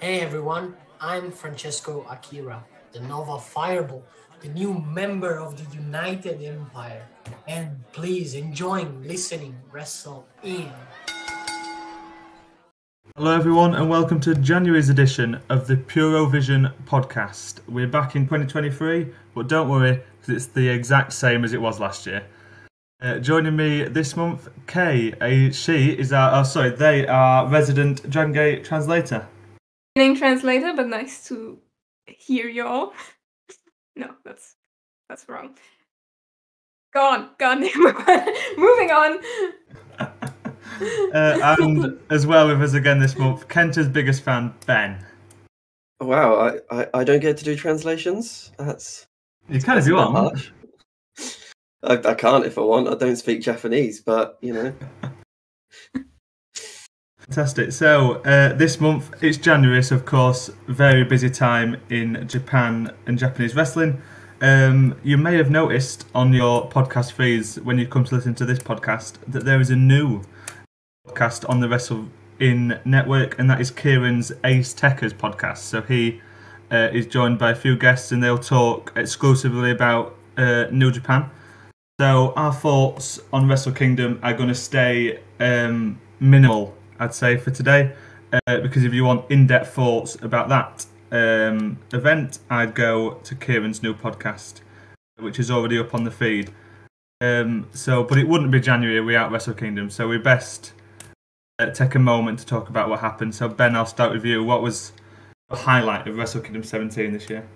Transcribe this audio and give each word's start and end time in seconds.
Hey 0.00 0.20
everyone, 0.20 0.76
I'm 1.00 1.32
Francesco 1.32 2.06
Akira, 2.08 2.64
the 2.92 3.00
Nova 3.00 3.36
Fireball, 3.40 4.04
the 4.40 4.48
new 4.50 4.74
member 4.74 5.40
of 5.40 5.56
the 5.56 5.76
United 5.76 6.40
Empire. 6.40 7.04
And 7.48 7.82
please 7.90 8.34
enjoy 8.34 8.84
listening 9.02 9.56
Wrestle 9.72 10.24
In. 10.44 10.70
Hello, 13.16 13.32
everyone, 13.32 13.74
and 13.74 13.90
welcome 13.90 14.20
to 14.20 14.36
January's 14.36 14.88
edition 14.88 15.40
of 15.48 15.66
the 15.66 15.74
Purovision 15.74 16.72
podcast. 16.84 17.58
We're 17.66 17.88
back 17.88 18.14
in 18.14 18.22
2023, 18.22 19.08
but 19.34 19.48
don't 19.48 19.68
worry, 19.68 20.00
because 20.20 20.32
it's 20.32 20.46
the 20.46 20.68
exact 20.68 21.12
same 21.12 21.42
as 21.42 21.52
it 21.52 21.60
was 21.60 21.80
last 21.80 22.06
year. 22.06 22.22
Uh, 23.02 23.18
joining 23.18 23.56
me 23.56 23.82
this 23.82 24.16
month, 24.16 24.48
Kay. 24.68 25.12
Uh, 25.20 25.50
she 25.50 25.90
is 25.90 26.12
our, 26.12 26.38
oh, 26.38 26.44
sorry, 26.44 26.70
they 26.70 27.04
are 27.08 27.48
resident 27.48 28.08
Dragon 28.08 28.32
Gate 28.32 28.62
translator. 29.98 30.18
translator, 30.18 30.76
but 30.76 30.88
nice 30.88 31.26
to 31.28 31.58
hear 32.06 32.48
y'all. 32.48 32.92
no, 33.96 34.14
that's 34.24 34.56
that's 35.08 35.28
wrong. 35.28 35.56
Go 36.92 37.04
on, 37.06 37.30
go 37.38 37.50
on. 37.50 37.60
Moving 38.56 38.90
on. 38.90 39.18
uh, 41.14 41.56
and 41.60 41.98
as 42.10 42.26
well 42.26 42.48
with 42.48 42.62
us 42.62 42.74
again 42.74 42.98
this 42.98 43.16
month, 43.16 43.48
Kenta's 43.48 43.88
biggest 43.88 44.22
fan, 44.22 44.54
Ben. 44.66 45.04
Wow, 46.00 46.34
I, 46.34 46.80
I, 46.80 46.86
I 46.94 47.04
don't 47.04 47.20
get 47.20 47.36
to 47.38 47.44
do 47.44 47.56
translations. 47.56 48.52
That's 48.58 49.06
you 49.48 49.60
can 49.60 49.78
if 49.78 49.86
you 49.86 49.96
want. 49.96 50.50
I, 51.82 51.94
I 51.94 52.14
can't 52.14 52.44
if 52.44 52.58
I 52.58 52.62
want. 52.62 52.88
I 52.88 52.94
don't 52.94 53.16
speak 53.16 53.42
Japanese, 53.42 54.00
but 54.00 54.38
you 54.40 54.52
know. 54.52 54.74
Fantastic. 57.28 57.72
So 57.72 58.22
uh, 58.22 58.54
this 58.54 58.80
month 58.80 59.22
it's 59.22 59.36
January, 59.36 59.82
so 59.82 59.96
of 59.96 60.06
course, 60.06 60.50
very 60.66 61.04
busy 61.04 61.28
time 61.28 61.76
in 61.90 62.26
Japan 62.26 62.90
and 63.06 63.18
Japanese 63.18 63.54
wrestling. 63.54 64.00
Um, 64.40 64.96
you 65.02 65.18
may 65.18 65.36
have 65.36 65.50
noticed 65.50 66.06
on 66.14 66.32
your 66.32 66.70
podcast 66.70 67.12
feeds 67.12 67.60
when 67.60 67.78
you 67.78 67.86
come 67.86 68.04
to 68.04 68.14
listen 68.14 68.34
to 68.36 68.46
this 68.46 68.58
podcast 68.58 69.16
that 69.26 69.44
there 69.44 69.60
is 69.60 69.68
a 69.68 69.76
new 69.76 70.22
podcast 71.06 71.46
on 71.50 71.60
the 71.60 71.68
Wrestle 71.68 72.08
In 72.40 72.80
network, 72.86 73.38
and 73.38 73.50
that 73.50 73.60
is 73.60 73.70
Kieran's 73.70 74.32
Ace 74.44 74.72
Techers 74.72 75.12
podcast. 75.12 75.58
So 75.58 75.82
he 75.82 76.22
uh, 76.70 76.88
is 76.94 77.06
joined 77.06 77.38
by 77.38 77.50
a 77.50 77.54
few 77.54 77.76
guests, 77.76 78.10
and 78.10 78.24
they'll 78.24 78.38
talk 78.38 78.90
exclusively 78.96 79.70
about 79.70 80.16
uh, 80.38 80.64
New 80.70 80.90
Japan. 80.90 81.28
So 82.00 82.32
our 82.36 82.54
thoughts 82.54 83.20
on 83.34 83.48
Wrestle 83.48 83.72
Kingdom 83.72 84.18
are 84.22 84.32
going 84.32 84.48
to 84.48 84.54
stay 84.54 85.20
um, 85.40 86.00
minimal, 86.20 86.77
I'd 86.98 87.14
say, 87.14 87.36
for 87.36 87.50
today. 87.50 87.94
Uh, 88.32 88.60
because 88.60 88.84
if 88.84 88.92
you 88.92 89.04
want 89.04 89.30
in-depth 89.30 89.72
thoughts 89.72 90.16
about 90.22 90.48
that 90.48 90.86
um, 91.12 91.78
event, 91.92 92.40
I'd 92.50 92.74
go 92.74 93.14
to 93.24 93.34
Kieran's 93.34 93.82
new 93.82 93.94
podcast, 93.94 94.60
which 95.18 95.38
is 95.38 95.50
already 95.50 95.78
up 95.78 95.94
on 95.94 96.04
the 96.04 96.10
feed. 96.10 96.52
Um, 97.20 97.68
so, 97.72 98.04
but 98.04 98.18
it 98.18 98.28
wouldn't 98.28 98.50
be 98.50 98.60
January 98.60 99.00
without 99.00 99.32
Wrestle 99.32 99.54
Kingdom, 99.54 99.90
so 99.90 100.06
we 100.06 100.18
best 100.18 100.72
uh, 101.58 101.70
take 101.70 101.94
a 101.94 101.98
moment 101.98 102.38
to 102.40 102.46
talk 102.46 102.68
about 102.68 102.88
what 102.88 103.00
happened. 103.00 103.34
So, 103.34 103.48
Ben, 103.48 103.74
I'll 103.74 103.86
start 103.86 104.12
with 104.12 104.24
you. 104.24 104.44
What 104.44 104.62
was 104.62 104.92
the 105.48 105.56
highlight 105.56 106.06
of 106.06 106.16
Wrestle 106.16 106.42
Kingdom 106.42 106.62
17 106.62 107.12
this 107.12 107.28
year? 107.30 107.48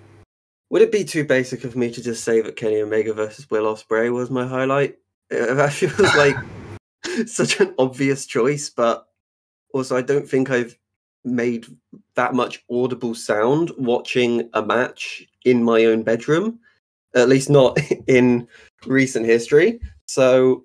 Would 0.70 0.82
it 0.82 0.90
be 0.90 1.04
too 1.04 1.24
basic 1.24 1.64
of 1.64 1.76
me 1.76 1.92
to 1.92 2.02
just 2.02 2.24
say 2.24 2.40
that 2.40 2.56
Kenny 2.56 2.80
Omega 2.80 3.12
versus 3.12 3.48
Will 3.50 3.72
Ospreay 3.72 4.10
was 4.10 4.30
my 4.30 4.46
highlight? 4.46 4.96
That 5.28 5.72
feels 5.72 6.00
like 6.16 6.36
such 7.26 7.60
an 7.60 7.74
obvious 7.78 8.26
choice, 8.26 8.70
but 8.70 9.06
also 9.72 9.96
I 9.96 10.02
don't 10.02 10.28
think 10.28 10.50
I've 10.50 10.76
made 11.24 11.66
that 12.14 12.34
much 12.34 12.64
audible 12.70 13.14
sound 13.14 13.70
watching 13.78 14.48
a 14.54 14.62
match 14.62 15.26
in 15.44 15.62
my 15.62 15.84
own 15.84 16.02
bedroom, 16.02 16.58
at 17.14 17.28
least 17.28 17.50
not 17.50 17.78
in 18.06 18.48
recent 18.86 19.26
history. 19.26 19.80
So, 20.06 20.64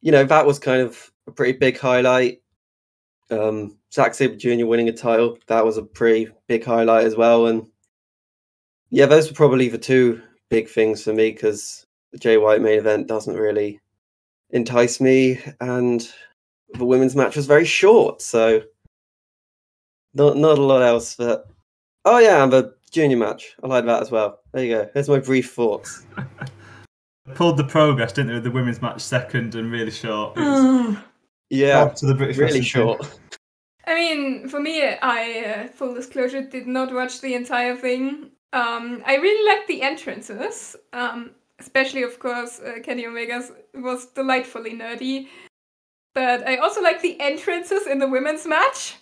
you 0.00 0.12
know, 0.12 0.24
that 0.24 0.46
was 0.46 0.58
kind 0.58 0.80
of 0.80 1.10
a 1.26 1.32
pretty 1.32 1.58
big 1.58 1.78
highlight. 1.78 2.40
Um, 3.30 3.78
Zack 3.92 4.14
Sabre 4.14 4.36
Jr. 4.36 4.66
winning 4.66 4.88
a 4.88 4.92
title, 4.92 5.38
that 5.46 5.64
was 5.64 5.76
a 5.76 5.82
pretty 5.82 6.30
big 6.48 6.64
highlight 6.64 7.04
as 7.04 7.16
well. 7.16 7.46
And 7.46 7.66
yeah, 8.90 9.06
those 9.06 9.28
were 9.28 9.34
probably 9.34 9.68
the 9.68 9.78
two 9.78 10.22
big 10.50 10.68
things 10.68 11.02
for 11.04 11.12
me 11.12 11.30
because 11.30 11.86
the 12.12 12.18
Jay 12.18 12.36
White 12.36 12.60
main 12.60 12.78
event 12.78 13.06
doesn't 13.06 13.36
really 13.36 13.80
entice 14.50 15.00
me, 15.00 15.40
and 15.60 16.12
the 16.74 16.84
women's 16.84 17.16
match 17.16 17.36
was 17.36 17.46
very 17.46 17.64
short, 17.64 18.22
so 18.22 18.62
not 20.14 20.36
not 20.36 20.58
a 20.58 20.62
lot 20.62 20.82
else. 20.82 21.16
But 21.16 21.48
oh 22.04 22.18
yeah, 22.18 22.42
and 22.42 22.52
the 22.52 22.74
junior 22.90 23.16
match, 23.16 23.54
I 23.62 23.66
like 23.66 23.86
that 23.86 24.02
as 24.02 24.10
well. 24.10 24.40
There 24.52 24.64
you 24.64 24.74
go. 24.74 24.90
There's 24.94 25.08
my 25.08 25.18
brief 25.18 25.52
thoughts. 25.52 26.06
Pulled 27.34 27.56
the 27.56 27.64
progress, 27.64 28.12
didn't 28.12 28.28
they, 28.28 28.34
with 28.34 28.44
the 28.44 28.50
women's 28.50 28.82
match 28.82 29.00
second 29.00 29.54
and 29.54 29.70
really 29.70 29.92
short. 29.92 30.36
yeah, 31.50 31.88
to 31.88 32.06
the 32.06 32.14
British 32.14 32.36
really 32.36 32.62
short. 32.62 33.18
I 33.86 33.94
mean, 33.94 34.48
for 34.48 34.60
me, 34.60 34.82
I 34.82 35.44
uh, 35.44 35.68
full 35.68 35.94
disclosure 35.94 36.42
did 36.42 36.66
not 36.66 36.92
watch 36.92 37.20
the 37.20 37.34
entire 37.34 37.76
thing. 37.76 38.30
Um, 38.52 39.02
I 39.06 39.16
really 39.16 39.48
liked 39.48 39.68
the 39.68 39.82
entrances, 39.82 40.76
um, 40.92 41.30
especially, 41.58 42.02
of 42.02 42.18
course, 42.18 42.60
uh, 42.60 42.80
Kenny 42.82 43.06
Omega's 43.06 43.50
was 43.74 44.06
delightfully 44.06 44.72
nerdy. 44.72 45.28
But 46.14 46.46
I 46.46 46.56
also 46.56 46.82
like 46.82 47.00
the 47.00 47.18
entrances 47.20 47.86
in 47.86 47.98
the 47.98 48.08
women's 48.08 48.46
match, 48.46 48.96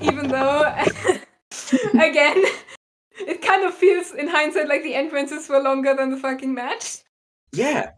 even 0.00 0.28
though, 0.28 0.62
again, 1.94 2.44
it 3.20 3.40
kind 3.40 3.64
of 3.64 3.72
feels 3.72 4.12
in 4.12 4.26
hindsight 4.26 4.68
like 4.68 4.82
the 4.82 4.94
entrances 4.94 5.48
were 5.48 5.60
longer 5.60 5.94
than 5.94 6.10
the 6.10 6.16
fucking 6.16 6.52
match. 6.52 6.98
Yeah, 7.52 7.92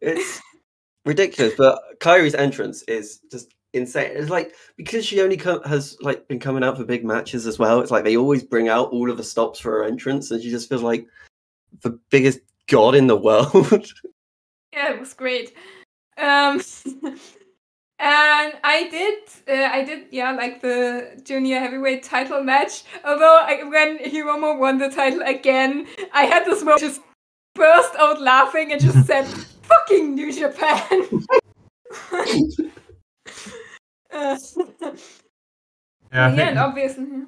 it's 0.00 0.40
ridiculous. 1.04 1.54
But 1.56 1.80
Kairi's 2.00 2.34
entrance 2.34 2.82
is 2.82 3.20
just 3.30 3.54
insane. 3.74 4.12
It's 4.14 4.30
like 4.30 4.54
because 4.76 5.04
she 5.04 5.20
only 5.20 5.36
has 5.66 5.96
like 6.00 6.26
been 6.28 6.40
coming 6.40 6.64
out 6.64 6.78
for 6.78 6.84
big 6.84 7.04
matches 7.04 7.46
as 7.46 7.58
well. 7.58 7.80
It's 7.80 7.90
like 7.90 8.04
they 8.04 8.16
always 8.16 8.42
bring 8.42 8.68
out 8.68 8.90
all 8.90 9.10
of 9.10 9.18
the 9.18 9.24
stops 9.24 9.60
for 9.60 9.70
her 9.72 9.84
entrance, 9.84 10.30
and 10.30 10.42
she 10.42 10.50
just 10.50 10.68
feels 10.68 10.82
like 10.82 11.06
the 11.82 11.90
biggest 12.10 12.40
god 12.68 12.94
in 12.94 13.06
the 13.06 13.16
world. 13.28 13.92
yeah, 14.72 14.92
it 14.92 14.98
was 14.98 15.14
great. 15.14 15.54
Um, 16.18 16.60
and 17.98 18.52
I 18.62 18.88
did, 18.90 19.18
uh, 19.48 19.70
I 19.72 19.84
did, 19.84 20.06
yeah, 20.10 20.32
like 20.32 20.60
the 20.60 21.20
junior 21.24 21.58
heavyweight 21.58 22.02
title 22.02 22.42
match. 22.42 22.84
Although 23.04 23.38
I, 23.42 23.62
when 23.64 23.98
Hiromu 23.98 24.58
won 24.58 24.78
the 24.78 24.90
title 24.90 25.22
again, 25.22 25.86
I 26.12 26.24
had 26.24 26.44
this 26.44 26.62
moment 26.62 26.80
just 26.80 27.00
burst 27.54 27.94
out 27.98 28.20
laughing 28.20 28.72
and 28.72 28.80
just 28.80 29.06
said, 29.06 29.24
"Fucking 29.62 30.14
New 30.14 30.32
Japan." 30.32 31.24
Uh, 34.12 34.38
yeah, 36.12 36.34
yeah 36.34 36.48
and 36.48 36.58
obviously. 36.58 37.04
Mm-hmm. 37.04 37.22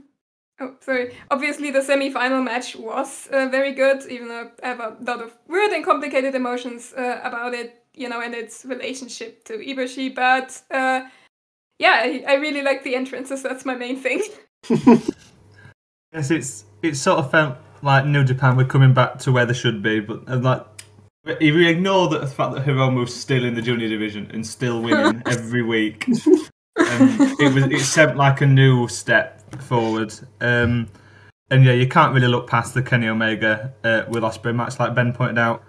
Oh, 0.61 0.75
sorry. 0.81 1.15
Obviously, 1.31 1.71
the 1.71 1.83
semi-final 1.83 2.43
match 2.43 2.75
was 2.75 3.29
uh, 3.29 3.47
very 3.49 3.73
good, 3.73 4.05
even 4.11 4.27
though 4.27 4.50
I 4.61 4.67
have 4.67 4.81
a 4.81 4.97
lot 5.00 5.23
of 5.23 5.33
weird 5.47 5.71
and 5.71 5.85
complicated 5.85 6.35
emotions 6.35 6.93
uh, 6.97 7.21
about 7.23 7.55
it, 7.55 7.85
you 7.94 8.09
know, 8.09 8.21
and 8.21 8.34
its 8.34 8.65
relationship 8.65 9.44
to 9.44 9.59
Ibushi. 9.59 10.15
But 10.15 10.60
uh, 10.71 11.03
yeah, 11.78 12.00
I, 12.03 12.25
I 12.26 12.34
really 12.34 12.62
like 12.62 12.84
the 12.84 12.94
entrances. 12.94 13.43
That's 13.43 13.65
my 13.65 13.75
main 13.75 13.97
thing. 13.97 14.22
yes, 16.12 16.31
it's 16.31 16.65
it 16.82 16.97
sort 16.97 17.19
of 17.19 17.31
felt 17.31 17.56
like 17.82 18.06
New 18.06 18.25
Japan 18.25 18.56
were 18.56 18.65
coming 18.65 18.94
back 18.94 19.19
to 19.21 19.32
where 19.32 19.47
they 19.47 19.54
should 19.54 19.82
be, 19.82 20.00
but 20.00 20.28
uh, 20.28 20.38
like 20.38 20.66
if 21.25 21.54
you 21.54 21.69
ignore 21.69 22.09
the 22.09 22.26
fact 22.26 22.54
that 22.54 22.65
Hiromu's 22.65 23.15
still 23.15 23.44
in 23.44 23.54
the 23.54 23.62
junior 23.62 23.88
division 23.88 24.31
and 24.32 24.47
still 24.47 24.81
winning 24.82 25.22
every 25.26 25.62
week, 25.62 26.09
um, 26.09 26.16
it 26.76 27.53
was 27.55 27.65
it 27.65 27.81
sent 27.81 28.16
like 28.16 28.41
a 28.41 28.47
new 28.47 28.88
step 28.88 29.43
forward. 29.62 30.12
Um, 30.41 30.88
and 31.50 31.64
yeah, 31.64 31.73
you 31.73 31.88
can't 31.88 32.14
really 32.14 32.29
look 32.29 32.46
past 32.46 32.75
the 32.75 32.82
Kenny 32.82 33.08
Omega 33.08 33.73
uh, 33.84 34.02
Will 34.08 34.23
Ospreay 34.23 34.55
match, 34.55 34.79
like 34.79 34.94
Ben 34.94 35.12
pointed 35.12 35.38
out. 35.38 35.62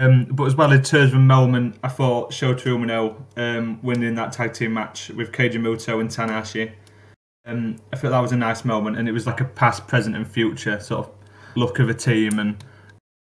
Um, 0.00 0.24
but 0.24 0.44
as 0.44 0.56
well 0.56 0.72
in 0.72 0.82
terms 0.82 1.12
of 1.12 1.20
moment, 1.20 1.76
I 1.84 1.88
thought 1.88 2.30
Shota 2.30 2.64
Umino 2.64 3.16
um, 3.36 3.78
winning 3.82 4.14
that 4.14 4.32
tag 4.32 4.54
team 4.54 4.72
match 4.72 5.10
with 5.10 5.30
Keiji 5.30 5.56
Muto 5.56 6.00
and 6.00 6.08
Tanahashi. 6.08 6.72
Um, 7.44 7.76
I 7.92 7.96
felt 7.96 8.12
that 8.12 8.20
was 8.20 8.32
a 8.32 8.36
nice 8.36 8.64
moment, 8.64 8.96
and 8.96 9.06
it 9.08 9.12
was 9.12 9.26
like 9.26 9.42
a 9.42 9.44
past, 9.44 9.86
present, 9.86 10.16
and 10.16 10.26
future 10.26 10.80
sort 10.80 11.06
of 11.06 11.14
look 11.54 11.78
of 11.80 11.90
a 11.90 11.94
team, 11.94 12.38
and 12.38 12.64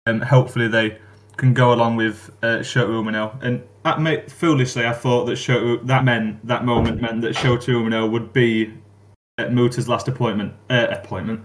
um, 0.07 0.23
hopefully 0.23 0.67
they 0.67 0.99
can 1.37 1.53
go 1.53 1.75
along 1.75 1.97
with 1.97 2.31
uh, 2.43 2.61
Shota 2.61 2.89
Umino. 2.89 3.39
And 3.43 3.63
made, 4.03 4.33
foolishly, 4.33 4.87
I 4.87 4.95
thought 4.95 5.27
that 5.27 5.33
Shota, 5.33 5.87
that 5.87 6.05
meant 6.05 6.47
that 6.47 6.65
moment 6.65 7.03
meant 7.03 7.21
that 7.21 7.35
Shota 7.35 7.69
Umino 7.69 8.11
would 8.11 8.33
be 8.33 8.73
at 9.37 9.51
Muta's 9.51 9.89
last 9.89 10.09
appointment 10.09 10.55
uh, 10.71 10.87
appointment 10.91 11.45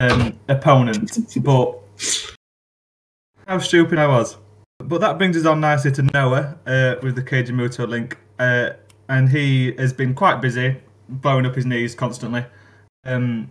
um, 0.00 0.38
opponent. 0.48 1.18
but 1.42 1.80
how 3.46 3.58
stupid 3.58 3.98
I 3.98 4.06
was. 4.06 4.38
But 4.78 5.00
that 5.00 5.18
brings 5.18 5.36
us 5.36 5.46
on 5.46 5.60
nicely 5.60 5.92
to 5.92 6.02
Noah 6.02 6.58
uh, 6.66 6.96
with 7.02 7.14
the 7.14 7.22
Keiji 7.22 7.50
Muto 7.50 7.88
link, 7.88 8.18
uh, 8.38 8.70
and 9.08 9.28
he 9.28 9.72
has 9.74 9.92
been 9.92 10.14
quite 10.14 10.40
busy, 10.40 10.76
blowing 11.08 11.46
up 11.46 11.54
his 11.54 11.64
knees 11.64 11.94
constantly. 11.94 12.44
Um, 13.04 13.50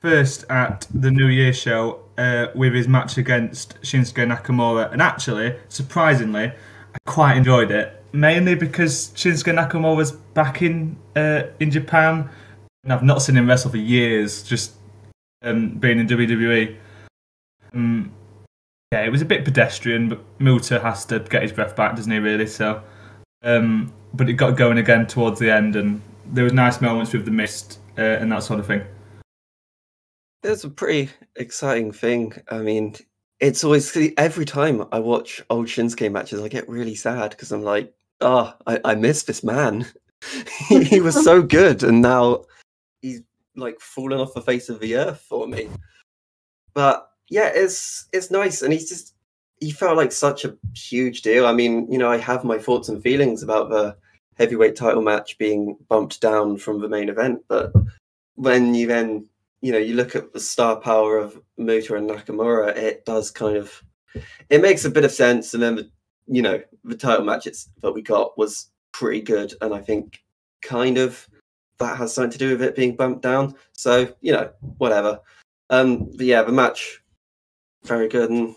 first 0.00 0.44
at 0.50 0.86
the 0.94 1.10
New 1.10 1.26
Year 1.26 1.52
show 1.52 2.00
uh, 2.18 2.46
with 2.54 2.74
his 2.74 2.86
match 2.86 3.18
against 3.18 3.80
Shinsuke 3.82 4.26
Nakamura, 4.26 4.92
and 4.92 5.02
actually, 5.02 5.56
surprisingly, 5.68 6.44
I 6.44 6.98
quite 7.06 7.36
enjoyed 7.36 7.70
it. 7.70 8.04
Mainly 8.12 8.54
because 8.54 9.08
Shinsuke 9.14 9.54
Nakamura 9.54 9.96
was 9.96 10.12
back 10.12 10.62
in 10.62 10.96
uh, 11.16 11.44
in 11.60 11.70
Japan, 11.70 12.28
and 12.84 12.92
I've 12.92 13.02
not 13.02 13.22
seen 13.22 13.36
him 13.36 13.48
wrestle 13.48 13.70
for 13.70 13.78
years, 13.78 14.42
just 14.42 14.74
um, 15.42 15.70
being 15.70 15.98
in 15.98 16.06
WWE. 16.06 16.76
Um, 17.74 18.12
yeah, 18.92 19.04
it 19.04 19.10
was 19.10 19.22
a 19.22 19.26
bit 19.26 19.44
pedestrian, 19.44 20.08
but 20.08 20.20
Muta 20.38 20.78
has 20.80 21.04
to 21.06 21.18
get 21.18 21.42
his 21.42 21.52
breath 21.52 21.74
back, 21.74 21.96
doesn't 21.96 22.10
he? 22.10 22.18
Really, 22.18 22.46
so. 22.46 22.82
Um, 23.42 23.92
but 24.14 24.28
it 24.28 24.34
got 24.34 24.56
going 24.56 24.78
again 24.78 25.06
towards 25.06 25.40
the 25.40 25.50
end, 25.50 25.76
and 25.76 26.00
there 26.26 26.44
was 26.44 26.52
nice 26.52 26.80
moments 26.80 27.12
with 27.12 27.24
the 27.24 27.30
mist 27.30 27.80
uh, 27.98 28.02
and 28.02 28.30
that 28.32 28.42
sort 28.42 28.60
of 28.60 28.66
thing. 28.66 28.82
It's 30.42 30.64
a 30.64 30.70
pretty 30.70 31.10
exciting 31.34 31.90
thing. 31.92 32.32
I 32.48 32.58
mean, 32.58 32.94
it's 33.40 33.64
always 33.64 33.96
every 34.16 34.44
time 34.44 34.86
I 34.92 35.00
watch 35.00 35.42
old 35.50 35.66
Shinsuke 35.66 36.10
matches, 36.12 36.40
I 36.40 36.48
get 36.48 36.68
really 36.68 36.94
sad 36.94 37.30
because 37.30 37.50
I'm 37.50 37.62
like, 37.62 37.92
oh, 38.20 38.54
I, 38.66 38.80
I 38.84 38.94
miss 38.94 39.24
this 39.24 39.42
man. 39.42 39.86
he, 40.68 40.84
he 40.84 41.00
was 41.00 41.22
so 41.24 41.42
good, 41.42 41.82
and 41.82 42.00
now 42.02 42.44
he's 43.02 43.22
like 43.56 43.80
fallen 43.80 44.20
off 44.20 44.34
the 44.34 44.42
face 44.42 44.68
of 44.68 44.78
the 44.78 44.96
earth 44.96 45.24
for 45.28 45.48
me. 45.48 45.68
But 46.72 47.10
yeah, 47.28 47.50
it's 47.54 48.06
it's 48.12 48.30
nice, 48.30 48.62
and 48.62 48.72
he's 48.72 48.88
just 48.88 49.14
he 49.60 49.70
felt 49.70 49.96
like 49.96 50.12
such 50.12 50.44
a 50.44 50.56
huge 50.74 51.22
deal. 51.22 51.46
I 51.46 51.52
mean, 51.52 51.90
you 51.90 51.98
know, 51.98 52.10
I 52.10 52.18
have 52.18 52.44
my 52.44 52.58
thoughts 52.58 52.88
and 52.88 53.02
feelings 53.02 53.42
about 53.42 53.70
the 53.70 53.96
heavyweight 54.34 54.76
title 54.76 55.02
match 55.02 55.38
being 55.38 55.76
bumped 55.88 56.20
down 56.20 56.58
from 56.58 56.80
the 56.80 56.88
main 56.88 57.08
event, 57.08 57.42
but 57.48 57.72
when 58.34 58.74
you 58.74 58.86
then 58.86 59.28
you 59.60 59.72
know 59.72 59.78
you 59.78 59.94
look 59.94 60.14
at 60.14 60.32
the 60.32 60.40
star 60.40 60.76
power 60.76 61.18
of 61.18 61.40
Muta 61.56 61.96
and 61.96 62.08
Nakamura, 62.08 62.76
it 62.76 63.04
does 63.04 63.30
kind 63.30 63.56
of 63.56 63.82
it 64.50 64.62
makes 64.62 64.84
a 64.84 64.90
bit 64.90 65.04
of 65.04 65.12
sense. 65.12 65.54
And 65.54 65.62
then 65.62 65.76
the, 65.76 65.90
you 66.28 66.42
know 66.42 66.60
the 66.84 66.96
title 66.96 67.24
matches 67.24 67.68
that 67.82 67.92
we 67.92 68.02
got 68.02 68.38
was 68.38 68.70
pretty 68.92 69.22
good, 69.22 69.54
and 69.60 69.74
I 69.74 69.80
think 69.80 70.22
kind 70.62 70.98
of 70.98 71.26
that 71.78 71.96
has 71.98 72.14
something 72.14 72.30
to 72.32 72.38
do 72.38 72.50
with 72.50 72.62
it 72.62 72.76
being 72.76 72.96
bumped 72.96 73.22
down. 73.22 73.54
So 73.72 74.14
you 74.20 74.32
know 74.32 74.50
whatever. 74.78 75.20
Um, 75.70 76.10
but 76.16 76.26
yeah, 76.26 76.42
the 76.42 76.52
match 76.52 77.02
very 77.86 78.08
good, 78.08 78.30
and 78.30 78.54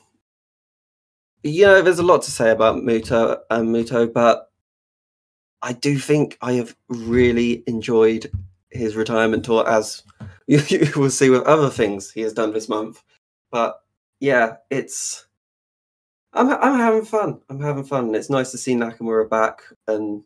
yeah, 1.43 1.81
there's 1.81 1.99
a 1.99 2.03
lot 2.03 2.21
to 2.23 2.31
say 2.31 2.51
about 2.51 2.83
Muto 2.83 3.39
and 3.49 3.69
Muto, 3.69 4.11
but 4.11 4.49
I 5.61 5.73
do 5.73 5.97
think 5.97 6.37
I 6.41 6.53
have 6.53 6.75
really 6.87 7.63
enjoyed 7.67 8.31
his 8.71 8.95
retirement 8.95 9.45
tour, 9.45 9.67
as 9.67 10.03
you, 10.47 10.59
you 10.69 10.91
will 10.95 11.09
see 11.09 11.29
with 11.29 11.43
other 11.43 11.69
things 11.69 12.11
he 12.11 12.21
has 12.21 12.33
done 12.33 12.53
this 12.53 12.69
month. 12.69 13.03
But 13.51 13.79
yeah, 14.19 14.57
it's 14.69 15.25
I'm 16.33 16.49
I'm 16.49 16.79
having 16.79 17.05
fun. 17.05 17.41
I'm 17.49 17.61
having 17.61 17.83
fun. 17.83 18.05
And 18.05 18.15
it's 18.15 18.29
nice 18.29 18.51
to 18.51 18.57
see 18.57 18.75
Nakamura 18.75 19.29
back 19.29 19.61
and 19.87 20.23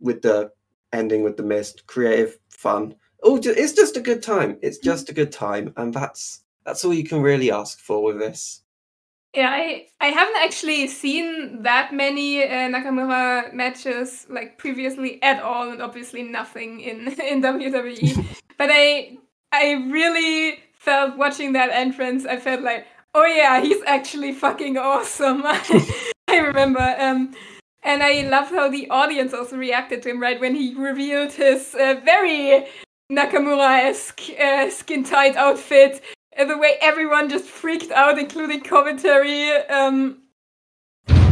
with 0.00 0.22
the 0.22 0.50
ending 0.92 1.22
with 1.22 1.36
the 1.36 1.42
mist, 1.42 1.86
creative 1.86 2.38
fun. 2.48 2.94
Oh, 3.22 3.40
it's 3.42 3.72
just 3.72 3.96
a 3.96 4.00
good 4.00 4.22
time. 4.22 4.58
It's 4.62 4.78
just 4.78 5.08
a 5.08 5.14
good 5.14 5.32
time, 5.32 5.72
and 5.76 5.92
that's 5.92 6.42
that's 6.66 6.84
all 6.84 6.92
you 6.92 7.04
can 7.04 7.22
really 7.22 7.50
ask 7.50 7.78
for 7.78 8.02
with 8.02 8.18
this. 8.18 8.62
Yeah, 9.34 9.50
I, 9.50 9.86
I 10.00 10.06
haven't 10.06 10.36
actually 10.42 10.88
seen 10.88 11.62
that 11.62 11.92
many 11.92 12.42
uh, 12.42 12.70
Nakamura 12.70 13.52
matches 13.52 14.26
like 14.28 14.58
previously 14.58 15.22
at 15.22 15.42
all, 15.42 15.70
and 15.70 15.80
obviously 15.80 16.22
nothing 16.22 16.80
in 16.80 17.08
in 17.20 17.42
WWE. 17.42 18.24
but 18.58 18.70
I 18.72 19.16
I 19.52 19.72
really 19.90 20.60
felt 20.74 21.16
watching 21.16 21.52
that 21.52 21.70
entrance. 21.70 22.26
I 22.26 22.38
felt 22.38 22.62
like, 22.62 22.86
oh 23.14 23.26
yeah, 23.26 23.60
he's 23.60 23.82
actually 23.86 24.32
fucking 24.32 24.76
awesome. 24.76 25.42
I 26.28 26.38
remember. 26.38 26.96
Um, 26.98 27.34
and 27.82 28.02
I 28.02 28.22
love 28.22 28.50
how 28.50 28.68
the 28.68 28.88
audience 28.90 29.32
also 29.32 29.56
reacted 29.56 30.02
to 30.02 30.10
him 30.10 30.20
right 30.20 30.40
when 30.40 30.56
he 30.56 30.74
revealed 30.74 31.32
his 31.32 31.74
uh, 31.74 32.00
very 32.04 32.66
Nakamura-esque 33.12 34.22
uh, 34.40 34.70
skin 34.70 35.04
tight 35.04 35.36
outfit 35.36 36.02
the 36.44 36.58
way 36.58 36.76
everyone 36.80 37.28
just 37.28 37.46
freaked 37.46 37.90
out, 37.90 38.18
including 38.18 38.62
commentary. 38.62 39.50
Um, 39.50 40.22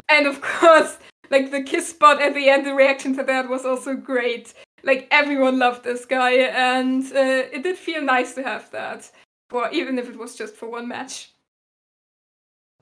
and 0.09 0.27
of 0.27 0.41
course, 0.43 0.99
like 1.31 1.51
the 1.51 1.62
kiss 1.62 1.89
spot 1.89 2.23
at 2.23 2.35
the 2.35 2.49
end, 2.49 2.67
the 2.67 2.75
reaction 2.75 3.17
to 3.17 3.23
that 3.25 3.49
was 3.49 3.65
also 3.65 3.95
great. 3.95 4.55
Like 4.83 5.09
everyone 5.11 5.59
loved 5.59 5.85
this 5.85 6.05
guy, 6.05 6.33
and 6.33 7.05
uh, 7.05 7.49
it 7.53 7.62
did 7.62 7.77
feel 7.77 8.03
nice 8.03 8.35
to 8.35 8.43
have 8.43 8.71
that, 8.73 9.11
for 9.49 9.71
even 9.71 9.99
if 9.99 10.09
it 10.09 10.19
was 10.19 10.37
just 10.37 10.55
for 10.55 10.69
one 10.69 10.89
match. 10.89 11.31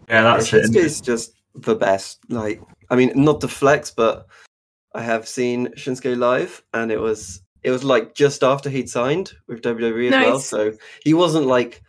Yeah, 0.08 0.22
that's 0.22 0.50
Shinsuke 0.50 0.76
is 0.76 1.00
just 1.00 1.34
the 1.54 1.76
best. 1.76 2.18
Like, 2.28 2.60
I 2.90 2.96
mean, 2.96 3.12
not 3.14 3.38
the 3.38 3.48
flex, 3.48 3.92
but 3.92 4.26
I 4.94 5.02
have 5.02 5.28
seen 5.28 5.68
Shinsuke 5.76 6.16
live, 6.16 6.62
and 6.74 6.90
it 6.90 7.00
was 7.00 7.40
it 7.62 7.70
was 7.70 7.84
like 7.84 8.14
just 8.14 8.42
after 8.42 8.68
he'd 8.68 8.90
signed 8.90 9.32
with 9.46 9.62
WWE 9.62 10.12
as 10.12 10.26
well. 10.26 10.38
So 10.40 10.72
he 11.04 11.14
wasn't 11.14 11.46
like 11.46 11.82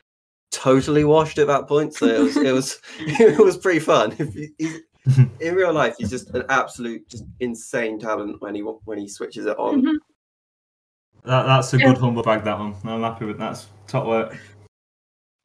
totally 0.54 1.04
washed 1.04 1.40
at 1.40 1.48
that 1.48 1.68
point. 1.68 1.94
So 1.94 2.06
it 2.06 2.20
was 2.20 2.38
it 2.38 2.54
was 2.54 2.80
it 3.00 3.40
was 3.40 3.58
pretty 3.58 3.80
fun. 3.80 4.12
in 5.42 5.56
real 5.56 5.74
life, 5.74 5.96
he's 5.98 6.10
just 6.10 6.30
an 6.30 6.44
absolute, 6.50 7.10
just 7.10 7.26
insane 7.42 8.00
talent 8.00 8.42
when 8.42 8.56
he 8.56 8.62
when 8.62 8.98
he 8.98 9.10
switches 9.10 9.46
it 9.46 9.58
on. 9.58 9.82
Mm-hmm. 9.82 9.98
That, 11.26 11.44
that's 11.44 11.74
a 11.74 11.78
good 11.78 11.98
humble 11.98 12.24
bag. 12.24 12.44
That 12.44 12.60
one, 12.60 12.76
I'm 12.84 13.02
happy 13.02 13.26
with 13.26 13.40
that. 13.40 13.54
That's 13.54 13.68
top 13.88 14.06
work. 14.06 14.38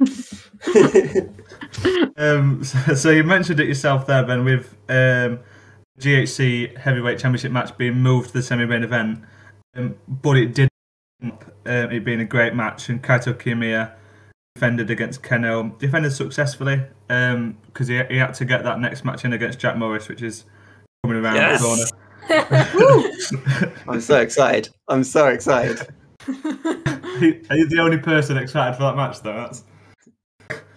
um, 2.17 2.63
so, 2.63 2.95
so, 2.95 3.11
you 3.11 3.25
mentioned 3.25 3.59
it 3.61 3.67
yourself 3.67 4.07
there, 4.07 4.25
Ben, 4.25 4.45
with 4.45 4.77
um, 4.89 5.41
GHC 6.01 6.77
heavyweight 6.77 7.19
championship 7.19 7.53
match 7.53 7.77
being 7.77 7.95
moved 7.95 8.29
to 8.29 8.35
the 8.35 8.43
semi-main 8.43 8.85
event, 8.85 9.21
um, 9.77 9.97
but 10.09 10.37
it 10.37 10.55
did 10.55 10.69
um, 11.23 11.37
it 11.65 12.05
being 12.05 12.21
a 12.21 12.25
great 12.25 12.55
match, 12.55 12.89
and 12.89 13.03
Kaito 13.03 13.35
Kiyomiya 13.35 13.93
defended 14.59 14.91
against 14.91 15.23
Kenoh, 15.23 15.79
defended 15.79 16.13
successfully 16.13 16.83
because 17.07 17.35
um, 17.35 17.57
he, 17.77 18.03
he 18.11 18.17
had 18.17 18.35
to 18.35 18.45
get 18.45 18.65
that 18.65 18.81
next 18.81 19.05
match 19.05 19.25
in 19.25 19.33
against 19.33 19.61
Jack 19.61 19.77
Morris, 19.77 20.09
which 20.09 20.21
is 20.21 20.47
coming 21.05 21.23
around 21.25 21.37
yes. 21.37 21.61
the 21.61 21.93
corner. 22.29 23.73
I'm 23.89 24.01
so 24.01 24.21
excited. 24.21 24.69
I'm 24.89 25.05
so 25.05 25.29
excited. 25.29 25.79
Are 26.29 27.57
you 27.57 27.69
the 27.69 27.79
only 27.81 27.99
person 27.99 28.37
excited 28.37 28.77
for 28.77 28.83
that 28.83 28.97
match, 28.97 29.23
though? 29.23 29.35
That's 29.35 29.65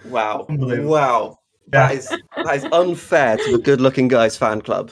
wow, 0.05 0.45
wow. 0.47 1.37
Yeah. 1.73 1.87
That 1.87 1.95
is 1.95 2.09
that 2.37 2.55
is 2.55 2.65
unfair 2.71 3.37
to 3.37 3.51
the 3.53 3.57
good-looking 3.57 4.09
guys 4.09 4.37
fan 4.37 4.61
club. 4.61 4.91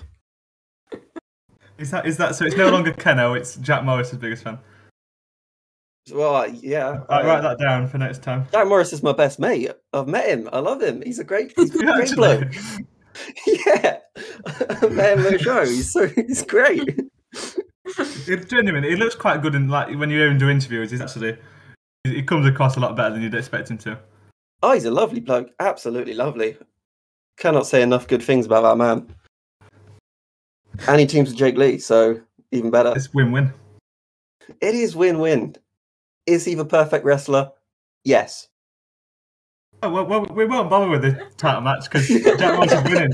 Is 1.78 1.92
that 1.92 2.08
is 2.08 2.18
that 2.18 2.36
so? 2.36 2.46
It's 2.46 2.58
no 2.58 2.70
longer 2.70 2.92
Kenoh. 2.92 3.38
It's 3.38 3.56
Jack 3.58 3.84
Morris's 3.84 4.18
biggest 4.18 4.44
fan. 4.44 4.58
Well, 6.14 6.50
yeah. 6.50 7.02
I'll 7.10 7.22
um, 7.22 7.26
write 7.26 7.42
that 7.42 7.60
down 7.60 7.88
for 7.88 7.98
next 7.98 8.24
time. 8.24 8.48
Jack 8.52 8.68
Morris 8.68 8.94
is 8.94 9.04
my 9.04 9.12
best 9.12 9.40
mate. 9.40 9.72
I've 9.94 10.08
met 10.08 10.28
him. 10.28 10.50
I 10.52 10.60
love 10.60 10.82
him. 10.82 11.02
He's 11.02 11.20
a 11.20 11.24
great, 11.24 11.54
he's 11.56 11.76
a 11.76 11.78
great 11.84 12.16
bloke. 12.16 12.54
yeah, 13.48 14.00
I 14.46 14.88
met 14.88 15.20
him 15.20 15.26
at 15.34 15.42
show. 15.42 15.66
He's 15.66 15.92
so 15.92 16.08
he's 16.08 16.44
great. 16.44 17.00
It, 18.28 18.50
genuinely, 18.50 18.90
he 18.90 18.96
looks 18.96 19.16
quite 19.16 19.42
good 19.42 19.56
in 19.56 19.68
like 19.68 19.94
when 19.98 20.10
you 20.10 20.20
hear 20.20 20.30
him 20.30 20.38
do 20.38 20.50
interviews. 20.50 20.92
He's 20.92 21.02
actually 21.02 21.38
he 22.04 22.24
comes 22.24 22.46
across 22.46 22.78
a 22.78 22.80
lot 22.80 22.96
better 22.96 23.14
than 23.14 23.22
you'd 23.24 23.34
expect 23.34 23.70
him 23.70 23.78
to. 23.80 24.00
Oh, 24.62 24.74
he's 24.74 24.86
a 24.86 24.92
lovely 24.92 25.20
bloke. 25.20 25.50
Absolutely 25.60 26.14
lovely. 26.14 26.58
Cannot 27.38 27.68
say 27.68 27.82
enough 27.82 28.08
good 28.08 28.22
things 28.22 28.46
about 28.46 28.64
that 28.64 28.78
man. 28.78 29.14
And 30.88 31.00
he 31.00 31.08
teams 31.08 31.30
with 31.30 31.38
Jake 31.38 31.58
Lee, 31.58 31.78
so 31.78 32.20
even 32.52 32.70
better. 32.70 32.94
It's 32.96 33.14
win-win. 33.14 33.54
It 34.62 34.76
is 34.76 34.96
win-win. 34.96 35.56
Is 36.30 36.46
he 36.46 36.54
the 36.54 36.64
perfect 36.64 37.04
wrestler? 37.06 37.50
Yes. 38.04 38.50
Oh, 39.82 39.90
well, 39.90 40.06
well, 40.06 40.28
we 40.32 40.46
won't 40.46 40.70
bother 40.70 40.88
with 40.88 41.02
the 41.02 41.26
title 41.38 41.62
match 41.62 41.90
because 41.90 42.08
Jack 42.08 42.56
Morris 42.56 42.72
is 42.72 42.84
winning. 42.84 43.14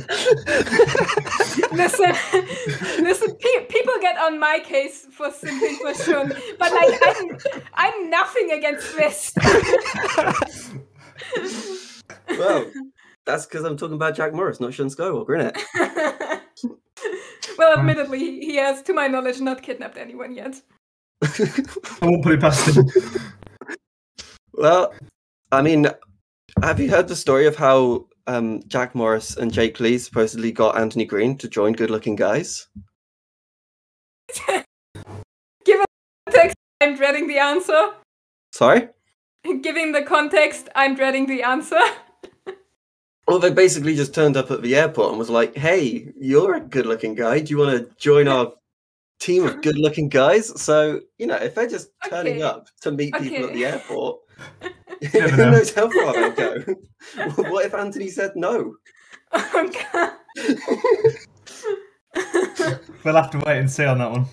listen, 1.78 2.12
listen. 3.04 3.36
Pe- 3.38 3.66
people 3.68 3.94
get 4.02 4.18
on 4.18 4.38
my 4.40 4.60
case 4.60 5.06
for 5.12 5.32
simply 5.32 5.76
for 5.76 5.94
sure, 5.94 6.28
but 6.60 6.74
like 6.74 7.00
I'm, 7.06 7.38
I'm 7.76 8.10
nothing 8.10 8.52
against 8.52 8.98
this. 8.98 9.32
well, 12.38 12.70
that's 13.26 13.46
because 13.46 13.64
I'm 13.64 13.78
talking 13.78 13.96
about 13.96 14.16
Jack 14.16 14.34
Morris, 14.34 14.60
not 14.60 14.74
Shun 14.74 14.88
Skywalker, 14.88 15.40
isn't 15.40 15.56
it? 15.56 16.42
well, 17.58 17.78
admittedly, 17.78 18.42
he 18.42 18.56
has, 18.58 18.82
to 18.84 18.94
my 18.94 19.08
knowledge, 19.08 19.40
not 19.40 19.62
kidnapped 19.62 19.98
anyone 19.98 20.34
yet. 20.36 20.60
I 21.24 21.66
won't 22.02 22.24
put 22.24 22.34
it 22.34 22.42
past 22.42 22.76
him. 22.76 22.86
well, 24.54 24.94
I 25.52 25.62
mean, 25.62 25.88
have 26.62 26.80
you 26.80 26.90
heard 26.90 27.08
the 27.08 27.16
story 27.16 27.48
of 27.48 27.56
how 27.56 28.08
um, 28.28 28.62
Jack 28.68 28.96
Morris 28.96 29.38
and 29.38 29.52
Jake 29.52 29.80
Lee 29.80 29.98
supposedly 29.98 30.52
got 30.52 30.78
Anthony 30.78 31.06
Green 31.06 31.38
to 31.38 31.48
join 31.48 31.74
Good 31.74 31.90
Looking 31.90 32.16
Guys? 32.16 32.68
Give 35.66 35.82
a 35.82 36.32
text. 36.32 36.56
I'm 36.82 36.96
dreading 36.96 37.28
the 37.28 37.38
answer. 37.38 37.92
Sorry? 38.52 38.90
Giving 39.62 39.92
the 39.92 40.02
context, 40.02 40.70
I'm 40.76 40.96
dreading 40.96 41.28
the 41.28 41.44
answer. 41.44 41.80
Well, 43.28 43.40
they 43.40 43.52
basically 43.52 43.96
just 43.96 44.14
turned 44.14 44.38
up 44.38 44.52
at 44.52 44.62
the 44.62 44.76
airport 44.76 45.10
and 45.10 45.18
was 45.18 45.32
like, 45.32 45.56
"Hey, 45.58 46.14
you're 46.16 46.56
a 46.56 46.62
good-looking 46.62 47.16
guy. 47.16 47.40
Do 47.40 47.52
you 47.52 47.58
want 47.58 47.76
to 47.78 47.96
join 47.98 48.28
our 48.28 48.54
team 49.20 49.46
of 49.46 49.62
good-looking 49.64 50.10
guys?" 50.10 50.60
So 50.62 51.02
you 51.18 51.28
know, 51.28 51.36
if 51.36 51.56
they're 51.56 51.68
just 51.70 51.90
turning 52.10 52.36
Okay. 52.36 52.42
up 52.44 52.68
to 52.82 52.92
meet 52.92 53.14
people 53.16 53.46
at 53.48 53.54
the 53.54 53.66
airport, 53.66 54.20
who 55.12 55.20
know. 55.38 55.52
knows 55.52 55.74
how 55.74 55.90
far 55.90 56.14
they'll 56.14 56.32
go? 56.32 56.64
what 57.50 57.66
if 57.66 57.74
Anthony 57.74 58.10
said 58.10 58.32
no? 58.36 58.76
Oh, 59.32 59.72
We'll 63.04 63.16
have 63.16 63.32
to 63.32 63.38
wait 63.40 63.58
and 63.60 63.70
see 63.70 63.86
on 63.86 63.98
that 64.00 64.12
one. 64.12 64.26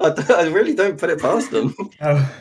I, 0.00 0.10
d- 0.10 0.34
I 0.34 0.48
really 0.52 0.74
don't 0.74 0.98
put 0.98 1.10
it 1.10 1.20
past 1.20 1.50
them. 1.50 1.74
Oh, 2.00 2.32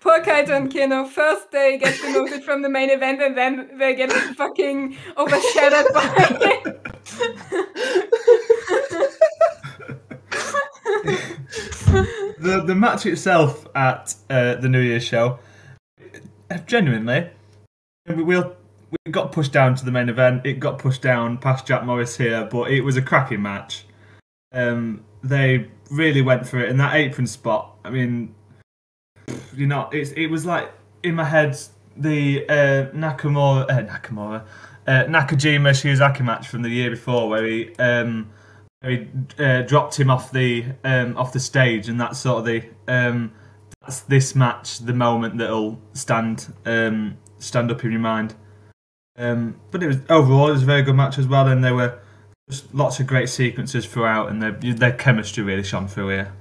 Poor 0.00 0.20
Kaito 0.22 0.50
and 0.50 0.70
Kenoh. 0.72 1.08
First 1.08 1.50
they 1.50 1.78
get 1.78 1.98
demoted 2.00 2.44
from 2.44 2.62
the 2.62 2.68
main 2.68 2.90
event 2.90 3.20
and 3.22 3.36
then 3.36 3.70
they 3.78 3.94
get 3.94 4.12
fucking 4.12 4.96
overshadowed 5.16 5.92
by 5.94 6.74
the 12.38 12.62
the 12.66 12.74
match 12.74 13.06
itself 13.06 13.66
at 13.74 14.14
uh, 14.30 14.54
the 14.56 14.68
New 14.68 14.80
Year's 14.80 15.04
show, 15.04 15.38
genuinely, 16.66 17.30
we 18.06 18.22
we'll, 18.22 18.56
we 18.90 19.12
got 19.12 19.32
pushed 19.32 19.52
down 19.52 19.74
to 19.76 19.84
the 19.84 19.90
main 19.90 20.08
event. 20.08 20.46
It 20.46 20.54
got 20.54 20.78
pushed 20.78 21.02
down 21.02 21.38
past 21.38 21.66
Jack 21.66 21.84
Morris 21.84 22.16
here, 22.16 22.48
but 22.50 22.70
it 22.70 22.80
was 22.82 22.96
a 22.96 23.02
cracking 23.02 23.42
match. 23.42 23.84
Um, 24.52 25.04
they 25.22 25.68
really 25.90 26.22
went 26.22 26.46
for 26.46 26.60
it 26.60 26.68
in 26.68 26.76
that 26.78 26.94
apron 26.94 27.26
spot. 27.26 27.76
I 27.84 27.90
mean, 27.90 28.34
you 29.54 29.66
know, 29.66 29.88
it's 29.92 30.12
it 30.12 30.28
was 30.28 30.46
like 30.46 30.72
in 31.02 31.14
my 31.16 31.24
head 31.24 31.58
the 31.96 32.48
uh, 32.48 32.86
Nakamura, 32.94 33.68
uh, 33.68 33.82
Nakamura, 33.82 34.44
uh, 34.86 35.04
Nakajima 35.04 35.70
Shiozaki 35.70 36.24
match 36.24 36.48
from 36.48 36.62
the 36.62 36.70
year 36.70 36.90
before, 36.90 37.28
where 37.28 37.44
he 37.44 37.74
um, 37.76 38.30
he 38.82 39.08
uh, 39.38 39.62
dropped 39.62 39.98
him 39.98 40.10
off 40.10 40.30
the 40.30 40.64
um, 40.84 41.16
off 41.16 41.32
the 41.32 41.40
stage, 41.40 41.88
and 41.88 42.00
that's 42.00 42.18
sort 42.18 42.40
of 42.40 42.44
the 42.44 42.64
um, 42.86 43.32
that's 43.80 44.00
this 44.00 44.34
match, 44.34 44.78
the 44.78 44.92
moment 44.92 45.38
that'll 45.38 45.80
stand 45.94 46.52
um, 46.64 47.16
stand 47.38 47.70
up 47.70 47.84
in 47.84 47.90
your 47.90 48.00
mind. 48.00 48.34
Um, 49.16 49.60
but 49.72 49.82
it 49.82 49.88
was 49.88 49.98
overall 50.08 50.48
it 50.48 50.52
was 50.52 50.62
a 50.62 50.66
very 50.66 50.82
good 50.82 50.94
match 50.94 51.18
as 51.18 51.26
well, 51.26 51.48
and 51.48 51.62
there 51.64 51.74
were 51.74 51.98
just 52.48 52.72
lots 52.72 53.00
of 53.00 53.06
great 53.06 53.28
sequences 53.28 53.84
throughout, 53.84 54.30
and 54.30 54.40
their 54.40 54.52
their 54.52 54.92
chemistry 54.92 55.42
really 55.42 55.64
shone 55.64 55.88
through 55.88 56.10
here. 56.10 56.32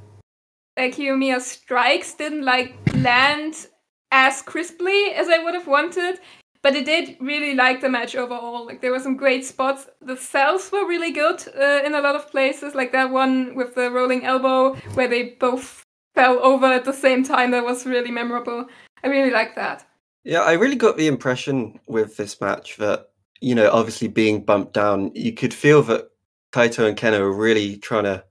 like 0.78 0.96
Kiyomiya's 0.96 1.46
strikes 1.46 2.14
didn't 2.14 2.46
like 2.46 2.78
land 2.94 3.68
as 4.12 4.44
crisply 4.44 5.12
as 5.16 5.28
I 5.28 5.44
would 5.44 5.56
have 5.56 5.68
wanted, 5.68 6.20
but 6.68 6.76
I 6.76 6.82
did 6.82 7.16
really 7.22 7.54
like 7.54 7.80
the 7.80 7.88
match 7.88 8.14
overall. 8.14 8.66
Like 8.66 8.82
there 8.82 8.92
were 8.92 9.00
some 9.00 9.16
great 9.16 9.46
spots. 9.46 9.88
The 10.02 10.18
sells 10.18 10.70
were 10.70 10.86
really 10.86 11.12
good 11.12 11.42
uh, 11.58 11.82
in 11.86 11.96
a 11.96 12.02
lot 12.02 12.18
of 12.18 12.30
places, 12.30 12.76
like 12.76 12.92
that 12.92 13.10
one 13.10 13.56
with 13.56 13.74
the 13.74 13.90
rolling 13.90 14.26
elbow 14.26 14.74
where 14.94 15.08
they 15.08 15.38
both 15.40 15.82
fell 16.14 16.44
over 16.44 16.66
at 16.66 16.84
the 16.84 16.92
same 16.92 17.24
time. 17.24 17.52
That 17.52 17.64
was 17.64 17.86
really 17.86 18.12
memorable. 18.12 18.66
I 19.02 19.08
really 19.08 19.32
like 19.32 19.56
that. 19.56 19.88
Yeah, 20.26 20.42
I 20.42 20.54
really 20.54 20.76
got 20.76 20.98
the 20.98 21.08
impression 21.08 21.80
with 21.88 22.18
this 22.18 22.42
match 22.42 22.76
that, 22.78 23.12
you 23.40 23.56
know, 23.56 23.72
obviously 23.72 24.10
being 24.10 24.44
bumped 24.44 24.74
down, 24.74 25.12
you 25.16 25.32
could 25.32 25.54
feel 25.54 25.82
that 25.84 26.10
Kaito 26.52 26.86
and 26.86 26.98
Kenoh 26.98 27.22
were 27.22 27.32
really 27.32 27.78
trying 27.78 28.04
to, 28.04 28.26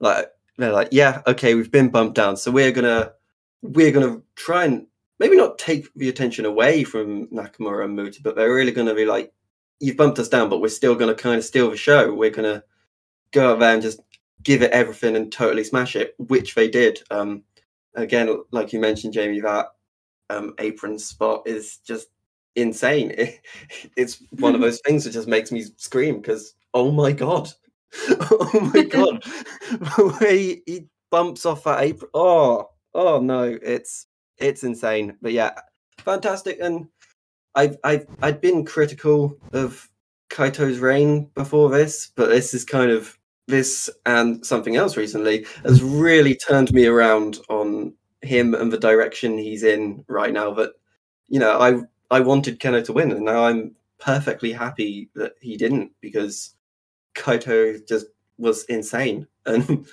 like, 0.00 0.30
they're 0.56 0.72
like, 0.72 0.88
yeah, 0.90 1.20
okay, 1.26 1.54
we've 1.54 1.70
been 1.70 1.90
bumped 1.90 2.14
down, 2.14 2.38
so 2.38 2.50
we're 2.50 2.72
gonna, 2.72 3.12
we're 3.60 3.92
gonna 3.92 4.22
try 4.36 4.64
and 4.64 4.86
maybe 5.18 5.36
not 5.36 5.58
take 5.58 5.92
the 5.94 6.08
attention 6.08 6.44
away 6.44 6.84
from 6.84 7.26
Nakamura 7.28 7.84
and 7.84 7.96
Muta, 7.96 8.20
but 8.22 8.36
they're 8.36 8.54
really 8.54 8.72
gonna 8.72 8.94
be 8.94 9.06
like, 9.06 9.32
you've 9.80 9.96
bumped 9.96 10.18
us 10.18 10.28
down, 10.28 10.48
but 10.48 10.60
we're 10.60 10.68
still 10.68 10.94
gonna 10.94 11.14
kind 11.14 11.36
of 11.36 11.44
steal 11.44 11.70
the 11.70 11.76
show. 11.76 12.12
We're 12.12 12.30
gonna 12.30 12.62
go 13.32 13.52
out 13.52 13.60
there 13.60 13.74
and 13.74 13.82
just 13.82 14.00
give 14.42 14.62
it 14.62 14.70
everything 14.72 15.16
and 15.16 15.32
totally 15.32 15.64
smash 15.64 15.96
it, 15.96 16.14
which 16.18 16.54
they 16.54 16.68
did. 16.68 17.00
Um, 17.10 17.42
again, 17.94 18.42
like 18.50 18.72
you 18.72 18.80
mentioned, 18.80 19.12
Jamie, 19.12 19.40
that 19.40 19.66
um, 20.30 20.54
apron 20.58 20.98
spot 20.98 21.42
is 21.46 21.78
just 21.78 22.08
insane. 22.56 23.12
It, 23.16 23.40
it's 23.96 24.22
one 24.38 24.54
of 24.54 24.60
those 24.60 24.80
things 24.80 25.04
that 25.04 25.12
just 25.12 25.28
makes 25.28 25.50
me 25.52 25.64
scream 25.76 26.16
because 26.16 26.54
oh 26.72 26.90
my 26.90 27.12
god, 27.12 27.50
oh 28.08 28.70
my 28.74 28.82
god, 28.90 29.22
the 29.70 30.18
way 30.20 30.62
he 30.66 30.86
bumps 31.10 31.46
off 31.46 31.64
that 31.64 31.82
apron. 31.82 32.10
Oh, 32.14 32.70
oh 32.94 33.20
no, 33.20 33.58
it's 33.62 34.06
it's 34.38 34.64
insane. 34.64 35.16
But 35.22 35.32
yeah, 35.32 35.52
fantastic. 35.98 36.58
And 36.60 36.88
I've 37.54 37.76
I've 37.84 38.06
I'd 38.22 38.40
been 38.40 38.64
critical 38.64 39.38
of 39.52 39.88
Kaito's 40.30 40.78
reign 40.78 41.30
before 41.34 41.70
this, 41.70 42.10
but 42.16 42.28
this 42.28 42.54
is 42.54 42.64
kind 42.64 42.90
of 42.90 43.18
this 43.46 43.90
and 44.06 44.44
something 44.44 44.76
else 44.76 44.96
recently 44.96 45.46
has 45.64 45.82
really 45.82 46.34
turned 46.34 46.72
me 46.72 46.86
around 46.86 47.38
on 47.48 47.92
him 48.22 48.54
and 48.54 48.72
the 48.72 48.78
direction 48.78 49.36
he's 49.38 49.62
in 49.62 50.04
right 50.08 50.32
now. 50.32 50.52
That 50.54 50.72
you 51.28 51.38
know, 51.38 51.60
I 51.60 51.80
I 52.10 52.20
wanted 52.20 52.60
Kenoh 52.60 52.84
to 52.84 52.92
win, 52.92 53.12
and 53.12 53.24
now 53.24 53.44
I'm 53.44 53.74
perfectly 53.98 54.52
happy 54.52 55.10
that 55.14 55.34
he 55.40 55.56
didn't 55.56 55.92
because 56.00 56.54
Kaito 57.14 57.86
just 57.86 58.06
was 58.38 58.64
insane. 58.64 59.26
And 59.46 59.86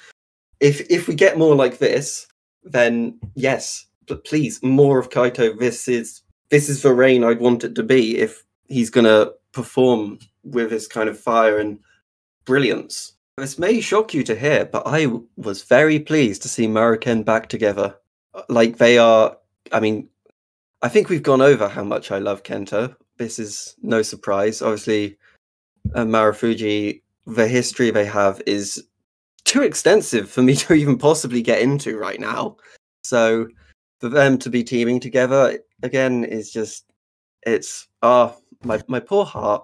if 0.61 0.89
if 0.89 1.09
we 1.09 1.13
get 1.13 1.37
more 1.37 1.55
like 1.55 1.77
this, 1.77 2.25
then 2.63 3.19
yes, 3.35 3.87
but 4.07 4.25
please 4.25 4.61
more 4.63 4.99
of 4.99 5.09
Kaito. 5.09 5.57
This 5.57 5.87
is 5.87 6.21
this 6.49 6.69
is 6.69 6.81
the 6.81 6.93
reign 6.93 7.23
I'd 7.23 7.39
want 7.39 7.63
it 7.63 7.75
to 7.75 7.83
be 7.83 8.17
if 8.17 8.43
he's 8.67 8.89
gonna 8.89 9.31
perform 9.51 10.19
with 10.43 10.71
his 10.71 10.87
kind 10.87 11.09
of 11.09 11.19
fire 11.19 11.57
and 11.59 11.79
brilliance. 12.45 13.13
This 13.37 13.57
may 13.57 13.79
shock 13.81 14.13
you 14.13 14.23
to 14.23 14.35
hear, 14.35 14.65
but 14.65 14.83
I 14.85 15.07
was 15.37 15.63
very 15.63 15.99
pleased 15.99 16.41
to 16.43 16.49
see 16.49 16.67
Muraken 16.67 17.23
back 17.23 17.47
together. 17.49 17.95
Uh, 18.33 18.43
Like 18.49 18.77
they 18.77 18.97
are, 18.97 19.37
I 19.71 19.79
mean, 19.79 20.09
I 20.81 20.89
think 20.89 21.09
we've 21.09 21.23
gone 21.23 21.41
over 21.41 21.67
how 21.67 21.83
much 21.83 22.11
I 22.11 22.19
love 22.19 22.43
Kenta. 22.43 22.95
This 23.17 23.39
is 23.39 23.75
no 23.81 24.01
surprise. 24.01 24.61
Obviously, 24.61 25.17
uh, 25.95 26.03
Marufuji, 26.03 27.01
the 27.25 27.47
history 27.47 27.91
they 27.91 28.05
have 28.05 28.41
is 28.45 28.83
too 29.45 29.61
extensive 29.61 30.29
for 30.29 30.41
me 30.41 30.55
to 30.61 30.73
even 30.73 30.97
possibly 30.97 31.41
get 31.41 31.61
into 31.61 31.97
right 31.97 32.19
now. 32.19 32.57
So 33.03 33.47
for 34.01 34.09
them 34.09 34.37
to 34.39 34.49
be 34.49 34.63
teaming 34.63 34.99
together 34.99 35.59
again 35.83 36.23
is 36.23 36.51
just, 36.51 36.85
it's, 37.43 37.87
ah, 38.01 38.35
my, 38.63 38.81
my 38.87 38.99
poor 38.99 39.23
heart. 39.23 39.63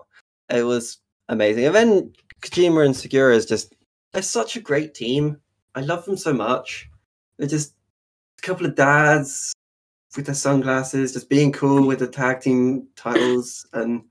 It 0.49 0.63
was 0.63 0.99
amazing. 1.27 1.65
And 1.65 1.75
then 1.75 2.13
Kojima 2.41 2.85
and 2.85 2.93
Sugiura 2.93 3.35
is 3.35 3.47
just, 3.47 3.73
they're 4.13 4.21
such 4.21 4.55
a 4.55 4.61
great 4.61 4.93
team. 4.93 5.37
I 5.73 5.81
love 5.81 6.05
them 6.05 6.17
so 6.17 6.33
much. 6.33 6.87
They're 7.37 7.47
just 7.47 7.73
a 8.37 8.41
couple 8.43 8.67
of 8.67 8.75
dads 8.75 9.53
with 10.15 10.27
their 10.27 10.35
sunglasses, 10.35 11.13
just 11.13 11.29
being 11.29 11.51
cool 11.51 11.85
with 11.85 11.99
the 11.99 12.07
tag 12.07 12.41
team 12.41 12.87
titles. 12.95 13.67
And 13.73 14.03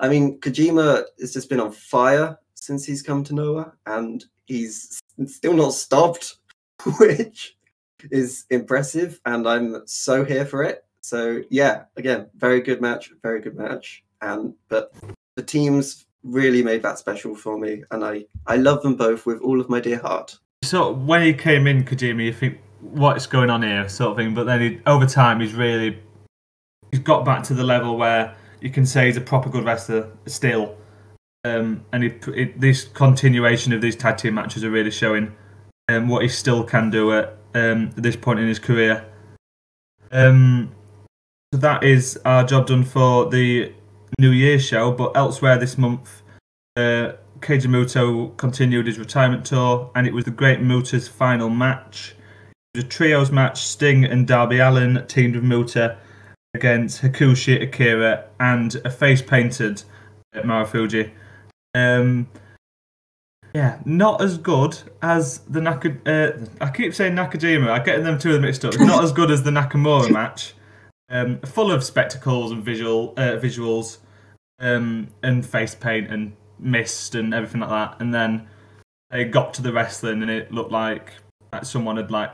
I 0.00 0.08
mean, 0.08 0.38
Kojima 0.40 1.04
has 1.18 1.32
just 1.32 1.48
been 1.48 1.60
on 1.60 1.72
fire 1.72 2.38
since 2.54 2.84
he's 2.84 3.02
come 3.02 3.24
to 3.24 3.34
Noah, 3.34 3.72
and 3.86 4.24
he's 4.46 5.00
still 5.26 5.54
not 5.54 5.74
stopped, 5.74 6.36
which 6.98 7.56
is 8.10 8.44
impressive. 8.50 9.20
And 9.26 9.48
I'm 9.48 9.82
so 9.86 10.24
here 10.24 10.44
for 10.44 10.62
it. 10.62 10.84
So 11.02 11.42
yeah, 11.50 11.84
again, 11.96 12.28
very 12.36 12.60
good 12.60 12.80
match, 12.80 13.12
very 13.22 13.40
good 13.40 13.56
match. 13.56 14.04
And 14.20 14.54
but 14.68 14.94
the 15.36 15.42
teams 15.42 16.06
really 16.22 16.62
made 16.62 16.82
that 16.82 16.98
special 16.98 17.34
for 17.34 17.58
me, 17.58 17.82
and 17.90 18.04
I 18.04 18.24
I 18.46 18.56
love 18.56 18.82
them 18.82 18.94
both 18.94 19.26
with 19.26 19.40
all 19.40 19.60
of 19.60 19.68
my 19.68 19.80
dear 19.80 19.98
heart. 19.98 20.38
So 20.62 20.92
when 20.92 21.22
he 21.22 21.34
came 21.34 21.66
in, 21.66 21.84
Kojima, 21.84 22.24
you 22.24 22.32
think 22.32 22.58
what's 22.80 23.26
going 23.26 23.50
on 23.50 23.62
here, 23.62 23.88
sort 23.88 24.12
of 24.12 24.16
thing. 24.16 24.32
But 24.32 24.44
then 24.44 24.60
he, 24.60 24.80
over 24.86 25.06
time, 25.06 25.40
he's 25.40 25.54
really 25.54 25.98
he's 26.92 27.00
got 27.00 27.24
back 27.24 27.42
to 27.44 27.54
the 27.54 27.64
level 27.64 27.96
where 27.96 28.36
you 28.60 28.70
can 28.70 28.86
say 28.86 29.06
he's 29.06 29.16
a 29.16 29.20
proper 29.20 29.50
good 29.50 29.64
wrestler 29.64 30.10
still. 30.26 30.76
Um, 31.44 31.84
and 31.92 32.04
he, 32.04 32.52
this 32.56 32.84
continuation 32.84 33.72
of 33.72 33.80
these 33.80 33.96
tag 33.96 34.18
team 34.18 34.34
matches 34.34 34.62
are 34.62 34.70
really 34.70 34.92
showing 34.92 35.34
um, 35.88 36.08
what 36.08 36.22
he 36.22 36.28
still 36.28 36.62
can 36.62 36.88
do 36.90 37.12
at 37.12 37.36
um, 37.54 37.92
at 37.96 38.02
this 38.02 38.16
point 38.16 38.40
in 38.40 38.48
his 38.48 38.58
career. 38.58 39.04
Um, 40.10 40.72
so 41.52 41.60
that 41.60 41.84
is 41.84 42.18
our 42.24 42.44
job 42.44 42.66
done 42.66 42.84
for 42.84 43.28
the 43.28 43.72
New 44.18 44.30
Year 44.30 44.58
show. 44.58 44.90
But 44.92 45.16
elsewhere 45.16 45.58
this 45.58 45.76
month, 45.76 46.22
uh, 46.76 47.12
Keiji 47.40 47.66
Muto 47.66 48.36
continued 48.36 48.86
his 48.86 48.98
retirement 48.98 49.44
tour, 49.44 49.90
and 49.94 50.06
it 50.06 50.14
was 50.14 50.24
the 50.24 50.30
Great 50.30 50.60
Muta's 50.60 51.08
final 51.08 51.50
match. 51.50 52.14
It 52.74 52.78
was 52.78 52.84
a 52.84 52.88
trios 52.88 53.30
match. 53.30 53.62
Sting 53.62 54.04
and 54.04 54.26
Darby 54.26 54.58
Allin 54.58 55.04
teamed 55.08 55.34
with 55.34 55.44
Muta 55.44 55.98
against 56.54 57.02
Hakushi 57.02 57.62
Akira 57.62 58.24
and 58.40 58.74
a 58.84 58.90
face 58.90 59.22
painted 59.22 59.82
Marufuji. 60.34 61.10
Um, 61.74 62.28
Yeah, 63.54 63.80
not 63.84 64.22
as 64.22 64.38
good 64.38 64.78
as 65.02 65.38
the 65.40 65.60
Naka. 65.60 65.96
Uh, 66.06 66.46
I 66.64 66.70
keep 66.70 66.94
saying 66.94 67.14
Nakajima. 67.14 67.68
I 67.68 67.80
get 67.80 68.02
them 68.02 68.18
two 68.18 68.30
of 68.30 68.34
them 68.34 68.42
mixed 68.42 68.64
up. 68.64 68.78
Not 68.78 69.04
as 69.04 69.12
good 69.12 69.30
as 69.30 69.42
the 69.42 69.50
Nakamura 69.50 70.10
match. 70.12 70.54
Um, 71.10 71.40
full 71.40 71.70
of 71.70 71.84
spectacles 71.84 72.52
and 72.52 72.64
visual 72.64 73.12
uh, 73.18 73.36
visuals, 73.36 73.98
um, 74.58 75.08
and 75.22 75.44
face 75.44 75.74
paint 75.74 76.10
and 76.10 76.34
mist 76.58 77.14
and 77.14 77.34
everything 77.34 77.60
like 77.60 77.70
that. 77.70 78.00
And 78.00 78.14
then 78.14 78.48
they 79.10 79.24
got 79.24 79.52
to 79.54 79.62
the 79.62 79.72
wrestling, 79.72 80.22
and 80.22 80.30
it 80.30 80.50
looked 80.50 80.72
like 80.72 81.12
someone 81.62 81.98
had 81.98 82.10
like 82.10 82.30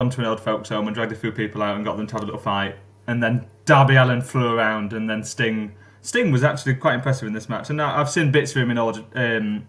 gone 0.00 0.10
to 0.10 0.20
an 0.20 0.26
old 0.26 0.40
folks 0.40 0.68
home 0.68 0.86
and 0.86 0.94
dragged 0.94 1.12
a 1.12 1.16
few 1.16 1.32
people 1.32 1.62
out 1.62 1.76
and 1.76 1.84
got 1.84 1.96
them 1.96 2.06
to 2.08 2.12
have 2.14 2.22
a 2.22 2.26
little 2.26 2.40
fight. 2.40 2.76
And 3.06 3.22
then 3.22 3.46
Darby 3.64 3.94
Allin 3.94 4.20
flew 4.20 4.54
around, 4.54 4.92
and 4.92 5.08
then 5.08 5.22
Sting. 5.22 5.74
Sting 6.02 6.32
was 6.32 6.42
actually 6.42 6.74
quite 6.74 6.96
impressive 6.96 7.26
in 7.28 7.32
this 7.32 7.48
match, 7.48 7.70
and 7.70 7.80
I've 7.80 8.10
seen 8.10 8.30
bits 8.30 8.50
of 8.50 8.58
him 8.58 8.70
in 8.70 8.76
old 8.76 9.04
um, 9.14 9.68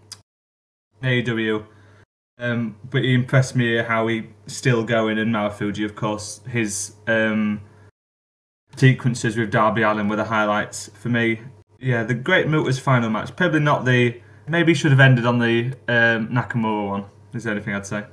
AEW. 1.03 1.65
Um, 2.39 2.75
but 2.89 3.03
he 3.03 3.13
impressed 3.13 3.55
me 3.55 3.77
how 3.77 4.07
he 4.07 4.27
still 4.47 4.83
going 4.83 5.19
and 5.19 5.33
Marufuji, 5.33 5.85
of 5.85 5.95
course, 5.95 6.41
his 6.49 6.95
um, 7.07 7.61
sequences 8.75 9.37
with 9.37 9.51
Darby 9.51 9.83
Allin 9.83 10.07
were 10.07 10.15
the 10.15 10.23
highlights 10.23 10.89
for 10.95 11.09
me. 11.09 11.41
Yeah, 11.79 12.03
the 12.03 12.15
Great 12.15 12.47
Muta's 12.47 12.79
final 12.79 13.09
match. 13.09 13.35
Probably 13.35 13.59
not 13.59 13.85
the. 13.85 14.19
Maybe 14.47 14.73
should 14.73 14.91
have 14.91 14.99
ended 14.99 15.25
on 15.25 15.39
the 15.39 15.73
um, 15.87 16.27
Nakamura 16.27 16.87
one. 16.87 17.05
Is 17.33 17.43
there 17.43 17.53
anything 17.53 17.75
I'd 17.75 17.85
say? 17.85 18.05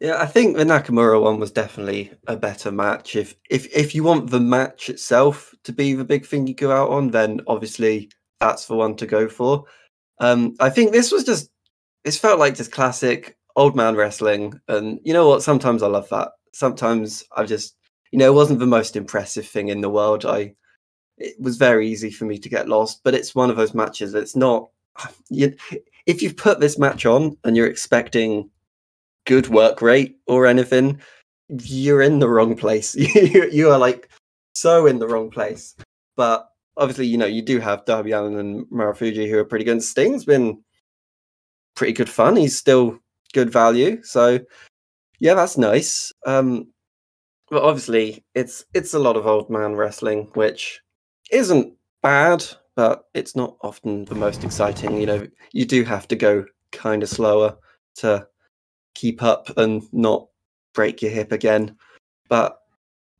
Yeah, 0.00 0.20
I 0.20 0.26
think 0.26 0.56
the 0.56 0.64
Nakamura 0.64 1.20
one 1.20 1.38
was 1.38 1.52
definitely 1.52 2.12
a 2.26 2.36
better 2.36 2.70
match. 2.72 3.16
If 3.16 3.36
if 3.50 3.66
if 3.74 3.94
you 3.94 4.02
want 4.02 4.30
the 4.30 4.40
match 4.40 4.90
itself 4.90 5.54
to 5.64 5.72
be 5.72 5.94
the 5.94 6.04
big 6.04 6.26
thing 6.26 6.46
you 6.46 6.54
go 6.54 6.72
out 6.72 6.90
on, 6.90 7.10
then 7.10 7.40
obviously 7.46 8.10
that's 8.40 8.66
the 8.66 8.74
one 8.74 8.96
to 8.96 9.06
go 9.06 9.28
for. 9.28 9.64
Um, 10.18 10.54
I 10.60 10.70
think 10.70 10.92
this 10.92 11.12
was 11.12 11.24
just 11.24 11.51
this 12.04 12.18
felt 12.18 12.38
like 12.38 12.56
just 12.56 12.72
classic 12.72 13.36
old 13.56 13.76
man 13.76 13.96
wrestling, 13.96 14.60
and 14.68 15.00
you 15.04 15.12
know 15.12 15.28
what? 15.28 15.42
Sometimes 15.42 15.82
I 15.82 15.88
love 15.88 16.08
that. 16.10 16.32
Sometimes 16.52 17.24
I 17.36 17.44
just 17.44 17.76
you 18.10 18.18
know 18.18 18.26
it 18.26 18.34
wasn't 18.34 18.58
the 18.58 18.66
most 18.66 18.96
impressive 18.96 19.46
thing 19.46 19.68
in 19.68 19.80
the 19.80 19.90
world. 19.90 20.24
I 20.24 20.54
it 21.18 21.40
was 21.40 21.56
very 21.56 21.88
easy 21.88 22.10
for 22.10 22.24
me 22.24 22.38
to 22.38 22.48
get 22.48 22.68
lost, 22.68 23.00
but 23.04 23.14
it's 23.14 23.34
one 23.34 23.50
of 23.50 23.56
those 23.56 23.74
matches. 23.74 24.14
It's 24.14 24.36
not. 24.36 24.68
You, 25.30 25.54
if 26.04 26.20
you've 26.20 26.36
put 26.36 26.60
this 26.60 26.78
match 26.78 27.06
on 27.06 27.38
and 27.44 27.56
you're 27.56 27.68
expecting 27.68 28.50
good 29.24 29.48
work 29.48 29.80
rate 29.80 30.16
or 30.26 30.46
anything, 30.46 31.00
you're 31.48 32.02
in 32.02 32.18
the 32.18 32.28
wrong 32.28 32.56
place. 32.56 32.94
you, 32.96 33.48
you 33.50 33.70
are 33.70 33.78
like 33.78 34.10
so 34.54 34.86
in 34.86 34.98
the 34.98 35.06
wrong 35.06 35.30
place. 35.30 35.74
But 36.16 36.48
obviously, 36.76 37.06
you 37.06 37.16
know, 37.16 37.26
you 37.26 37.40
do 37.42 37.60
have 37.60 37.84
Darby 37.84 38.12
Allin 38.12 38.38
and 38.38 38.66
Marufuji 38.66 39.28
who 39.30 39.38
are 39.38 39.44
pretty 39.44 39.64
good. 39.64 39.82
Sting's 39.82 40.24
been 40.24 40.62
pretty 41.74 41.92
good 41.92 42.08
fun. 42.08 42.36
He's 42.36 42.56
still 42.56 42.98
good 43.32 43.50
value. 43.50 44.02
So 44.02 44.40
yeah, 45.18 45.34
that's 45.34 45.58
nice. 45.58 46.12
Um 46.26 46.68
but 47.50 47.62
obviously 47.62 48.24
it's 48.34 48.64
it's 48.74 48.94
a 48.94 48.98
lot 48.98 49.16
of 49.16 49.26
old 49.26 49.50
man 49.50 49.74
wrestling, 49.74 50.30
which 50.34 50.80
isn't 51.30 51.74
bad, 52.02 52.44
but 52.76 53.04
it's 53.14 53.36
not 53.36 53.56
often 53.62 54.04
the 54.06 54.14
most 54.14 54.44
exciting. 54.44 54.98
You 54.98 55.06
know, 55.06 55.26
you 55.52 55.64
do 55.64 55.84
have 55.84 56.08
to 56.08 56.16
go 56.16 56.44
kind 56.72 57.02
of 57.02 57.08
slower 57.08 57.56
to 57.96 58.26
keep 58.94 59.22
up 59.22 59.50
and 59.56 59.82
not 59.92 60.28
break 60.74 61.02
your 61.02 61.10
hip 61.10 61.32
again. 61.32 61.76
But 62.28 62.58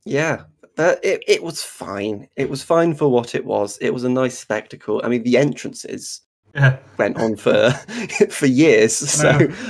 yeah, 0.05 0.43
that 0.75 1.03
it, 1.03 1.23
it 1.27 1.43
was 1.43 1.63
fine. 1.63 2.27
It 2.35 2.49
was 2.49 2.63
fine 2.63 2.95
for 2.95 3.09
what 3.09 3.35
it 3.35 3.45
was. 3.45 3.77
It 3.77 3.91
was 3.91 4.03
a 4.03 4.09
nice 4.09 4.37
spectacle. 4.37 5.01
I 5.03 5.07
mean, 5.09 5.23
the 5.23 5.37
entrances 5.37 6.21
Yeah. 6.53 6.77
went 6.97 7.17
on 7.17 7.35
for 7.35 7.71
for 8.29 8.45
years, 8.45 8.95
so 8.97 9.29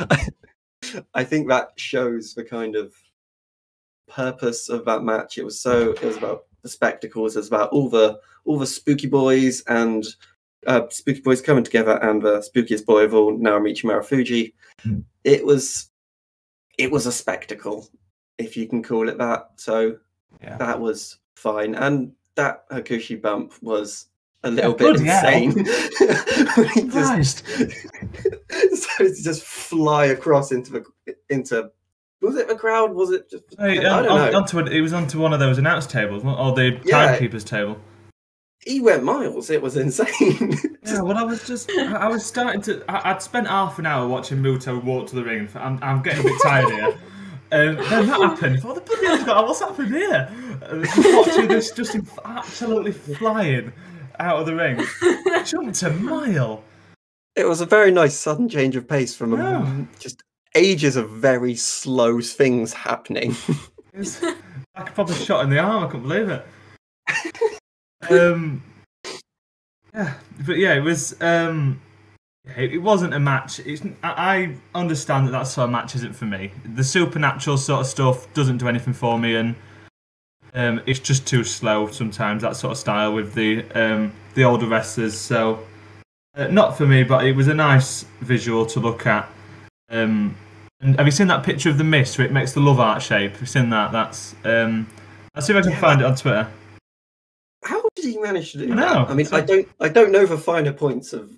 I, 0.10 0.28
I 1.14 1.24
think 1.24 1.48
that 1.50 1.70
shows 1.78 2.34
the 2.34 2.44
kind 2.44 2.76
of 2.76 2.94
purpose 4.10 4.70
of 4.70 4.86
that 4.86 5.04
match. 5.04 5.38
It 5.38 5.46
was 5.46 5.60
so 5.60 5.92
it 5.92 6.02
was 6.04 6.18
about 6.18 6.46
the 6.62 6.70
spectacles. 6.70 7.36
It 7.36 7.40
was 7.40 7.48
about 7.48 7.70
all 7.72 7.90
the 7.90 8.20
all 8.46 8.60
the 8.60 8.68
spooky 8.68 9.08
boys 9.08 9.64
and 9.68 10.06
uh, 10.68 10.82
spooky 10.90 11.22
boys 11.22 11.42
coming 11.42 11.64
together, 11.64 11.98
and 12.04 12.22
the 12.22 12.40
spookiest 12.54 12.86
boy 12.86 13.04
of 13.04 13.14
all, 13.14 13.38
Naomichi 13.38 13.84
Marufuji. 13.86 14.54
Hmm. 14.82 15.00
It 15.24 15.46
was 15.46 15.90
it 16.78 16.92
was 16.92 17.06
a 17.06 17.12
spectacle, 17.12 17.88
if 18.38 18.58
you 18.58 18.68
can 18.68 18.84
call 18.84 19.08
it 19.10 19.18
that. 19.20 19.52
So 19.56 19.98
Yeah. 20.42 20.58
that 20.58 20.80
was 20.80 21.20
fine, 21.38 21.76
and 21.76 22.12
that 22.36 22.68
Hakushi 22.70 23.22
bump 23.22 23.54
was 23.62 24.08
a 24.44 24.52
little 24.52 24.74
bit 24.74 24.98
insane. 25.00 25.52
He 26.74 26.84
just- 26.88 26.92
Christ. 26.92 27.46
so 28.76 29.04
to 29.06 29.24
just 29.24 29.44
fly 29.44 30.06
across 30.08 30.52
into 30.52 30.72
the 30.74 30.86
into 31.30 31.70
was 32.22 32.36
it 32.38 32.48
the 32.48 32.56
crowd? 32.56 32.94
Was 32.94 33.12
it 33.12 33.30
just 33.30 33.44
Hey, 33.60 33.84
I 33.86 33.90
um, 33.98 34.04
don't 34.04 34.12
on- 34.20 34.32
know. 34.32 34.38
onto 34.38 34.60
it, 34.60 34.70
it 34.72 34.82
was 34.82 34.94
onto 34.94 35.20
one 35.20 35.34
of 35.34 35.40
those 35.40 35.58
announce 35.58 35.86
tables, 35.88 36.24
or 36.24 36.54
the 36.54 36.80
Yeah. 36.86 37.08
timekeeper's 37.08 37.44
table. 37.44 37.78
he 38.66 38.80
went 38.80 39.04
miles. 39.04 39.50
It 39.50 39.62
was 39.62 39.76
insane. 39.78 40.58
Yeah, 40.86 41.02
well, 41.02 41.18
I 41.18 41.24
was 41.24 41.48
just, 41.48 41.72
I, 41.72 41.94
I 41.94 42.08
was 42.10 42.26
starting 42.26 42.62
to, 42.64 42.84
I, 42.90 43.12
I'd 43.12 43.22
spent 43.22 43.48
half 43.48 43.80
an 43.80 43.86
hour 43.86 44.06
watching 44.06 44.40
Muto 44.40 44.84
walk 44.84 45.08
to 45.08 45.16
the 45.16 45.24
ring. 45.24 45.48
and 45.56 45.58
I'm, 45.58 45.80
I'm 45.82 46.02
getting 46.04 46.20
a 46.20 46.24
bit 46.24 46.42
tired 46.44 46.70
here. 46.70 46.88
Um, 46.88 47.76
then 47.76 47.76
that 47.78 48.06
happened. 48.06 48.58
I 48.58 48.60
thought, 48.60 48.76
the 48.76 48.82
bloody 48.82 49.06
hell's 49.08 49.24
got, 49.24 49.48
what's 49.48 49.62
happened 49.62 49.94
here? 49.96 50.30
Uh, 50.62 50.82
just 50.84 50.98
watching 51.28 51.48
this 51.48 51.72
just 51.72 51.96
in- 51.96 52.06
absolutely 52.26 52.92
flying 52.92 53.72
out 54.20 54.40
of 54.40 54.46
the 54.46 54.56
ring. 54.56 54.84
Jumped 55.46 55.84
a 55.84 55.92
mile. 55.92 56.64
it 57.36 57.46
was 57.46 57.62
a 57.62 57.66
very 57.66 57.92
nice 57.92 58.16
sudden 58.18 58.48
change 58.48 58.76
of 58.76 58.88
pace 58.88 59.16
from 59.16 59.34
a, 59.34 59.88
just 60.00 60.24
ages 60.56 60.96
of 60.96 61.10
very 61.10 61.56
slow 61.56 62.22
things 62.22 62.74
happening. 62.74 63.36
I 63.96 64.00
was 64.00 64.22
like 64.78 64.98
a 64.98 65.14
shot 65.14 65.44
in 65.44 65.50
the 65.50 65.60
arm. 65.60 65.84
I 65.84 65.88
couldn't 65.88 66.08
believe 66.08 66.30
it. 66.30 66.46
Um, 68.10 68.62
yeah, 69.94 70.16
but 70.46 70.58
yeah, 70.58 70.74
it 70.74 70.82
was. 70.82 71.16
Um, 71.22 71.82
it, 72.58 72.74
it 72.74 72.78
wasn't 72.80 73.14
a 73.14 73.20
match. 73.20 73.60
It's, 73.60 73.82
I, 74.04 74.12
I 74.12 74.56
understand 74.76 75.28
that 75.28 75.32
that 75.32 75.44
sort 75.44 75.66
of 75.66 75.72
match 75.72 75.96
isn't 75.96 76.14
for 76.14 76.26
me. 76.26 76.52
The 76.76 76.84
supernatural 76.84 77.58
sort 77.58 77.80
of 77.80 77.88
stuff 77.88 78.32
doesn't 78.34 78.58
do 78.58 78.68
anything 78.68 78.94
for 78.94 79.18
me, 79.18 79.36
and 79.36 79.56
um, 80.54 80.82
it's 80.86 81.00
just 81.00 81.28
too 81.28 81.44
slow 81.44 81.88
sometimes. 81.88 82.42
That 82.42 82.56
sort 82.56 82.72
of 82.72 82.78
style 82.78 83.14
with 83.14 83.34
the 83.34 83.64
um, 83.72 84.14
the 84.36 84.44
older 84.44 84.68
wrestlers. 84.68 85.18
So 85.18 85.66
uh, 86.36 86.48
not 86.48 86.78
for 86.78 86.86
me, 86.86 87.04
but 87.04 87.26
it 87.26 87.36
was 87.36 87.48
a 87.48 87.54
nice 87.54 88.06
visual 88.22 88.66
to 88.68 88.80
look 88.80 89.06
at. 89.08 89.30
Um, 89.90 90.36
and 90.82 90.98
have 90.98 91.06
you 91.06 91.12
seen 91.12 91.28
that 91.28 91.44
picture 91.44 91.70
of 91.70 91.78
the 91.78 91.84
mist 91.84 92.18
where 92.18 92.28
it 92.28 92.34
makes 92.34 92.54
the 92.54 92.60
love 92.60 92.80
art 92.80 93.02
shape? 93.02 93.32
Have 93.34 93.42
you 93.42 93.48
seen 93.48 93.70
that? 93.70 93.92
That's 93.92 94.36
um, 94.44 94.88
I'll 95.36 95.42
see 95.42 95.54
if 95.54 95.66
I 95.66 95.70
can 95.70 95.80
find 95.80 96.02
it 96.02 96.06
on 96.06 96.16
Twitter. 96.16 96.48
How 97.64 97.82
did 97.96 98.06
he 98.06 98.18
manage 98.18 98.52
to 98.52 98.58
do 98.60 98.74
I 98.74 98.76
that? 98.76 99.10
I 99.10 99.14
mean, 99.14 99.26
so- 99.26 99.38
I 99.38 99.42
don't, 99.42 99.68
I 99.80 99.90
don't 99.90 100.12
know 100.12 100.26
the 100.26 100.38
finer 100.38 100.74
points 100.74 101.14
of 101.14 101.32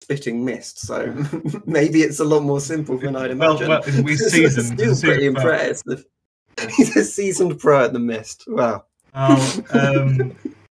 spitting 0.00 0.44
mist, 0.44 0.80
so 0.80 1.14
maybe 1.66 2.02
it's 2.02 2.18
a 2.20 2.24
lot 2.24 2.42
more 2.42 2.60
simple 2.60 2.96
than 2.98 3.14
I'd 3.14 3.30
imagine. 3.30 3.68
well, 3.68 3.82
he's 3.82 4.22
It's 4.22 4.32
seasoned. 4.32 4.78
Still 4.78 4.96
pretty 4.96 5.28
seasoned 5.28 5.36
pro. 5.36 5.96
He's 6.76 6.96
a 6.96 7.04
seasoned 7.04 7.58
pro 7.58 7.84
at 7.84 7.92
the 7.92 7.98
mist. 7.98 8.44
Wow. 8.46 8.84
I'll, 9.14 9.40
um, 9.72 10.36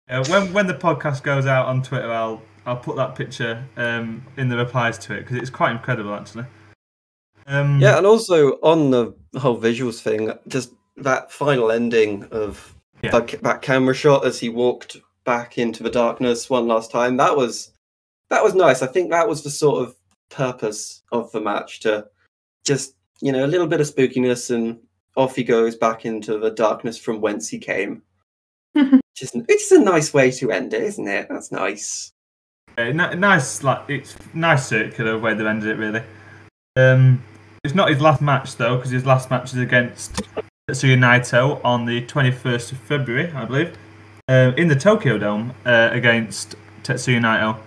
yeah, 0.10 0.24
when 0.30 0.52
when 0.54 0.68
the 0.68 0.74
podcast 0.74 1.24
goes 1.24 1.46
out 1.46 1.68
on 1.68 1.82
Twitter, 1.82 2.12
I'll 2.12 2.42
I'll 2.66 2.78
put 2.78 2.96
that 2.96 3.16
picture 3.16 3.64
um, 3.78 4.26
in 4.38 4.50
the 4.50 4.58
replies 4.58 4.98
to 5.00 5.14
it 5.14 5.22
because 5.22 5.38
it's 5.38 5.50
quite 5.50 5.72
incredible 5.72 6.14
actually. 6.14 6.46
Um, 7.48 7.80
Yeah, 7.82 7.98
and 7.98 8.06
also 8.08 8.54
on 8.62 8.90
the 8.92 9.14
whole 9.38 9.60
visuals 9.60 10.02
thing, 10.02 10.32
just 10.48 10.72
that 10.98 11.32
final 11.32 11.72
ending 11.72 12.24
of 12.32 12.74
Yeah. 13.02 13.12
that, 13.12 13.42
that 13.44 13.62
camera 13.62 13.94
shot 13.94 14.26
as 14.26 14.40
he 14.40 14.50
walked 14.50 14.98
back 15.26 15.58
into 15.58 15.84
the 15.84 15.90
darkness 15.90 16.50
one 16.50 16.68
last 16.68 16.90
time. 16.92 17.18
That 17.18 17.36
was 17.36 17.72
that 18.30 18.44
was 18.44 18.56
nice. 18.56 18.82
I 18.82 18.88
think 18.88 19.12
that 19.12 19.28
was 19.28 19.44
the 19.44 19.50
sort 19.52 19.84
of 19.84 19.96
purpose 20.30 21.04
of 21.12 21.32
the 21.32 21.42
match 21.42 21.82
to 21.82 22.08
just 22.64 22.96
you 23.22 23.32
know 23.32 23.46
a 23.46 23.48
little 23.54 23.68
bit 23.68 23.82
of 23.82 23.88
spookiness 23.88 24.50
and 24.50 24.80
off 25.16 25.36
he 25.36 25.44
goes 25.44 25.76
back 25.76 26.06
into 26.06 26.38
the 26.38 26.52
darkness 26.52 26.98
from 26.98 27.22
whence 27.22 27.50
he 27.50 27.60
came. 27.60 28.02
Just 29.16 29.36
it's 29.48 29.72
a 29.72 29.80
nice 29.80 30.14
way 30.14 30.32
to 30.32 30.52
end 30.52 30.74
it, 30.74 30.82
isn't 30.82 31.08
it? 31.08 31.28
That's 31.30 31.52
nice. 31.52 32.12
Uh, 32.78 32.86
ni- 32.86 33.16
nice, 33.16 33.64
like 33.64 33.88
it's 33.88 34.16
nice 34.34 34.68
circular 34.68 35.20
way 35.20 35.36
they 35.36 35.46
ended 35.46 35.70
it. 35.70 35.78
Really, 35.78 36.02
um, 36.76 37.24
it's 37.64 37.76
not 37.76 37.90
his 37.90 38.02
last 38.02 38.22
match 38.22 38.56
though, 38.56 38.78
because 38.78 38.92
his 38.92 39.06
last 39.06 39.30
match 39.30 39.54
is 39.54 39.60
against 39.60 40.24
Tetsuya 40.70 40.98
Naito 40.98 41.64
on 41.64 41.86
the 41.86 42.04
twenty 42.08 42.32
first 42.32 42.72
of 42.72 42.80
February, 42.80 43.32
I 43.32 43.46
believe, 43.46 43.78
uh, 44.28 44.54
in 44.58 44.68
the 44.68 44.76
Tokyo 44.76 45.20
Dome 45.20 45.54
uh, 45.66 45.90
against 45.92 46.56
Tetsuya 46.82 47.20
Naito. 47.20 47.58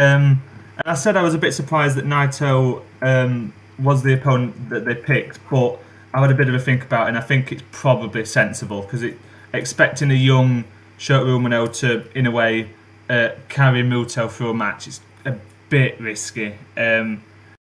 Um, 0.00 0.42
and 0.76 0.84
I 0.84 0.94
said 0.94 1.16
I 1.16 1.22
was 1.22 1.34
a 1.34 1.38
bit 1.38 1.52
surprised 1.52 1.96
that 1.96 2.04
Naito 2.04 2.82
um, 3.00 3.54
was 3.78 4.02
the 4.02 4.12
opponent 4.12 4.68
that 4.68 4.84
they 4.84 4.94
picked, 4.94 5.40
but 5.50 5.78
I 6.14 6.20
had 6.20 6.30
a 6.30 6.34
bit 6.34 6.48
of 6.48 6.54
a 6.54 6.58
think 6.58 6.84
about 6.84 7.06
it, 7.06 7.08
and 7.10 7.18
I 7.18 7.20
think 7.20 7.52
it's 7.52 7.62
probably 7.70 8.24
sensible 8.24 8.82
because 8.82 9.02
it 9.02 9.18
expecting 9.52 10.10
a 10.10 10.14
young 10.14 10.64
Shota 10.98 11.26
Umino 11.26 11.72
to, 11.80 12.04
in 12.18 12.26
a 12.26 12.30
way, 12.30 12.70
uh, 13.08 13.30
carry 13.48 13.82
Muto 13.82 14.30
through 14.30 14.50
a 14.50 14.54
match 14.54 14.88
is 14.88 15.00
a 15.24 15.36
bit 15.68 16.00
risky. 16.00 16.54
Um, 16.76 17.22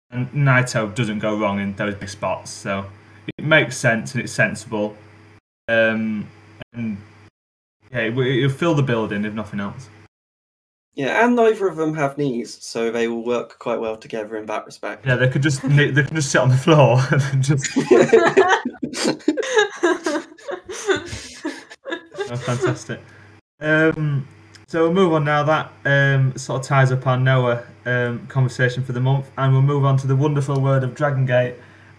and 0.09 0.31
Naito 0.31 0.93
doesn't 0.95 1.19
go 1.19 1.37
wrong 1.37 1.59
in 1.59 1.75
those 1.75 1.95
big 1.95 2.09
spots, 2.09 2.51
so 2.51 2.85
it 3.37 3.43
makes 3.43 3.77
sense 3.77 4.13
and 4.13 4.23
it's 4.23 4.31
sensible. 4.31 4.95
Um, 5.67 6.29
and 6.73 6.97
yeah, 7.91 8.03
it'll 8.03 8.49
fill 8.49 8.75
the 8.75 8.83
building 8.83 9.25
if 9.25 9.33
nothing 9.33 9.59
else. 9.59 9.89
Yeah, 10.97 11.23
and 11.23 11.35
neither 11.35 11.67
of 11.67 11.75
them 11.75 11.93
have 11.93 12.17
knees, 12.17 12.57
so 12.59 12.89
they 12.89 13.07
will 13.07 13.23
work 13.23 13.59
quite 13.59 13.79
well 13.79 13.95
together 13.95 14.35
in 14.35 14.47
that 14.47 14.65
respect. 14.65 15.05
Yeah, 15.05 15.15
they 15.15 15.29
could 15.29 15.43
just 15.43 15.61
they 15.61 15.91
could 15.91 16.15
just 16.15 16.31
sit 16.31 16.41
on 16.41 16.49
the 16.49 16.57
floor 16.57 16.99
and 17.11 17.43
just 17.43 17.77
oh, 22.31 22.35
fantastic. 22.35 22.99
Um, 23.59 24.27
so 24.67 24.81
we'll 24.81 24.93
move 24.93 25.13
on 25.13 25.23
now. 25.23 25.43
That 25.43 25.71
um, 25.85 26.35
sort 26.35 26.61
of 26.61 26.67
ties 26.67 26.91
up 26.91 27.05
our 27.05 27.15
Noah 27.15 27.63
um, 27.85 28.25
conversation 28.25 28.83
for 28.83 28.93
the 28.93 28.99
month, 28.99 29.29
and 29.37 29.53
we'll 29.53 29.61
move 29.61 29.85
on 29.85 29.97
to 29.97 30.07
the 30.07 30.15
wonderful 30.15 30.59
word 30.59 30.83
of 30.83 30.95
Dragon 30.95 31.27
Gate. 31.27 31.57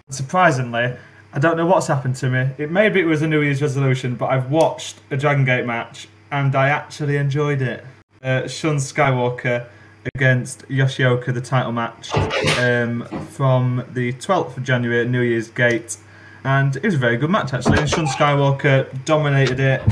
Surprisingly, 0.09 0.97
I 1.33 1.39
don't 1.39 1.57
know 1.57 1.67
what's 1.67 1.87
happened 1.87 2.17
to 2.17 2.29
me. 2.29 2.51
It 2.59 2.73
maybe 2.73 2.99
it 2.99 3.07
was 3.07 3.23
a 3.23 3.29
New 3.29 3.43
Year's 3.43 3.63
resolution, 3.63 4.17
but 4.17 4.31
I've 4.31 4.51
watched 4.51 4.99
a 5.13 5.17
Dragon 5.17 5.45
Gate 5.45 5.67
match 5.67 6.09
and 6.33 6.57
I 6.57 6.71
actually 6.71 7.17
enjoyed 7.17 7.63
it. 7.63 7.85
Uh, 8.23 8.49
Shun 8.49 8.77
Skywalker 8.77 9.67
against 10.15 10.67
Yoshioka, 10.69 11.33
the 11.33 11.41
title 11.41 11.73
match 11.73 12.15
um, 12.59 13.05
from 13.31 13.85
the 13.93 14.13
12th 14.15 14.57
of 14.57 14.63
January 14.65 15.07
New 15.07 15.21
Year's 15.21 15.49
Gate, 15.49 15.97
and 16.45 16.77
it 16.77 16.85
was 16.85 16.95
a 16.95 16.99
very 16.99 17.17
good 17.17 17.31
match 17.31 17.53
actually. 17.53 17.79
And 17.79 17.89
Shun 17.89 18.07
Skywalker 18.07 19.05
dominated 19.05 19.61
it 19.61 19.83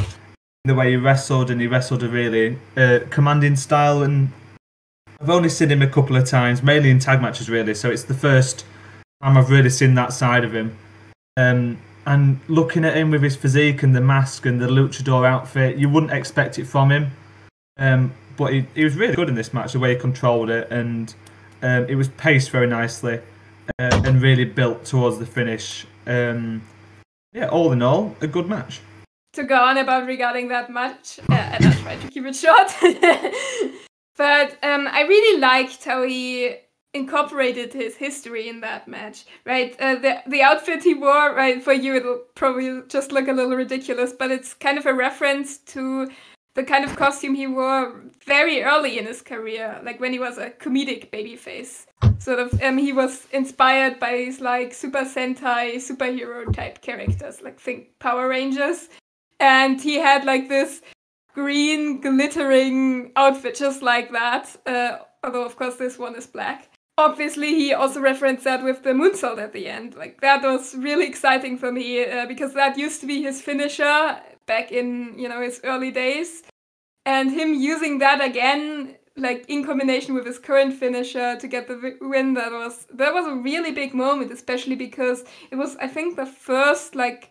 the 0.65 0.75
way 0.75 0.91
he 0.91 0.97
wrestled, 0.97 1.51
and 1.51 1.61
he 1.61 1.67
wrestled 1.67 2.03
a 2.03 2.09
really 2.09 2.59
uh, 2.77 3.01
commanding 3.11 3.57
style. 3.57 4.03
And 4.03 4.33
I've 5.21 5.31
only 5.31 5.49
seen 5.49 5.71
him 5.71 5.83
a 5.83 5.89
couple 5.89 6.17
of 6.17 6.25
times, 6.25 6.62
mainly 6.62 6.91
in 6.91 6.99
tag 6.99 7.23
matches, 7.23 7.49
really. 7.49 7.75
So 7.75 7.91
it's 7.91 8.05
the 8.05 8.15
first 8.15 8.65
time 9.23 9.37
I've 9.37 9.51
really 9.51 9.71
seen 9.71 9.95
that 9.95 10.12
side 10.12 10.45
of 10.45 10.55
him. 10.55 10.77
Um, 11.37 11.79
and 12.07 12.41
looking 12.49 12.85
at 12.85 12.97
him 12.97 13.11
with 13.11 13.23
his 13.23 13.37
physique 13.37 13.83
and 13.83 13.95
the 13.95 14.01
mask 14.01 14.47
and 14.47 14.61
the 14.61 14.67
luchador 14.67 15.27
outfit, 15.27 15.77
you 15.77 15.89
wouldn't 15.89 16.12
expect 16.12 16.59
it 16.59 16.65
from 16.65 16.91
him. 16.91 17.12
Um, 17.77 18.12
but 18.37 18.53
he, 18.53 18.67
he 18.75 18.85
was 18.85 18.97
really 18.97 19.15
good 19.15 19.29
in 19.29 19.35
this 19.35 19.53
match, 19.53 19.73
the 19.73 19.79
way 19.79 19.95
he 19.95 20.01
controlled 20.01 20.51
it, 20.51 20.71
and 20.71 21.15
um, 21.62 21.87
it 21.89 21.95
was 21.95 22.09
paced 22.09 22.51
very 22.51 22.67
nicely 22.67 23.21
uh, 23.79 24.03
and 24.05 24.23
really 24.23 24.45
built 24.45 24.85
towards 24.85 25.19
the 25.19 25.27
finish. 25.27 25.87
Um, 26.07 26.62
yeah, 27.33 27.49
all 27.49 27.73
in 27.73 27.83
all, 27.83 28.17
a 28.21 28.27
good 28.27 28.49
match. 28.49 28.81
To 29.35 29.45
go 29.45 29.57
on 29.57 29.77
about 29.77 30.07
regarding 30.07 30.49
that 30.49 30.71
match, 30.71 31.21
uh, 31.29 31.35
and 31.35 31.67
I'll 31.67 31.83
try 31.83 31.97
to 31.97 32.09
keep 32.09 32.25
it 32.25 32.37
short. 32.37 32.73
but 34.17 34.59
um, 34.62 34.89
I 34.91 35.05
really 35.07 35.39
liked 35.39 35.85
how 35.85 36.03
he 36.05 36.57
incorporated 36.95 37.75
his 37.75 37.97
history 37.97 38.49
in 38.49 38.61
that 38.62 38.89
match, 38.89 39.27
right? 39.45 39.77
Uh, 39.79 39.97
the 39.97 40.23
the 40.27 40.43
outfit 40.43 40.83
he 40.83 40.95
wore, 40.95 41.35
right? 41.35 41.62
For 41.62 41.75
you, 41.75 41.95
it'll 41.97 42.23
probably 42.35 42.81
just 42.89 43.12
look 43.12 43.29
a 43.29 43.33
little 43.33 43.55
ridiculous, 43.55 44.15
but 44.19 44.31
it's 44.31 44.55
kind 44.55 44.79
of 44.79 44.87
a 44.87 44.95
reference 44.95 45.59
to 45.59 46.09
the 46.57 46.64
kind 46.64 46.85
of 46.85 46.97
costume 46.97 47.35
he 47.35 47.47
wore 47.47 48.03
very 48.25 48.62
early 48.62 48.99
in 48.99 49.07
his 49.07 49.23
career, 49.23 49.81
like 49.85 50.01
when 50.01 50.12
he 50.12 50.19
was 50.19 50.38
a 50.38 50.51
comedic 50.51 51.11
babyface. 51.11 51.85
Sort 52.19 52.40
of, 52.40 52.61
um, 52.62 52.79
he 52.79 52.92
was 52.92 53.27
inspired 53.33 54.01
by 54.01 54.16
his 54.16 54.40
like 54.40 54.75
Super 54.75 55.03
Sentai 55.03 55.77
superhero 55.77 56.53
type 56.53 56.81
characters, 56.81 57.42
like 57.42 57.61
think 57.61 57.99
Power 58.01 58.27
Rangers, 58.29 58.88
and 59.38 59.81
he 59.81 59.97
had 59.97 60.25
like 60.25 60.49
this 60.49 60.81
green 61.35 62.01
glittering 62.01 63.12
outfit 63.14 63.55
just 63.55 63.83
like 63.83 64.11
that. 64.12 64.57
Uh, 64.66 64.99
although 65.23 65.45
of 65.45 65.57
course 65.57 65.77
this 65.77 65.99
one 65.99 66.16
is 66.16 66.27
black 66.27 66.71
obviously 66.99 67.55
he 67.55 67.73
also 67.73 68.01
referenced 68.01 68.45
that 68.45 68.63
with 68.63 68.83
the 68.83 68.91
moonsault 68.91 69.39
at 69.39 69.53
the 69.53 69.69
end. 69.69 69.95
Like 69.95 70.21
that 70.21 70.43
was 70.43 70.75
really 70.75 71.07
exciting 71.07 71.59
for 71.59 71.71
me 71.73 72.05
uh, 72.05 72.27
because 72.27 72.55
that 72.55 72.79
used 72.79 73.01
to 73.01 73.07
be 73.07 73.23
his 73.23 73.43
finisher 73.43 74.21
back 74.47 74.73
in 74.73 75.19
you 75.19 75.29
know 75.29 75.41
his 75.41 75.61
early 75.65 75.91
days. 75.91 76.43
And 77.05 77.31
him 77.31 77.55
using 77.55 77.99
that 77.99 78.21
again 78.21 78.97
like 79.17 79.47
in 79.49 79.65
combination 79.65 80.15
with 80.15 80.27
his 80.27 80.39
current 80.39 80.75
finisher 80.75 81.37
to 81.37 81.49
get 81.49 81.69
the 81.69 81.97
win 82.01 82.35
that 82.35 82.53
was 82.53 82.87
that 82.93 83.15
was 83.15 83.27
a 83.27 83.35
really 83.35 83.73
big 83.73 83.95
moment 83.95 84.31
especially 84.31 84.75
because 84.75 85.25
it 85.51 85.57
was 85.57 85.75
i 85.77 85.89
think 85.89 86.17
the 86.17 86.27
first 86.27 86.95
like 86.95 87.31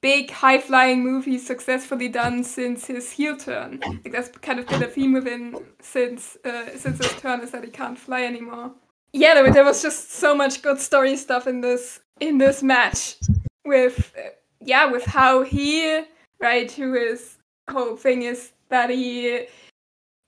big 0.00 0.30
high 0.30 0.58
flying 0.58 1.04
move 1.04 1.26
he's 1.26 1.46
successfully 1.46 2.08
done 2.08 2.44
since 2.44 2.86
his 2.86 3.10
heel 3.10 3.36
turn. 3.36 3.80
Like 3.80 4.12
that's 4.12 4.28
kind 4.38 4.60
of 4.60 4.66
been 4.68 4.82
a 4.82 4.86
theme 4.86 5.12
with 5.12 5.26
him 5.26 5.56
since 5.82 6.38
uh, 6.44 6.76
since 6.76 6.98
his 6.98 7.20
turn 7.20 7.40
is 7.40 7.50
that 7.50 7.64
he 7.64 7.70
can't 7.70 7.98
fly 7.98 8.22
anymore 8.22 8.72
yeah, 9.12 9.34
there, 9.34 9.52
there 9.52 9.64
was 9.64 9.82
just 9.82 10.12
so 10.12 10.34
much 10.34 10.62
good 10.62 10.80
story 10.80 11.16
stuff 11.16 11.46
in 11.46 11.60
this 11.60 12.00
in 12.20 12.38
this 12.38 12.62
match 12.62 13.16
with 13.64 14.12
uh, 14.18 14.30
yeah 14.60 14.90
with 14.90 15.04
how 15.04 15.42
he 15.42 16.02
right 16.40 16.70
who 16.72 16.94
his 16.94 17.36
whole 17.70 17.96
thing 17.96 18.22
is 18.22 18.52
that 18.70 18.90
he 18.90 19.46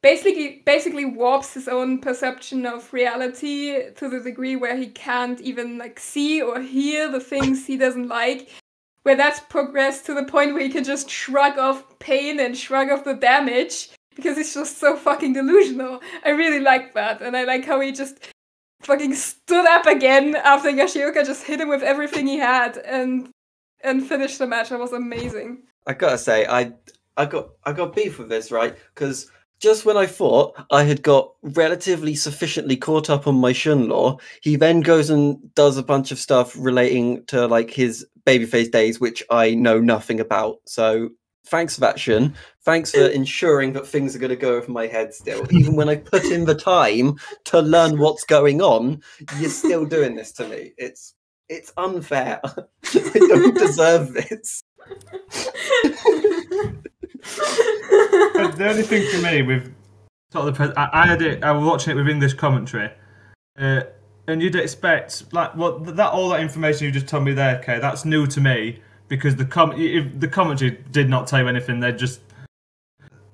basically 0.03 0.63
basically 0.65 1.05
warps 1.05 1.55
his 1.55 1.69
own 1.69 1.99
perception 1.99 2.65
of 2.65 2.93
reality 2.93 3.91
to 3.97 4.09
the 4.09 4.21
degree 4.21 4.57
where 4.57 4.77
he 4.77 4.87
can't 4.87 5.41
even 5.41 5.79
like 5.79 5.99
see 5.99 6.41
or 6.41 6.61
hear 6.61 7.11
the 7.11 7.21
things 7.21 7.67
he 7.67 7.77
doesn't 7.77 8.09
like 8.09 8.49
where 9.03 9.17
that's 9.17 9.41
progressed 9.41 10.07
to 10.07 10.15
the 10.15 10.25
point 10.25 10.53
where 10.53 10.63
he 10.63 10.69
can 10.69 10.85
just 10.85 11.09
shrug 11.09 11.59
off 11.59 11.99
pain 11.99 12.39
and 12.41 12.57
shrug 12.57 12.91
off 12.91 13.05
the 13.05 13.15
damage 13.15 13.91
because 14.15 14.37
he's 14.37 14.55
just 14.55 14.79
so 14.79 14.97
fucking 14.97 15.33
delusional. 15.33 16.01
I 16.25 16.31
really 16.31 16.61
like 16.61 16.95
that, 16.95 17.23
and 17.23 17.37
I 17.37 17.45
like 17.45 17.65
how 17.65 17.81
he 17.81 17.93
just 17.93 18.29
fucking 18.81 19.15
stood 19.15 19.67
up 19.67 19.87
again 19.87 20.37
after 20.37 20.71
Yoshioka 20.71 21.25
just 21.25 21.45
hit 21.45 21.61
him 21.61 21.69
with 21.69 21.83
everything 21.83 22.27
he 22.27 22.39
had 22.39 22.79
and 22.79 23.31
and 23.83 24.07
finished 24.07 24.39
the 24.39 24.47
match. 24.47 24.69
That 24.71 24.79
was 24.79 24.93
amazing. 24.93 25.63
I 25.87 25.95
gotta 25.95 26.19
say, 26.19 26.47
I 26.47 26.73
I 27.17 27.27
got 27.27 27.51
I 27.65 27.73
got 27.73 27.95
beef 27.95 28.19
with 28.19 28.29
this, 28.29 28.51
right? 28.51 28.77
Because 28.95 29.31
just 29.61 29.85
when 29.85 29.97
I 29.97 30.07
thought 30.07 30.57
I 30.71 30.85
had 30.85 31.03
got 31.03 31.33
relatively 31.43 32.15
sufficiently 32.15 32.77
caught 32.77 33.11
up 33.11 33.27
on 33.27 33.35
my 33.35 33.53
Shun 33.53 33.89
law, 33.89 34.17
he 34.41 34.57
then 34.57 34.81
goes 34.81 35.11
and 35.11 35.37
does 35.55 35.77
a 35.77 35.83
bunch 35.83 36.11
of 36.11 36.19
stuff 36.19 36.55
relating 36.59 37.25
to 37.27 37.47
like 37.47 37.71
his 37.71 38.07
babyface 38.27 38.71
days, 38.71 39.01
which 39.01 39.23
I 39.31 39.55
know 39.55 39.79
nothing 39.79 40.19
about. 40.19 40.57
So 40.67 41.11
thanks 41.51 41.75
for 41.75 41.81
that, 41.81 41.99
Shun. 41.99 42.35
Thanks 42.63 42.93
for 42.93 43.07
ensuring 43.07 43.73
that 43.75 43.87
things 43.87 44.15
are 44.15 44.19
going 44.19 44.31
to 44.31 44.37
go 44.37 44.55
over 44.57 44.71
my 44.71 44.87
head 44.87 45.13
still. 45.13 45.47
Even 45.53 45.75
when 45.77 45.89
I 45.89 45.97
put 45.97 46.25
in 46.25 46.45
the 46.45 46.55
time 46.55 47.19
to 47.45 47.61
learn 47.61 47.99
what's 47.99 48.25
going 48.25 48.63
on, 48.63 49.03
you're 49.39 49.51
still 49.51 49.85
doing 49.85 50.15
this 50.15 50.33
to 50.33 50.49
me. 50.49 50.73
It's 50.79 51.15
it's 51.49 51.73
unfair. 51.77 52.41
I 52.45 53.19
don't 53.29 53.59
deserve 53.59 54.13
this. 54.13 54.63
the 58.57 58.69
only 58.69 58.83
thing 58.83 59.11
for 59.11 59.19
me 59.19 59.43
with 59.43 59.75
sort 60.33 60.47
of 60.47 60.55
the 60.55 60.65
pres- 60.65 60.77
I, 60.77 60.89
I 60.93 61.07
had 61.07 61.23
it. 61.23 61.43
I 61.43 61.51
was 61.51 61.67
watching 61.67 61.93
it 61.93 61.97
with 61.97 62.09
English 62.09 62.35
commentary, 62.35 62.91
uh, 63.59 63.83
and 64.29 64.41
you'd 64.41 64.55
expect 64.55 65.33
like 65.33 65.57
what 65.57 65.81
well, 65.81 65.95
that 65.95 66.13
all 66.13 66.29
that 66.29 66.41
information 66.41 66.85
you 66.87 66.93
just 66.93 67.09
told 67.09 67.25
me 67.25 67.33
there. 67.33 67.59
Okay, 67.59 67.81
that's 67.81 68.05
new 68.05 68.27
to 68.29 68.41
me 68.41 68.81
because 69.11 69.37
the 69.37 69.45
com 69.45 69.73
if 69.73 70.19
the 70.19 70.29
commentary 70.29 70.79
did 70.91 71.11
not 71.11 71.27
tell 71.27 71.41
you 71.41 71.49
anything. 71.49 71.81
They 71.81 71.93
just 71.93 72.21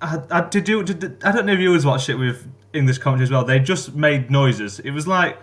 I, 0.00 0.20
I, 0.30 0.40
did 0.40 0.68
you 0.68 0.82
did, 0.82 1.22
I 1.22 1.30
don't 1.30 1.46
know 1.46 1.52
if 1.52 1.60
you 1.60 1.68
always 1.68 1.86
watch 1.86 2.08
it 2.08 2.16
with 2.16 2.48
English 2.72 2.98
commentary 2.98 3.24
as 3.24 3.30
well. 3.30 3.44
They 3.44 3.60
just 3.60 3.94
made 3.94 4.30
noises. 4.30 4.80
It 4.80 4.90
was 4.90 5.06
like 5.06 5.38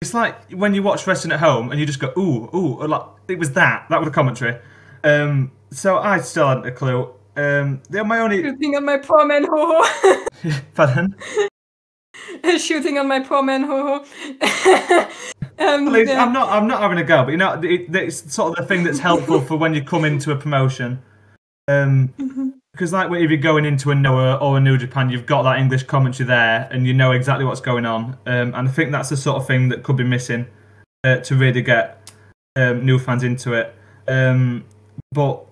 it's 0.00 0.14
like 0.14 0.50
when 0.52 0.72
you 0.72 0.82
watch 0.82 1.06
wrestling 1.06 1.32
at 1.32 1.40
home 1.40 1.70
and 1.70 1.80
you 1.80 1.84
just 1.84 1.98
go 1.98 2.12
ooh 2.16 2.48
ooh 2.56 2.86
like 2.86 3.02
it 3.28 3.38
was 3.38 3.52
that 3.52 3.86
that 3.90 3.98
was 3.98 4.06
the 4.06 4.14
commentary. 4.14 4.58
Um, 5.04 5.52
so 5.70 5.98
I 5.98 6.20
still 6.20 6.48
hadn't 6.48 6.66
a 6.66 6.72
clue. 6.72 7.12
Um, 7.36 7.82
my 7.90 8.20
only 8.20 8.42
shooting 8.42 8.76
on 8.76 8.84
my 8.84 8.96
poor 8.96 9.26
man 9.26 9.44
ho 9.44 9.82
ho. 9.82 10.26
Pardon. 10.74 11.14
shooting 12.58 12.98
on 12.98 13.08
my 13.08 13.20
poor 13.20 13.42
man 13.42 13.64
ho 13.64 14.04
ho. 14.40 15.08
Um, 15.58 15.94
yeah. 15.94 16.22
I'm 16.22 16.32
not. 16.32 16.50
I'm 16.50 16.66
not 16.66 16.80
having 16.80 16.98
a 16.98 17.04
go, 17.04 17.24
but 17.24 17.30
you 17.30 17.36
know, 17.36 17.60
it, 17.62 17.94
it's 17.94 18.32
sort 18.32 18.50
of 18.50 18.56
the 18.56 18.74
thing 18.74 18.84
that's 18.84 18.98
helpful 18.98 19.40
for 19.40 19.56
when 19.56 19.74
you 19.74 19.82
come 19.82 20.04
into 20.04 20.30
a 20.30 20.36
promotion. 20.36 21.02
Um, 21.68 22.12
mm-hmm. 22.18 22.50
Because 22.72 22.92
like 22.92 23.10
if 23.10 23.30
you're 23.30 23.38
going 23.38 23.64
into 23.64 23.90
a 23.90 23.94
Noah 23.94 24.36
or 24.36 24.58
a 24.58 24.60
New 24.60 24.76
Japan, 24.76 25.08
you've 25.08 25.24
got 25.24 25.44
that 25.44 25.58
English 25.58 25.84
commentary 25.84 26.26
there, 26.26 26.68
and 26.70 26.86
you 26.86 26.92
know 26.92 27.12
exactly 27.12 27.46
what's 27.46 27.62
going 27.62 27.86
on. 27.86 28.18
Um, 28.26 28.54
and 28.54 28.68
I 28.68 28.68
think 28.68 28.92
that's 28.92 29.08
the 29.08 29.16
sort 29.16 29.38
of 29.38 29.46
thing 29.46 29.70
that 29.70 29.82
could 29.82 29.96
be 29.96 30.04
missing 30.04 30.46
uh, 31.02 31.16
to 31.18 31.34
really 31.34 31.62
get 31.62 32.12
um, 32.54 32.84
new 32.84 32.98
fans 32.98 33.24
into 33.24 33.54
it. 33.54 33.74
Um, 34.06 34.64
but 35.12 35.46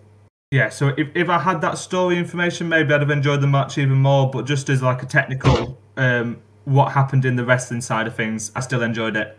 yeah, 0.51 0.69
so 0.69 0.89
if, 0.99 1.09
if 1.15 1.31
I 1.31 1.39
had 1.39 1.63
that 1.63 1.79
story 1.79 2.19
information, 2.19 2.69
maybe 2.69 2.93
I'd 2.93 3.01
have 3.01 3.11
enjoyed 3.11 3.41
the 3.41 3.47
match 3.47 3.79
even 3.79 3.97
more. 3.97 4.31
But 4.31 4.45
just 4.45 4.69
as 4.69 4.83
like 4.83 5.03
a 5.03 5.07
technical, 5.07 5.79
um, 5.97 6.43
what 6.65 6.93
happened 6.93 7.25
in 7.25 7.37
the 7.37 7.45
wrestling 7.45 7.81
side 7.81 8.07
of 8.07 8.15
things, 8.15 8.53
I 8.55 8.61
still 8.61 8.83
enjoyed 8.83 9.17
it. 9.17 9.39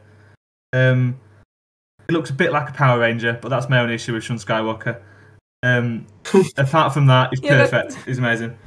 Um, 0.76 1.18
it 2.08 2.12
looks 2.12 2.30
a 2.30 2.34
bit 2.34 2.52
like 2.52 2.70
a 2.70 2.74
Power 2.74 3.00
Ranger, 3.00 3.40
but 3.42 3.50
that's 3.50 3.70
my 3.70 3.80
only 3.80 3.96
issue 3.96 4.14
with 4.14 4.24
Sean 4.24 4.38
Skywalker. 4.38 5.02
Um, 5.64 6.06
apart 6.58 6.94
from 6.94 7.08
that, 7.08 7.30
he's 7.32 7.42
yeah, 7.42 7.66
perfect. 7.66 7.96
He's 8.06 8.20
amazing. 8.20 8.58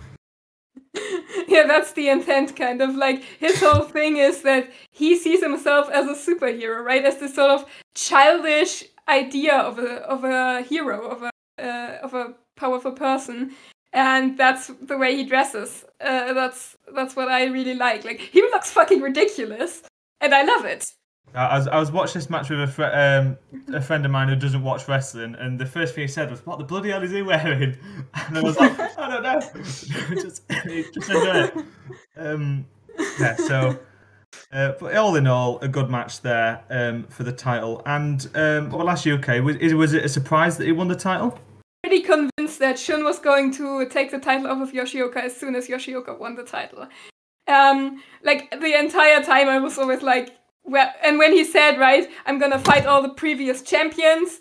yeah, 1.49 1.67
that's 1.67 1.93
the 1.93 2.09
intent, 2.09 2.57
kind 2.57 2.81
of 2.81 2.95
like 2.95 3.23
his 3.23 3.61
whole 3.61 3.83
thing 3.83 4.17
is 4.17 4.43
that 4.43 4.71
he 4.91 5.17
sees 5.17 5.43
himself 5.43 5.89
as 5.91 6.07
a 6.07 6.15
superhero, 6.15 6.83
right? 6.83 7.05
As 7.05 7.19
this 7.19 7.35
sort 7.35 7.51
of 7.51 7.67
childish 7.95 8.85
idea 9.07 9.57
of 9.57 9.79
a 9.79 9.97
of 10.07 10.25
a 10.25 10.63
hero, 10.63 11.07
of 11.09 11.23
a 11.23 11.31
uh, 11.63 11.99
of 12.03 12.15
a 12.15 12.35
powerful 12.57 12.93
person, 12.93 13.55
and 13.93 14.37
that's 14.39 14.69
the 14.83 14.97
way 14.97 15.15
he 15.15 15.25
dresses. 15.25 15.85
Uh, 16.01 16.33
that's 16.33 16.77
that's 16.95 17.15
what 17.15 17.29
I 17.29 17.45
really 17.45 17.75
like. 17.75 18.05
Like 18.05 18.21
he 18.21 18.41
looks 18.41 18.71
fucking 18.71 19.03
ridiculous, 19.03 19.83
and 20.21 20.35
I 20.35 20.43
love 20.43 20.65
it. 20.65 20.93
I 21.39 21.59
was, 21.59 21.69
I 21.69 21.79
was 21.79 21.93
watching 21.93 22.15
this 22.15 22.31
match 22.31 22.51
with 22.51 22.61
a, 22.61 22.67
fr- 22.67 22.85
um, 22.85 23.37
a 23.73 23.81
friend 23.81 24.05
of 24.05 24.11
mine 24.11 24.29
who 24.29 24.37
doesn't 24.37 24.63
watch 24.63 24.89
wrestling, 24.89 25.37
and 25.37 25.59
the 25.59 25.67
first 25.67 25.95
thing 25.95 26.03
he 26.03 26.09
said 26.09 26.31
was, 26.31 26.45
"What 26.45 26.59
the 26.59 26.65
bloody 26.65 26.91
hell 26.91 27.03
is 27.03 27.13
he 27.13 27.23
wearing?" 27.23 27.77
And 28.15 28.39
I 28.39 28.43
was 28.43 28.57
like, 28.59 28.79
"I 28.99 29.09
don't 29.09 29.23
know, 29.23 29.41
just, 29.65 29.89
just 30.49 31.11
enjoy 31.11 31.45
it." 31.45 31.57
Um, 32.17 32.67
yeah, 33.21 33.37
so. 33.37 33.79
Uh, 34.53 34.73
but 34.79 34.95
all 34.95 35.17
in 35.17 35.27
all, 35.27 35.59
a 35.61 35.69
good 35.69 35.91
match 35.91 36.21
there 36.21 36.63
um, 36.71 37.05
for 37.05 37.23
the 37.23 37.33
title. 37.33 37.83
And 37.87 38.29
um, 38.35 38.71
well, 38.71 38.99
you, 38.99 39.15
okay, 39.15 39.41
was, 39.41 39.57
was 39.73 39.95
it 39.95 40.05
a 40.05 40.09
surprise 40.09 40.59
that 40.59 40.65
he 40.65 40.73
won 40.73 40.89
the 40.89 40.97
title? 40.97 41.39
Pretty 41.83 42.03
convinced 42.03 42.59
that 42.59 42.79
Shun 42.79 43.05
was 43.05 43.19
going 43.19 43.53
to 43.55 43.87
take 43.89 44.11
the 44.11 44.19
title 44.19 44.47
off 44.49 44.61
of 44.61 44.73
Yoshioka 44.73 45.17
as 45.17 45.37
soon 45.37 45.55
as 45.55 45.69
Yoshioka 45.69 46.19
won 46.19 46.35
the 46.35 46.45
title. 46.45 46.89
Um, 47.47 48.03
like 48.23 48.51
the 48.61 48.79
entire 48.79 49.23
time, 49.23 49.49
I 49.49 49.59
was 49.59 49.79
always 49.79 50.03
like, 50.03 50.38
well, 50.69 50.93
and 51.03 51.19
when 51.19 51.33
he 51.33 51.45
said, 51.45 51.79
right, 51.79 52.09
I'm 52.27 52.39
gonna 52.39 52.59
fight 52.59 52.87
all 52.87 53.03
the 53.03 53.09
previous 53.09 53.63
champions, 53.63 54.41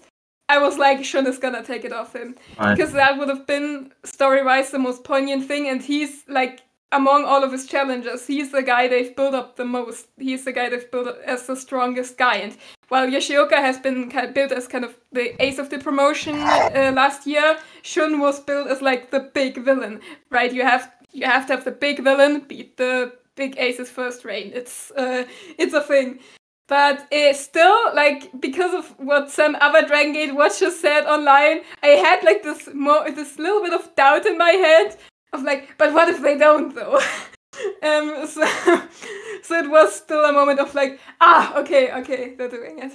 I 0.49 0.59
was 0.59 0.77
like, 0.77 1.03
Shun 1.03 1.27
is 1.27 1.39
gonna 1.39 1.63
take 1.63 1.85
it 1.85 1.93
off 1.93 2.13
him. 2.15 2.35
Because 2.75 2.93
that 2.93 3.17
would 3.17 3.29
have 3.29 3.47
been 3.47 3.93
story 4.03 4.43
wise 4.43 4.71
the 4.71 4.79
most 4.79 5.03
poignant 5.03 5.45
thing, 5.45 5.67
and 5.67 5.81
he's 5.81 6.23
like 6.27 6.61
among 6.91 7.25
all 7.25 7.43
of 7.43 7.51
his 7.51 7.65
challengers, 7.65 8.27
he's 8.27 8.51
the 8.51 8.63
guy 8.63 8.87
they've 8.87 9.15
built 9.15 9.33
up 9.33 9.57
the 9.57 9.65
most. 9.65 10.07
He's 10.17 10.45
the 10.45 10.53
guy 10.53 10.69
they've 10.69 10.89
built 10.89 11.07
up 11.07 11.19
as 11.25 11.45
the 11.45 11.55
strongest 11.55 12.17
guy. 12.17 12.37
And 12.37 12.57
while 12.87 13.07
Yoshioka 13.07 13.57
has 13.57 13.77
been 13.77 14.09
kind 14.09 14.27
of 14.27 14.33
built 14.33 14.51
as 14.51 14.67
kind 14.67 14.85
of 14.85 14.95
the 15.11 15.41
ace 15.43 15.59
of 15.59 15.69
the 15.69 15.79
promotion 15.79 16.35
uh, 16.35 16.93
last 16.95 17.27
year, 17.27 17.57
Shun 17.81 18.19
was 18.19 18.39
built 18.39 18.67
as 18.67 18.81
like 18.81 19.11
the 19.11 19.19
big 19.19 19.63
villain, 19.63 19.99
right? 20.29 20.53
You 20.53 20.63
have 20.63 20.91
you 21.11 21.25
have 21.25 21.47
to 21.47 21.55
have 21.55 21.65
the 21.65 21.71
big 21.71 22.03
villain 22.03 22.41
beat 22.47 22.77
the 22.77 23.13
big 23.38 23.56
ace's 23.58 23.89
first 23.89 24.26
reign. 24.26 24.52
It's 24.54 24.91
uh, 24.91 25.23
it's 25.58 25.73
a 25.73 25.82
thing. 25.82 26.19
But 26.67 27.12
uh, 27.13 27.34
still, 27.34 27.95
like 27.95 28.30
because 28.41 28.73
of 28.73 28.93
what 29.00 29.32
some 29.32 29.56
other 29.62 29.88
Dragon 29.88 30.12
Gate 30.12 30.36
watchers 30.36 30.78
said 30.78 31.06
online, 31.06 31.62
I 31.82 31.88
had 31.88 32.23
like 32.23 32.43
this 32.43 32.67
more 32.73 33.10
this 33.10 33.39
little 33.39 33.62
bit 33.62 33.73
of 33.73 33.95
doubt 33.95 34.26
in 34.26 34.38
my 34.38 34.52
head 34.52 34.97
of 35.32 35.43
like, 35.43 35.78
but 35.78 35.93
what 35.93 36.10
if 36.10 36.21
they 36.21 36.38
don't 36.38 36.76
though? 36.76 36.97
um, 37.84 38.28
so, 38.28 38.45
so 39.43 39.58
it 39.58 39.69
was 39.69 39.95
still 39.95 40.26
a 40.26 40.34
moment 40.34 40.60
of 40.60 40.76
like, 40.76 41.00
ah, 41.21 41.56
okay, 41.58 41.91
okay, 41.93 42.36
they're 42.36 42.50
doing 42.50 42.80
it. 42.80 42.91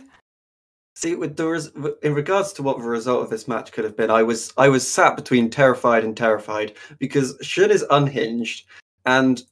See, 0.94 1.14
with 1.14 1.36
the 1.36 1.46
res- 1.46 1.70
in 2.02 2.12
regards 2.12 2.52
to 2.52 2.62
what 2.62 2.78
the 2.78 2.84
result 2.84 3.22
of 3.22 3.30
this 3.30 3.48
match 3.48 3.72
could 3.72 3.84
have 3.84 3.96
been, 3.96 4.10
I 4.10 4.22
was 4.22 4.52
I 4.58 4.68
was 4.68 4.88
sat 4.88 5.16
between 5.16 5.48
terrified 5.48 6.04
and 6.04 6.14
terrified 6.14 6.74
because 6.98 7.38
Shun 7.40 7.70
is 7.70 7.86
unhinged, 7.88 8.66
and 9.06 9.42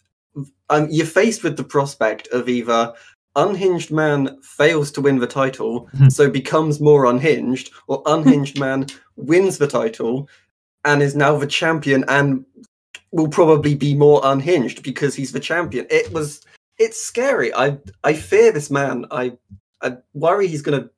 um, 0.68 0.88
you're 0.90 1.06
faced 1.06 1.42
with 1.42 1.56
the 1.56 1.64
prospect 1.64 2.28
of 2.28 2.48
either 2.48 2.92
unhinged 3.36 3.90
man 3.90 4.40
fails 4.42 4.90
to 4.92 5.00
win 5.00 5.18
the 5.18 5.26
title, 5.26 5.88
so 6.08 6.28
becomes 6.30 6.80
more 6.80 7.06
unhinged, 7.06 7.70
or 7.86 8.02
unhinged 8.06 8.58
man 8.58 8.86
wins 9.16 9.58
the 9.58 9.66
title 9.66 10.28
and 10.84 11.02
is 11.02 11.14
now 11.14 11.36
the 11.36 11.46
champion 11.46 12.04
and 12.08 12.44
will 13.12 13.28
probably 13.28 13.74
be 13.74 13.94
more 13.94 14.20
unhinged 14.24 14.82
because 14.82 15.14
he's 15.14 15.32
the 15.32 15.40
champion. 15.40 15.86
It 15.90 16.12
was 16.12 16.42
it's 16.78 17.00
scary. 17.00 17.52
I 17.54 17.78
I 18.04 18.14
fear 18.14 18.52
this 18.52 18.70
man. 18.70 19.06
I 19.10 19.32
I 19.82 19.96
worry 20.14 20.46
he's 20.46 20.62
gonna 20.62 20.88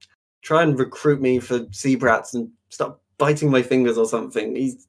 try 0.43 0.63
and 0.63 0.79
recruit 0.79 1.21
me 1.21 1.39
for 1.39 1.67
Z-Brats 1.73 2.35
and 2.35 2.51
start 2.69 2.99
biting 3.19 3.51
my 3.51 3.63
fingers 3.63 3.99
or 3.99 4.07
something. 4.07 4.55
He's 4.57 4.87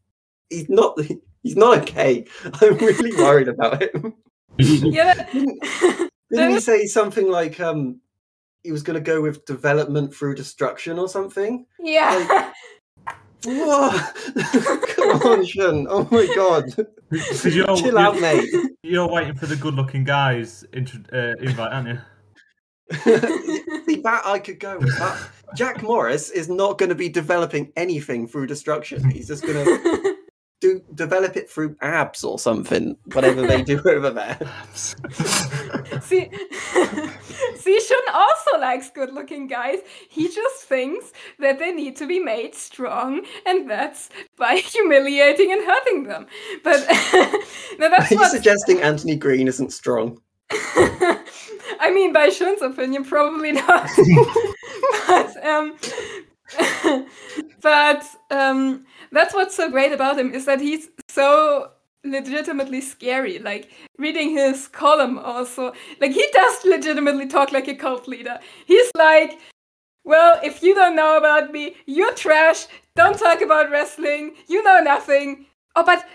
he's 0.49 0.69
not 0.69 0.99
he's 1.43 1.55
not 1.55 1.79
okay. 1.79 2.25
I'm 2.61 2.77
really 2.77 3.15
worried 3.15 3.47
about 3.47 3.81
him. 3.81 4.13
Yeah, 4.57 5.13
that- 5.33 6.09
Didn't 6.31 6.51
he 6.51 6.59
say 6.59 6.85
something 6.85 7.29
like 7.29 7.59
um 7.59 7.99
he 8.63 8.71
was 8.71 8.83
gonna 8.83 8.99
go 9.01 9.21
with 9.21 9.45
development 9.45 10.13
through 10.13 10.35
destruction 10.35 10.97
or 10.99 11.07
something? 11.09 11.65
yeah. 11.79 12.51
Whoa! 13.45 13.89
Come 14.95 15.21
on, 15.23 15.45
Shun. 15.45 15.85
Oh 15.89 16.07
my 16.09 16.31
god. 16.33 16.73
Because 17.09 17.53
you're, 17.53 17.75
Chill 17.75 17.97
out, 17.97 18.17
mate. 18.21 18.49
you're 18.83 19.07
waiting 19.09 19.35
for 19.35 19.47
the 19.47 19.57
good-looking 19.57 20.05
guys 20.05 20.63
intro- 20.71 21.01
uh, 21.11 21.33
invite, 21.41 21.73
aren't 21.73 21.87
you? 21.89 21.99
See, 23.85 24.01
that 24.01 24.21
I 24.25 24.39
could 24.39 24.61
go 24.61 24.77
with. 24.77 24.97
That. 24.97 25.27
Jack 25.57 25.83
Morris 25.83 26.29
is 26.29 26.47
not 26.47 26.77
going 26.77 26.87
to 26.87 26.95
be 26.95 27.09
developing 27.09 27.73
anything 27.75 28.27
through 28.27 28.47
destruction. 28.47 29.09
He's 29.09 29.27
just 29.27 29.45
going 29.45 29.65
to 29.65 30.12
do 30.79 30.83
develop 30.95 31.35
it 31.35 31.49
through 31.49 31.75
abs 31.81 32.23
or 32.23 32.39
something, 32.39 32.97
whatever 33.13 33.45
they 33.45 33.61
do 33.61 33.81
over 33.85 34.09
there. 34.09 34.37
See, 36.01 36.29
see, 37.55 37.79
Shun 37.79 38.01
also 38.13 38.59
likes 38.59 38.89
good-looking 38.89 39.47
guys. 39.47 39.79
He 40.09 40.27
just 40.27 40.63
thinks 40.65 41.11
that 41.39 41.59
they 41.59 41.71
need 41.71 41.95
to 41.97 42.07
be 42.07 42.19
made 42.19 42.55
strong, 42.55 43.25
and 43.45 43.69
that's 43.69 44.09
by 44.37 44.55
humiliating 44.55 45.51
and 45.51 45.63
hurting 45.65 46.03
them. 46.03 46.27
But 46.63 46.85
no, 47.79 47.89
that's 47.89 48.11
Are 48.11 48.15
you 48.15 48.19
what 48.19 48.31
suggesting 48.31 48.81
Anthony 48.81 49.15
Green 49.15 49.47
isn't 49.47 49.71
strong? 49.71 50.19
I 50.51 51.91
mean, 51.93 52.13
by 52.13 52.29
Shun's 52.29 52.61
opinion, 52.61 53.05
probably 53.05 53.53
not. 53.53 53.89
but 55.07 55.45
um, 55.45 55.77
but 57.61 58.05
um, 58.31 58.85
that's 59.11 59.33
what's 59.33 59.55
so 59.55 59.69
great 59.69 59.91
about 59.91 60.17
him 60.17 60.33
is 60.33 60.45
that 60.45 60.59
he's 60.61 60.89
so 61.07 61.71
legitimately 62.03 62.81
scary. 62.81 63.39
Like 63.39 63.71
reading 63.97 64.31
his 64.31 64.67
column, 64.67 65.17
also, 65.17 65.73
like 66.01 66.11
he 66.11 66.25
does 66.33 66.65
legitimately 66.65 67.27
talk 67.27 67.51
like 67.51 67.67
a 67.67 67.75
cult 67.75 68.07
leader. 68.07 68.39
He's 68.65 68.91
like, 68.95 69.39
"Well, 70.03 70.39
if 70.43 70.61
you 70.61 70.75
don't 70.75 70.95
know 70.95 71.17
about 71.17 71.51
me, 71.51 71.75
you're 71.85 72.13
trash. 72.13 72.67
Don't 72.95 73.17
talk 73.17 73.41
about 73.41 73.71
wrestling. 73.71 74.35
You 74.47 74.63
know 74.63 74.79
nothing." 74.81 75.45
Oh, 75.75 75.83
but 75.83 76.05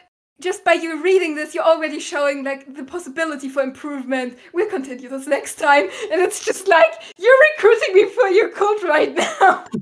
just 0.40 0.64
by 0.64 0.74
you 0.74 1.02
reading 1.02 1.34
this, 1.34 1.54
you're 1.54 1.64
already 1.64 1.98
showing 1.98 2.44
like 2.44 2.74
the 2.74 2.84
possibility 2.84 3.48
for 3.48 3.62
improvement. 3.62 4.38
We'll 4.52 4.70
continue 4.70 5.08
this 5.08 5.26
next 5.26 5.56
time. 5.56 5.84
And 6.10 6.20
it's 6.20 6.44
just 6.44 6.68
like, 6.68 6.92
you're 7.18 7.34
recruiting 7.56 7.94
me 7.94 8.08
for 8.10 8.28
your 8.28 8.50
cult 8.50 8.82
right 8.84 9.14
now. 9.14 9.64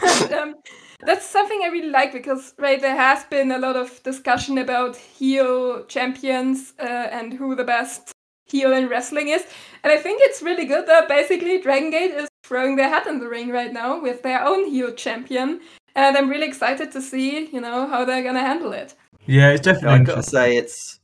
But, 0.00 0.32
um, 0.32 0.54
that's 1.00 1.28
something 1.28 1.60
I 1.64 1.68
really 1.68 1.90
like 1.90 2.12
because, 2.12 2.54
right, 2.58 2.80
there 2.80 2.96
has 2.96 3.24
been 3.24 3.52
a 3.52 3.58
lot 3.58 3.76
of 3.76 4.02
discussion 4.02 4.58
about 4.58 4.96
heel 4.96 5.84
champions 5.86 6.72
uh, 6.78 6.82
and 6.82 7.32
who 7.32 7.54
the 7.54 7.64
best 7.64 8.12
heel 8.46 8.72
in 8.72 8.88
wrestling 8.88 9.28
is. 9.28 9.44
And 9.82 9.92
I 9.92 9.96
think 9.96 10.20
it's 10.22 10.42
really 10.42 10.64
good 10.64 10.86
that 10.86 11.08
basically 11.08 11.60
Dragon 11.60 11.90
Gate 11.90 12.12
is 12.12 12.28
throwing 12.42 12.76
their 12.76 12.88
hat 12.88 13.06
in 13.06 13.18
the 13.18 13.28
ring 13.28 13.50
right 13.50 13.72
now 13.72 14.00
with 14.00 14.22
their 14.22 14.44
own 14.44 14.68
heel 14.68 14.92
champion. 14.92 15.60
And 15.96 16.16
I'm 16.16 16.28
really 16.28 16.46
excited 16.46 16.90
to 16.92 17.00
see, 17.00 17.46
you 17.46 17.60
know, 17.60 17.86
how 17.86 18.04
they're 18.04 18.22
gonna 18.22 18.40
handle 18.40 18.72
it. 18.72 18.94
Yeah, 19.26 19.50
it's 19.50 19.62
definitely 19.62 20.00
I've 20.00 20.06
gotta 20.06 20.22
say, 20.22 20.56
it's 20.56 21.00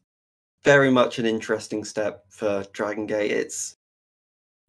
very 0.62 0.90
much 0.90 1.18
an 1.18 1.26
interesting 1.26 1.84
step 1.84 2.24
for 2.28 2.64
Dragon 2.72 3.06
Gate. 3.06 3.30
It's 3.30 3.76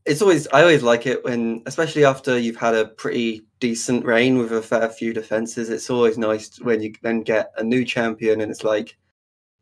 it's 0.06 0.22
always 0.22 0.48
I 0.48 0.62
always 0.62 0.84
like 0.84 1.06
it 1.06 1.24
when, 1.24 1.62
especially 1.66 2.06
after 2.06 2.38
you've 2.38 2.56
had 2.56 2.74
a 2.74 2.86
pretty 2.86 3.46
decent 3.60 4.06
reign 4.06 4.38
with 4.38 4.52
a 4.52 4.62
fair 4.62 4.90
few 4.90 5.14
defenses. 5.14 5.70
It's 5.70 5.90
always 5.90 6.18
nice 6.18 6.60
when 6.62 6.82
you 6.82 6.94
then 7.04 7.22
get 7.22 7.52
a 7.58 7.64
new 7.64 7.86
champion, 7.86 8.42
and 8.42 8.52
it's 8.52 8.64
like, 8.64 8.98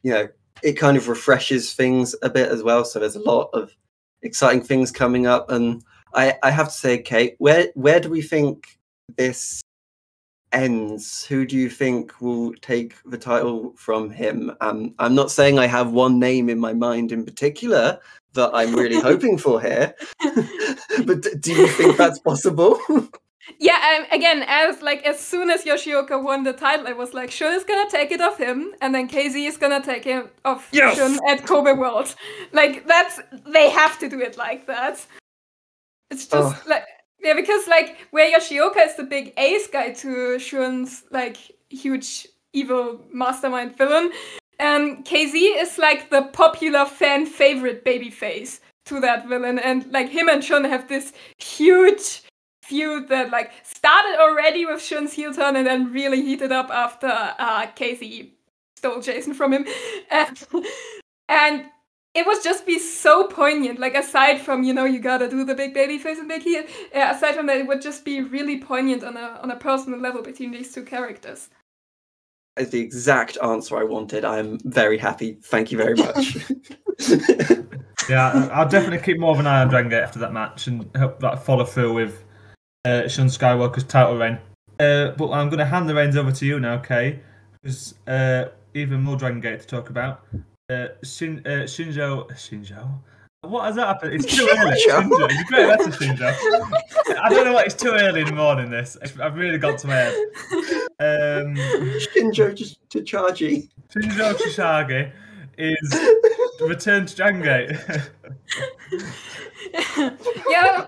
you 0.04 0.12
know, 0.12 0.28
it 0.64 0.74
kind 0.74 0.98
of 0.98 1.08
refreshes 1.08 1.74
things 1.74 2.16
a 2.22 2.30
bit 2.30 2.50
as 2.50 2.64
well. 2.64 2.86
So 2.86 3.00
there's 3.00 3.16
a 3.16 3.22
lot 3.22 3.50
of 3.54 3.72
exciting 4.22 4.64
things 4.64 4.92
coming 4.92 5.28
up, 5.28 5.50
and 5.52 5.84
I 6.14 6.36
I 6.44 6.52
have 6.52 6.68
to 6.68 6.74
say, 6.74 7.02
Kate, 7.02 7.36
where 7.40 7.68
where 7.76 8.00
do 8.00 8.10
we 8.10 8.22
think 8.22 8.80
this 9.18 9.62
ends, 10.52 11.26
who 11.26 11.46
do 11.46 11.56
you 11.58 11.70
think 11.70 12.20
will 12.22 12.54
take 12.62 12.96
the 13.06 13.18
title 13.18 13.74
from 13.78 14.10
him? 14.10 14.52
Um, 14.62 14.94
I'm 15.00 15.16
not 15.16 15.32
saying 15.32 15.60
I 15.60 15.68
have 15.68 15.92
one 15.92 16.20
name 16.20 16.50
in 16.50 16.60
my 16.60 16.74
mind 16.74 17.12
in 17.12 17.26
particular 17.26 18.00
that 18.34 18.52
I'm 18.54 18.76
really 18.76 19.00
hoping 19.10 19.38
for 19.38 19.60
here, 19.62 19.94
but 21.06 21.26
do 21.40 21.54
you 21.54 21.68
think 21.68 21.98
that's 21.98 22.20
possible? 22.20 22.80
Yeah, 23.58 23.98
um, 23.98 24.06
again, 24.12 24.44
as 24.48 24.84
like 24.84 25.02
as 25.08 25.20
soon 25.20 25.50
as 25.50 25.64
Yoshioka 25.64 26.22
won 26.24 26.44
the 26.44 26.54
title, 26.54 26.88
I 26.88 26.94
was 26.94 27.16
like, 27.16 27.32
Shun 27.32 27.52
is 27.54 27.64
gonna 27.64 27.90
take 27.90 28.12
it 28.12 28.22
off 28.22 28.38
him, 28.38 28.76
and 28.80 28.94
then 28.94 29.10
KZ 29.10 29.48
is 29.48 29.58
gonna 29.58 29.82
take 29.84 30.06
it 30.06 30.32
off 30.46 30.70
Yes! 30.72 30.98
Shun 30.98 31.18
at 31.28 31.48
Kobe 31.48 31.74
World. 31.74 32.14
Like 32.54 32.86
that's 32.86 33.20
they 33.48 33.72
have 33.72 33.98
to 34.00 34.08
do 34.10 34.22
it 34.22 34.38
like 34.38 34.68
that. 34.68 35.04
It's 36.12 36.28
just 36.28 36.56
Oh. 36.58 36.70
like 36.70 36.84
yeah, 37.22 37.34
because 37.34 37.68
like 37.68 37.98
where 38.12 38.32
Yoshioka 38.32 38.86
is 38.86 38.96
the 38.96 39.04
big 39.04 39.34
ace 39.38 39.68
guy 39.68 39.92
to 39.92 40.40
Shun's 40.40 41.04
like 41.12 41.38
huge 41.70 42.28
evil 42.54 43.02
mastermind 43.12 43.78
villain, 43.78 44.12
um, 44.60 45.04
KZ 45.04 45.62
is 45.62 45.78
like 45.78 46.10
the 46.10 46.24
popular 46.24 46.86
fan 46.86 47.26
favorite 47.26 47.86
babyface 47.86 48.60
to 48.86 49.00
that 49.02 49.28
villain, 49.28 49.60
and 49.60 49.92
like 49.92 50.10
him 50.10 50.30
and 50.30 50.44
Shun 50.44 50.64
have 50.64 50.88
this 50.88 51.14
huge 51.38 52.24
feud 52.64 53.08
that 53.10 53.32
like 53.32 53.52
started 53.64 54.20
already 54.20 54.66
with 54.66 54.82
Shun's 54.82 55.14
heel 55.14 55.34
turn 55.34 55.56
and 55.56 55.66
then 55.66 55.92
really 55.92 56.22
heated 56.22 56.52
up 56.52 56.70
after 56.70 57.08
uh, 57.08 57.68
KZ 57.68 58.30
stole 58.76 59.02
Jason 59.02 59.34
from 59.34 59.54
him, 59.54 59.66
and, 60.12 60.48
and 61.28 61.66
it 62.20 62.28
would 62.28 62.44
just 62.44 62.66
be 62.66 62.78
so 62.78 63.28
poignant. 63.28 63.80
Like 63.80 63.96
aside 63.96 64.42
from 64.42 64.64
you 64.64 64.74
know 64.74 64.86
you 64.86 65.00
gotta 65.00 65.30
do 65.30 65.44
the 65.46 65.56
big 65.56 65.74
baby 65.74 65.98
face 65.98 66.20
and 66.20 66.28
big 66.28 66.42
heel, 66.42 66.64
uh, 66.96 67.14
aside 67.16 67.36
from 67.36 67.48
that, 67.48 67.58
it 67.58 67.68
would 67.68 67.82
just 67.82 68.04
be 68.04 68.22
really 68.22 68.60
poignant 68.60 69.04
on 69.04 69.18
a 69.18 69.40
on 69.42 69.52
a 69.52 69.56
personal 69.56 70.00
level 70.00 70.22
between 70.22 70.52
these 70.52 70.74
two 70.74 70.84
characters. 70.84 71.50
Is 72.58 72.72
the 72.72 72.82
exact 72.82 73.38
answer 73.42 73.78
I 73.78 73.84
wanted. 73.84 74.26
I'm 74.26 74.60
very 74.66 74.98
happy. 74.98 75.38
Thank 75.42 75.72
you 75.72 75.78
very 75.78 75.96
much. 75.96 76.38
yeah, 78.10 78.50
I'll 78.52 78.68
definitely 78.68 79.00
keep 79.00 79.18
more 79.18 79.32
of 79.32 79.40
an 79.40 79.48
eye 79.48 79.62
on 79.62 79.70
Dragon 79.70 79.90
Gate 79.90 80.04
after 80.04 80.20
that 80.20 80.34
match 80.34 80.68
and 80.68 80.90
hope 80.98 81.22
that 81.22 81.46
follow 81.46 81.64
through 81.64 81.94
with 81.94 82.24
uh, 82.84 83.08
Shun 83.08 83.28
Skywalker's 83.28 83.86
title 83.86 84.18
reign. 84.18 84.40
Uh, 84.78 85.12
but 85.12 85.32
I'm 85.32 85.48
going 85.48 85.60
to 85.60 85.66
hand 85.66 85.88
the 85.88 85.96
reins 85.96 86.18
over 86.18 86.34
to 86.34 86.46
you 86.46 86.60
now, 86.60 86.80
Kay, 86.80 87.22
because 87.62 87.96
uh, 88.08 88.46
even 88.74 89.04
more 89.04 89.16
Dragon 89.16 89.40
Gate 89.40 89.62
to 89.62 89.68
talk 89.68 89.90
about. 89.90 90.26
Uh, 90.70 90.90
Shin, 91.04 91.42
uh, 91.46 91.66
Shinjo. 91.66 92.30
Shinjo? 92.34 93.00
What 93.42 93.66
has 93.66 93.76
that 93.76 93.88
happened? 93.88 94.14
It's 94.14 94.26
too 94.26 94.48
early. 94.56 94.80
Shinjo. 94.88 95.30
It's 95.32 95.42
a 95.42 95.44
great 95.46 95.68
letter, 95.68 95.90
Shinjo. 95.90 96.36
I 97.20 97.30
don't 97.30 97.46
know 97.46 97.54
what. 97.54 97.66
It's 97.66 97.76
too 97.76 97.92
early 97.92 98.22
in 98.22 98.28
the 98.28 98.34
morning. 98.34 98.70
This. 98.70 98.98
I've 99.20 99.36
really 99.36 99.58
got 99.58 99.80
to 99.80 99.88
my 99.88 99.96
head. 99.96 100.14
Um, 101.00 101.56
Shinjo 101.56 102.54
Tachagi. 102.90 103.70
Shinjo 103.90 104.34
Tachagi 104.36 105.12
is 105.58 106.00
returned 106.62 107.08
to 107.08 107.16
Dragon 107.16 107.42
Gate. 107.42 107.72
yeah. 110.50 110.88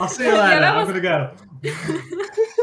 I'll 0.00 0.08
see 0.08 0.24
you 0.24 0.32
later. 0.32 0.60
Yeah, 0.60 0.78
I'm 0.78 0.86
gonna 0.86 1.00
go. 1.00 1.34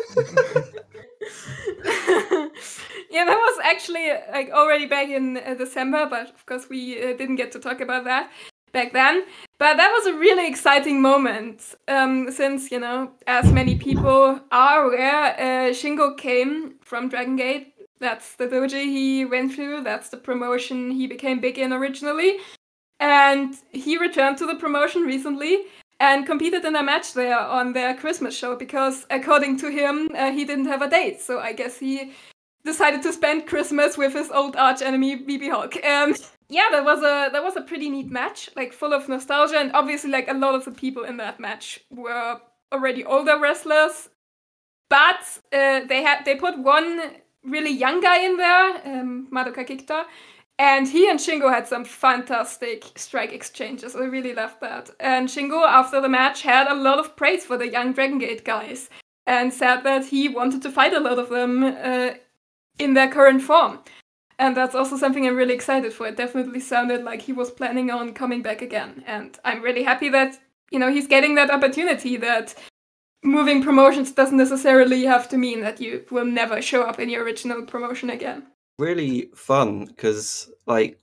yeah, 3.16 3.24
that 3.24 3.38
was 3.38 3.58
actually 3.64 4.10
like 4.30 4.50
already 4.52 4.86
back 4.86 5.08
in 5.08 5.38
uh, 5.38 5.54
December, 5.54 6.06
but 6.10 6.32
of 6.32 6.46
course 6.46 6.68
we 6.70 7.02
uh, 7.02 7.16
didn't 7.16 7.38
get 7.38 7.50
to 7.54 7.60
talk 7.60 7.80
about 7.80 8.04
that 8.04 8.30
back 8.74 8.92
then. 8.92 9.24
But 9.58 9.78
that 9.78 9.90
was 9.90 10.06
a 10.06 10.18
really 10.18 10.46
exciting 10.46 11.02
moment, 11.02 11.76
um, 11.88 12.30
since 12.30 12.72
you 12.72 12.80
know, 12.80 13.14
as 13.26 13.50
many 13.54 13.76
people 13.76 14.42
are 14.52 14.84
aware, 14.84 15.34
uh, 15.40 15.72
Shingo 15.72 16.18
came 16.18 16.76
from 16.82 17.08
Dragon 17.08 17.38
Gate. 17.38 17.74
That's 18.00 18.36
the 18.36 18.48
dojo 18.48 18.84
he 18.84 19.24
went 19.24 19.54
through. 19.54 19.84
That's 19.84 20.10
the 20.10 20.18
promotion 20.18 20.92
he 20.92 21.08
became 21.08 21.40
big 21.40 21.58
in 21.58 21.72
originally, 21.72 22.40
and 23.00 23.56
he 23.72 23.98
returned 23.98 24.38
to 24.40 24.46
the 24.46 24.56
promotion 24.56 25.04
recently 25.04 25.62
and 26.02 26.26
competed 26.26 26.66
in 26.66 26.76
a 26.76 26.84
match 26.84 27.14
there 27.14 27.40
on 27.40 27.72
their 27.72 27.96
Christmas 27.96 28.38
show 28.38 28.58
because, 28.58 29.08
according 29.10 29.58
to 29.60 29.70
him, 29.70 30.10
uh, 30.14 30.34
he 30.34 30.44
didn't 30.44 30.66
have 30.66 30.82
a 30.82 30.90
date. 30.90 31.22
So 31.22 31.40
I 31.40 31.54
guess 31.54 31.80
he 31.80 32.12
decided 32.66 33.04
to 33.04 33.14
spend 33.14 33.48
Christmas 33.48 33.98
with 33.98 34.14
his 34.14 34.32
old 34.32 34.56
arch 34.56 34.82
enemy 34.82 35.18
BB 35.18 35.50
Hulk. 35.50 35.76
Um, 35.86 36.16
yeah, 36.50 36.68
that 36.72 36.84
was 36.84 37.00
a 37.00 37.30
that 37.32 37.44
was 37.44 37.56
a 37.56 37.62
pretty 37.62 37.90
neat 37.90 38.12
match, 38.12 38.50
like 38.56 38.74
full 38.74 38.94
of 38.94 39.08
nostalgia, 39.08 39.60
and 39.60 39.72
obviously, 39.74 40.12
like 40.12 40.28
a 40.28 40.34
lot 40.34 40.56
of 40.56 40.66
the 40.66 40.72
people 40.72 41.04
in 41.04 41.18
that 41.18 41.40
match 41.40 41.80
were 41.90 42.40
already 42.74 43.06
older 43.06 43.40
wrestlers, 43.40 44.10
but 44.90 45.22
uh, 45.54 45.82
they 45.88 46.04
had 46.04 46.26
they 46.26 46.36
put 46.36 46.60
one 46.60 47.02
really 47.44 47.72
young 47.72 48.02
guy 48.02 48.26
in 48.26 48.38
there, 48.38 49.00
um, 49.00 49.28
Madoka 49.32 49.68
Kikuta, 49.68 50.06
and 50.58 50.88
he 50.88 51.10
and 51.10 51.20
Shingo 51.20 51.52
had 51.52 51.68
some 51.68 51.86
fantastic 51.86 52.86
strike 52.96 53.34
exchanges. 53.34 53.96
I 53.96 54.06
really 54.06 54.34
loved 54.34 54.62
that. 54.62 54.90
And 55.00 55.28
Shingo, 55.28 55.66
after 55.66 56.02
the 56.02 56.10
match, 56.10 56.42
had 56.42 56.68
a 56.68 56.76
lot 56.76 57.00
of 57.00 57.16
praise 57.16 57.46
for 57.46 57.58
the 57.58 57.70
young 57.70 57.94
Dragon 57.94 58.20
Gate 58.20 58.46
guys 58.46 58.90
and 59.28 59.54
said 59.54 59.82
that 59.82 60.06
he 60.06 60.30
wanted 60.30 60.62
to 60.62 60.72
fight 60.72 60.94
a 60.94 61.00
lot 61.00 61.20
of 61.20 61.30
them 61.30 61.64
uh, 61.64 62.12
in 62.80 62.94
their 62.94 63.10
current 63.10 63.42
form. 63.42 63.80
And 64.38 64.56
that's 64.56 64.76
also 64.76 64.98
something 64.98 65.26
I'm 65.26 65.36
really 65.36 65.54
excited 65.54 65.94
for. 65.94 66.08
It 66.08 66.18
definitely 66.18 66.60
sounded 66.60 67.04
like 67.04 67.22
he 67.22 67.32
was 67.32 67.52
planning 67.52 67.90
on 67.90 68.14
coming 68.14 68.42
back 68.42 68.62
again. 68.62 69.04
And 69.08 69.38
I'm 69.46 69.62
really 69.62 69.84
happy 69.84 70.10
that, 70.10 70.38
you 70.72 70.80
know, 70.80 70.92
he's 70.92 71.08
getting 71.08 71.36
that 71.36 71.52
opportunity 71.52 72.18
that 72.18 72.54
moving 73.24 73.64
promotions 73.64 74.12
doesn't 74.12 74.38
necessarily 74.38 75.06
have 75.06 75.30
to 75.30 75.38
mean 75.38 75.62
that 75.62 75.80
you 75.80 76.04
will 76.12 76.26
never 76.26 76.62
show 76.62 76.84
up 76.84 77.00
in 77.00 77.10
your 77.10 77.24
original 77.24 77.64
promotion 77.64 78.10
again 78.10 78.46
really 78.78 79.30
fun 79.36 79.86
because 79.86 80.52
like 80.68 81.00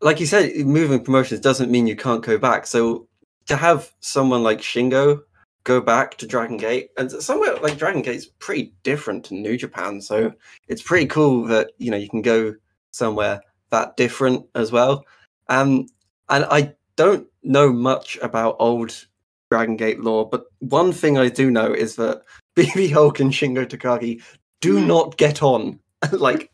like 0.00 0.20
you 0.20 0.26
said 0.26 0.54
moving 0.66 1.02
promotions 1.02 1.40
doesn't 1.40 1.70
mean 1.70 1.86
you 1.86 1.96
can't 1.96 2.24
go 2.24 2.36
back 2.38 2.66
so 2.66 3.08
to 3.46 3.56
have 3.56 3.92
someone 4.00 4.42
like 4.42 4.60
shingo 4.60 5.20
go 5.64 5.80
back 5.80 6.16
to 6.16 6.26
dragon 6.26 6.56
gate 6.56 6.90
and 6.96 7.10
somewhere 7.10 7.56
like 7.56 7.78
dragon 7.78 8.02
gate 8.02 8.16
is 8.16 8.26
pretty 8.26 8.72
different 8.82 9.24
to 9.24 9.34
new 9.34 9.56
japan 9.56 10.00
so 10.00 10.32
it's 10.68 10.82
pretty 10.82 11.06
cool 11.06 11.44
that 11.44 11.70
you 11.78 11.90
know 11.90 11.96
you 11.96 12.08
can 12.08 12.22
go 12.22 12.54
somewhere 12.92 13.40
that 13.70 13.96
different 13.96 14.44
as 14.54 14.70
well 14.70 15.04
um 15.48 15.86
and 16.28 16.44
i 16.46 16.72
don't 16.96 17.26
know 17.42 17.72
much 17.72 18.18
about 18.22 18.56
old 18.58 19.06
dragon 19.50 19.76
gate 19.76 20.00
lore 20.00 20.28
but 20.28 20.44
one 20.60 20.92
thing 20.92 21.18
i 21.18 21.28
do 21.28 21.50
know 21.50 21.72
is 21.72 21.96
that 21.96 22.22
bb 22.56 22.92
hulk 22.92 23.20
and 23.20 23.32
shingo 23.32 23.66
takagi 23.66 24.22
do 24.60 24.78
hmm. 24.78 24.86
not 24.86 25.16
get 25.16 25.42
on 25.42 25.78
like 26.12 26.50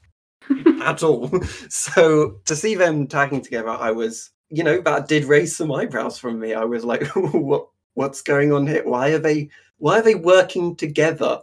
at 0.82 1.02
all. 1.02 1.30
So 1.68 2.40
to 2.46 2.56
see 2.56 2.74
them 2.74 3.06
tagging 3.06 3.42
together, 3.42 3.70
I 3.70 3.90
was, 3.90 4.30
you 4.48 4.64
know, 4.64 4.80
that 4.80 5.08
did 5.08 5.24
raise 5.24 5.56
some 5.56 5.72
eyebrows 5.72 6.18
from 6.18 6.38
me. 6.38 6.54
I 6.54 6.64
was 6.64 6.84
like, 6.84 7.06
what 7.14 7.68
what's 8.00 8.22
going 8.22 8.50
on 8.50 8.66
here? 8.66 8.82
Why 8.82 9.10
are 9.10 9.18
they 9.18 9.50
why 9.76 9.98
are 9.98 10.02
they 10.02 10.14
working 10.14 10.74
together? 10.74 11.42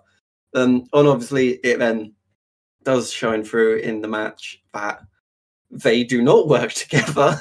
Um 0.55 0.87
and 0.91 1.07
obviously 1.07 1.59
it 1.63 1.77
then 1.77 2.13
does 2.83 3.11
shine 3.11 3.43
through 3.43 3.75
in 3.77 4.01
the 4.01 4.07
match 4.07 4.59
that 4.73 5.01
they 5.69 6.03
do 6.03 6.19
not 6.23 6.47
work 6.55 6.73
together. 6.73 7.39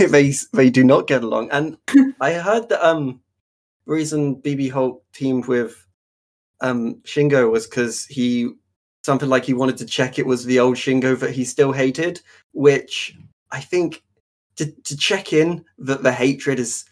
they 0.00 0.34
they 0.52 0.68
do 0.68 0.82
not 0.82 1.06
get 1.06 1.22
along. 1.22 1.48
And 1.52 1.78
I 2.20 2.32
heard 2.32 2.68
that 2.70 2.84
um 2.84 3.20
reason 3.86 4.42
BB 4.42 4.72
Hulk 4.72 5.04
teamed 5.12 5.46
with 5.46 5.86
um 6.60 6.96
Shingo 7.04 7.52
was 7.52 7.68
because 7.68 8.04
he 8.06 8.50
something 9.04 9.28
like 9.28 9.44
he 9.44 9.54
wanted 9.54 9.76
to 9.78 9.86
check 9.86 10.18
it 10.18 10.26
was 10.26 10.44
the 10.44 10.58
old 10.58 10.76
Shingo 10.76 11.16
that 11.20 11.30
he 11.30 11.44
still 11.44 11.70
hated, 11.70 12.20
which 12.52 13.16
I 13.52 13.60
think 13.60 14.02
to, 14.56 14.66
to 14.66 14.96
check 14.96 15.32
in 15.32 15.64
that 15.78 16.02
the 16.02 16.12
hatred 16.12 16.58
is 16.58 16.84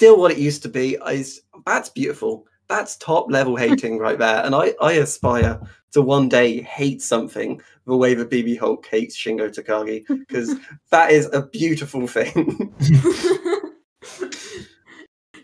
still 0.00 0.18
what 0.18 0.32
it 0.32 0.38
used 0.38 0.62
to 0.62 0.68
be 0.70 0.96
is 1.12 1.42
that's 1.66 1.90
beautiful. 1.90 2.46
That's 2.68 2.96
top 2.96 3.30
level 3.30 3.54
hating 3.66 3.98
right 3.98 4.18
there. 4.18 4.42
And 4.42 4.54
I, 4.54 4.72
I 4.80 4.92
aspire 4.92 5.60
to 5.92 6.00
one 6.00 6.26
day 6.26 6.62
hate 6.62 7.02
something 7.02 7.60
the 7.84 7.98
way 7.98 8.14
that 8.14 8.30
BB 8.30 8.58
Hulk 8.58 8.86
hates 8.86 9.14
Shingo 9.14 9.50
Takagi, 9.50 10.06
because 10.26 10.54
that 10.90 11.10
is 11.10 11.28
a 11.34 11.42
beautiful 11.42 12.06
thing. 12.06 12.72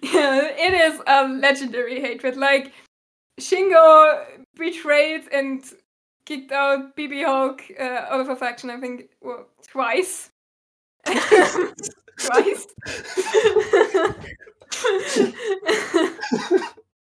yeah, 0.03 0.49
it 0.57 0.73
is 0.73 1.03
a 1.07 1.29
legendary 1.29 2.01
hatred. 2.01 2.38
Like 2.38 2.73
Shingo 3.38 4.25
betrayed 4.57 5.25
and 5.35 5.62
kicked 6.25 6.53
out 6.53 6.97
BB 6.97 7.27
Hulk 7.27 7.62
uh, 7.79 8.07
out 8.09 8.21
of 8.21 8.31
affection, 8.31 8.71
I 8.71 8.81
think, 8.81 9.11
well, 9.21 9.49
twice. 9.69 10.31
Twice. 12.18 12.66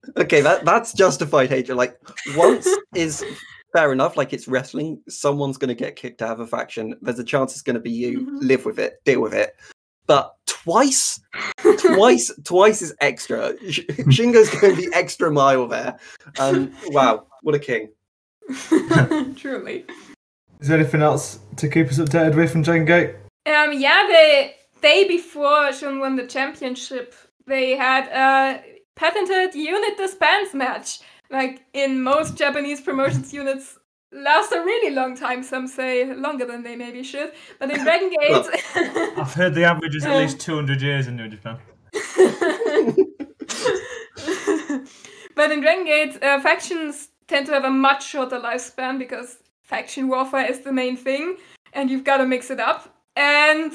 okay, 0.16 0.40
that 0.40 0.64
that's 0.64 0.92
justified 0.92 1.50
hatred. 1.50 1.76
Like 1.76 1.98
once 2.36 2.68
is 2.94 3.24
fair 3.72 3.92
enough. 3.92 4.16
Like 4.16 4.32
it's 4.32 4.48
wrestling. 4.48 5.00
Someone's 5.08 5.58
going 5.58 5.68
to 5.68 5.74
get 5.74 5.96
kicked 5.96 6.22
out 6.22 6.32
of 6.32 6.40
a 6.40 6.46
faction. 6.46 6.96
There's 7.02 7.18
a 7.18 7.24
chance 7.24 7.52
it's 7.52 7.62
going 7.62 7.74
to 7.74 7.80
be 7.80 7.90
you. 7.90 8.20
Mm-hmm. 8.20 8.38
Live 8.38 8.64
with 8.64 8.78
it. 8.78 9.02
Deal 9.04 9.20
with 9.20 9.34
it. 9.34 9.56
But 10.06 10.34
twice, 10.46 11.20
twice, 11.78 12.32
twice 12.44 12.82
is 12.82 12.94
extra. 13.00 13.52
Shingo's 14.10 14.48
going 14.58 14.76
the 14.76 14.90
extra 14.94 15.30
mile 15.30 15.68
there. 15.68 15.98
Um, 16.38 16.72
wow, 16.86 17.26
what 17.42 17.54
a 17.54 17.58
king. 17.58 17.90
Truly. 19.36 19.84
Is 20.60 20.68
there 20.68 20.78
anything 20.78 21.02
else 21.02 21.38
to 21.56 21.68
keep 21.68 21.88
us 21.88 21.98
updated 21.98 22.36
with 22.36 22.50
from 22.50 22.62
Dragon 22.62 22.86
Gate? 22.86 23.14
Um, 23.46 23.72
yeah, 23.74 24.06
the 24.08 24.50
day 24.80 25.06
before 25.06 25.72
Shun 25.72 25.98
won 26.00 26.16
the 26.16 26.26
championship, 26.26 27.14
they 27.46 27.76
had 27.76 28.08
a 28.08 28.62
patented 28.96 29.54
unit 29.54 29.96
dispense 29.96 30.54
match. 30.54 31.00
Like 31.30 31.62
in 31.72 32.02
most 32.02 32.36
Japanese 32.36 32.80
promotions, 32.80 33.32
units 33.32 33.78
last 34.12 34.52
a 34.52 34.60
really 34.60 34.94
long 34.94 35.16
time. 35.16 35.42
Some 35.42 35.66
say 35.66 36.14
longer 36.14 36.46
than 36.46 36.62
they 36.62 36.74
maybe 36.76 37.02
should. 37.02 37.32
But 37.58 37.70
in 37.70 37.82
Dragon 37.82 38.10
Gate, 38.20 38.30
well, 38.30 38.50
I've 39.18 39.34
heard 39.34 39.54
the 39.54 39.64
average 39.64 39.94
is 39.94 40.04
at 40.04 40.16
least 40.16 40.40
200 40.40 40.80
years 40.80 41.06
in 41.06 41.16
New 41.16 41.28
Japan. 41.28 41.58
but 45.34 45.50
in 45.50 45.60
Dragon 45.60 45.84
Gate, 45.84 46.22
uh, 46.22 46.40
factions 46.40 47.08
tend 47.26 47.46
to 47.46 47.52
have 47.52 47.64
a 47.64 47.70
much 47.70 48.06
shorter 48.06 48.38
lifespan 48.40 48.98
because 48.98 49.36
faction 49.62 50.08
warfare 50.08 50.46
is 50.50 50.60
the 50.60 50.72
main 50.72 50.96
thing. 50.96 51.36
and 51.72 51.90
you've 51.90 52.04
got 52.04 52.18
to 52.18 52.26
mix 52.26 52.50
it 52.50 52.60
up. 52.60 52.94
And 53.16 53.72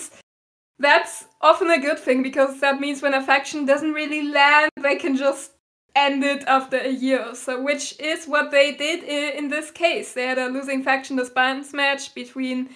that's 0.80 1.26
often 1.41 1.69
a 1.69 1.80
good 1.80 1.99
thing 1.99 2.24
because 2.24 2.59
that 2.59 2.80
means 2.80 3.01
when 3.01 3.13
a 3.13 3.24
faction 3.24 3.65
doesn't 3.65 3.93
really 3.93 4.24
land, 4.30 4.71
they 4.82 4.95
can 4.95 5.15
just 5.15 5.51
end 5.95 6.24
it 6.24 6.43
after 6.45 6.78
a 6.78 6.89
year 6.89 7.24
or 7.24 7.36
so, 7.36 7.61
which 7.61 7.99
is 7.99 8.26
what 8.26 8.51
they 8.51 8.74
did 8.74 9.03
in 9.03 9.49
this 9.49 9.71
case. 9.71 10.13
They 10.13 10.26
had 10.26 10.39
a 10.39 10.47
losing 10.47 10.84
faction 10.84 11.17
disbands 11.17 11.74
match 11.74 12.15
between 12.15 12.69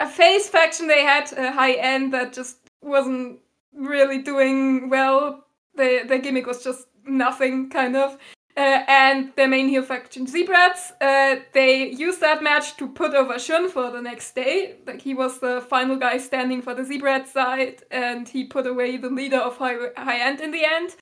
a 0.00 0.08
face 0.08 0.48
faction 0.48 0.88
they 0.88 1.02
had 1.02 1.32
a 1.32 1.52
high 1.52 1.74
end 1.74 2.12
that 2.12 2.32
just 2.32 2.58
wasn't 2.82 3.40
really 3.72 4.22
doing 4.22 4.90
well. 4.90 5.44
Their, 5.74 6.06
the 6.06 6.18
gimmick 6.18 6.46
was 6.46 6.64
just 6.64 6.86
nothing, 7.06 7.70
kind 7.70 7.96
of. 7.96 8.18
Uh, 8.56 8.82
and 8.88 9.32
their 9.36 9.48
main 9.48 9.68
heel 9.68 9.82
faction, 9.82 10.26
Z-Brats, 10.26 10.92
uh, 11.02 11.36
they 11.52 11.90
used 11.90 12.22
that 12.22 12.42
match 12.42 12.78
to 12.78 12.88
put 12.88 13.12
over 13.12 13.38
Shun 13.38 13.68
for 13.68 13.90
the 13.90 14.00
next 14.00 14.34
day. 14.34 14.76
Like 14.86 15.02
he 15.02 15.12
was 15.12 15.40
the 15.40 15.60
final 15.60 15.96
guy 15.96 16.16
standing 16.16 16.62
for 16.62 16.72
the 16.72 16.82
Z-Brat 16.82 17.28
side, 17.28 17.82
and 17.90 18.26
he 18.26 18.44
put 18.44 18.66
away 18.66 18.96
the 18.96 19.10
leader 19.10 19.36
of 19.36 19.58
High, 19.58 19.76
high 19.96 20.20
End 20.20 20.40
in 20.40 20.52
the 20.52 20.64
end. 20.64 20.96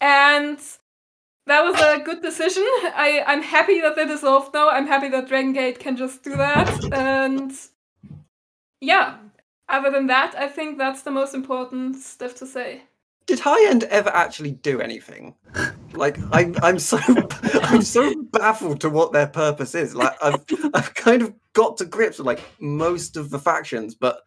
And 0.00 0.60
that 1.46 1.62
was 1.64 1.80
a 1.80 2.04
good 2.04 2.22
decision. 2.22 2.62
I, 2.62 3.24
I'm 3.26 3.42
happy 3.42 3.80
that 3.80 3.96
they 3.96 4.06
dissolved 4.06 4.54
now. 4.54 4.70
I'm 4.70 4.86
happy 4.86 5.08
that 5.08 5.26
Dragon 5.26 5.52
Gate 5.52 5.80
can 5.80 5.96
just 5.96 6.22
do 6.22 6.36
that. 6.36 6.92
And 6.92 7.52
yeah, 8.80 9.16
other 9.68 9.90
than 9.90 10.06
that, 10.06 10.36
I 10.36 10.46
think 10.46 10.78
that's 10.78 11.02
the 11.02 11.10
most 11.10 11.34
important 11.34 11.96
stuff 11.96 12.36
to 12.36 12.46
say. 12.46 12.82
Did 13.26 13.40
High 13.40 13.68
End 13.68 13.84
ever 13.84 14.10
actually 14.10 14.52
do 14.52 14.80
anything? 14.80 15.34
Like 15.94 16.18
I'm, 16.32 16.54
I'm 16.62 16.78
so, 16.78 16.98
I'm 17.62 17.82
so 17.82 18.14
baffled 18.32 18.80
to 18.82 18.90
what 18.90 19.12
their 19.12 19.26
purpose 19.26 19.74
is. 19.74 19.94
Like 19.94 20.16
I've, 20.22 20.44
I've 20.74 20.94
kind 20.94 21.22
of 21.22 21.34
got 21.52 21.76
to 21.78 21.84
grips 21.84 22.18
with 22.18 22.26
like 22.26 22.40
most 22.60 23.16
of 23.16 23.30
the 23.30 23.38
factions, 23.38 23.94
but 23.94 24.22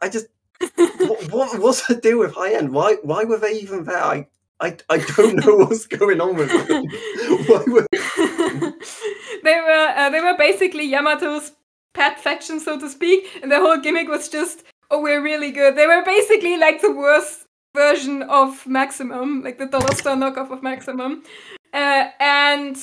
I 0.00 0.08
just, 0.08 0.26
what, 0.76 1.32
what 1.32 1.58
what's 1.60 1.86
the 1.86 1.96
deal 1.96 2.18
with 2.18 2.34
High 2.34 2.54
End? 2.54 2.72
Why, 2.72 2.96
why 3.02 3.24
were 3.24 3.38
they 3.38 3.58
even 3.60 3.84
there? 3.84 4.02
I, 4.02 4.26
I, 4.60 4.76
I 4.88 4.98
don't 4.98 5.44
know 5.44 5.56
what's 5.64 5.86
going 5.86 6.20
on 6.20 6.36
with 6.36 6.50
them. 6.50 6.84
Why 7.46 7.64
were... 7.66 7.86
they 9.42 9.60
were, 9.60 9.92
uh, 9.96 10.10
they 10.10 10.20
were 10.20 10.36
basically 10.36 10.90
Yamato's 10.90 11.52
pet 11.92 12.20
faction, 12.20 12.60
so 12.60 12.78
to 12.78 12.88
speak, 12.88 13.40
and 13.42 13.50
the 13.50 13.60
whole 13.60 13.78
gimmick 13.78 14.08
was 14.08 14.28
just, 14.28 14.64
oh, 14.90 15.00
we're 15.00 15.22
really 15.22 15.50
good. 15.50 15.76
They 15.76 15.86
were 15.86 16.04
basically 16.04 16.56
like 16.56 16.80
the 16.80 16.92
worst 16.92 17.43
version 17.74 18.22
of 18.22 18.66
Maximum, 18.66 19.42
like 19.42 19.58
the 19.58 19.66
dollar 19.66 19.94
store 19.94 20.14
knockoff 20.16 20.50
of 20.50 20.62
Maximum. 20.62 21.24
Uh, 21.72 22.08
and 22.20 22.76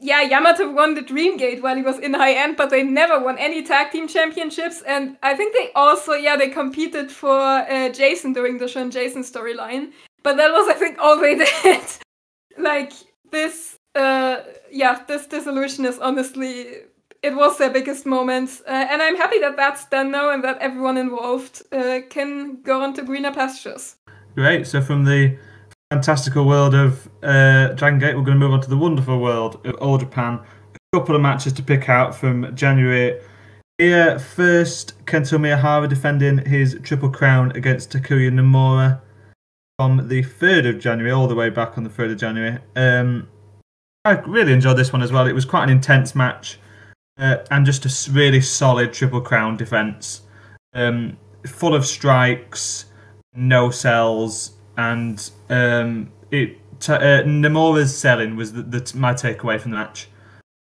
yeah, 0.00 0.22
Yamato 0.22 0.72
won 0.72 0.94
the 0.94 1.02
Dreamgate 1.02 1.60
while 1.60 1.76
he 1.76 1.82
was 1.82 1.98
in 1.98 2.14
high 2.14 2.34
end, 2.34 2.56
but 2.56 2.70
they 2.70 2.82
never 2.82 3.22
won 3.22 3.36
any 3.38 3.62
tag 3.62 3.90
team 3.92 4.08
championships. 4.08 4.82
And 4.82 5.16
I 5.22 5.34
think 5.34 5.54
they 5.54 5.70
also, 5.74 6.12
yeah, 6.12 6.36
they 6.36 6.48
competed 6.48 7.10
for 7.10 7.38
uh, 7.38 7.90
Jason 7.90 8.32
during 8.32 8.58
the 8.58 8.68
Shun 8.68 8.90
Jason 8.90 9.22
storyline. 9.22 9.92
But 10.22 10.36
that 10.36 10.52
was, 10.52 10.68
I 10.68 10.74
think, 10.74 10.98
all 10.98 11.20
they 11.20 11.34
did. 11.62 11.84
like 12.56 12.92
this, 13.30 13.76
uh, 13.94 14.38
yeah, 14.70 15.02
this 15.06 15.26
dissolution 15.26 15.84
is 15.84 15.98
honestly 15.98 16.66
it 17.22 17.34
was 17.34 17.58
their 17.58 17.70
biggest 17.70 18.06
moment. 18.06 18.60
Uh, 18.66 18.70
and 18.70 19.02
I'm 19.02 19.16
happy 19.16 19.38
that 19.40 19.56
that's 19.56 19.86
done 19.86 20.10
now 20.10 20.30
and 20.30 20.42
that 20.44 20.58
everyone 20.58 20.96
involved 20.96 21.62
uh, 21.72 22.00
can 22.08 22.62
go 22.62 22.82
on 22.82 22.94
to 22.94 23.02
greener 23.02 23.32
pastures. 23.32 23.96
Great. 24.38 24.68
So 24.68 24.80
from 24.80 25.04
the 25.04 25.36
fantastical 25.90 26.44
world 26.44 26.72
of 26.72 27.10
uh, 27.24 27.72
Dragon 27.72 27.98
Gate, 27.98 28.14
we're 28.14 28.22
going 28.22 28.38
to 28.38 28.46
move 28.46 28.52
on 28.52 28.60
to 28.60 28.70
the 28.70 28.76
wonderful 28.76 29.18
world 29.18 29.60
of 29.66 29.74
All 29.80 29.98
Japan. 29.98 30.38
A 30.76 30.96
couple 30.96 31.16
of 31.16 31.20
matches 31.20 31.52
to 31.54 31.62
pick 31.64 31.88
out 31.88 32.14
from 32.14 32.54
January. 32.54 33.20
Here, 33.78 34.16
first, 34.16 35.04
Kento 35.06 35.40
Miyahara 35.40 35.88
defending 35.88 36.38
his 36.46 36.78
Triple 36.84 37.10
Crown 37.10 37.50
against 37.56 37.90
Takuya 37.90 38.30
Nomura 38.30 39.00
from 39.76 40.06
the 40.06 40.22
3rd 40.22 40.68
of 40.68 40.78
January, 40.78 41.10
all 41.10 41.26
the 41.26 41.34
way 41.34 41.50
back 41.50 41.76
on 41.76 41.82
the 41.82 41.90
3rd 41.90 42.12
of 42.12 42.18
January. 42.18 42.58
Um, 42.76 43.26
I 44.04 44.12
really 44.20 44.52
enjoyed 44.52 44.76
this 44.76 44.92
one 44.92 45.02
as 45.02 45.10
well. 45.10 45.26
It 45.26 45.32
was 45.32 45.44
quite 45.44 45.64
an 45.64 45.70
intense 45.70 46.14
match 46.14 46.60
uh, 47.18 47.38
and 47.50 47.66
just 47.66 47.84
a 47.86 48.12
really 48.12 48.40
solid 48.40 48.92
Triple 48.92 49.20
Crown 49.20 49.56
defense, 49.56 50.22
um, 50.74 51.16
full 51.44 51.74
of 51.74 51.84
strikes, 51.84 52.84
no 53.38 53.70
sells, 53.70 54.52
and 54.76 55.30
um, 55.48 56.10
it. 56.30 56.58
T- 56.80 56.92
uh, 56.92 57.24
Nomura's 57.24 57.96
selling 57.96 58.36
was 58.36 58.52
the, 58.52 58.62
the, 58.62 58.92
my 58.96 59.12
takeaway 59.12 59.60
from 59.60 59.72
the 59.72 59.78
match. 59.78 60.08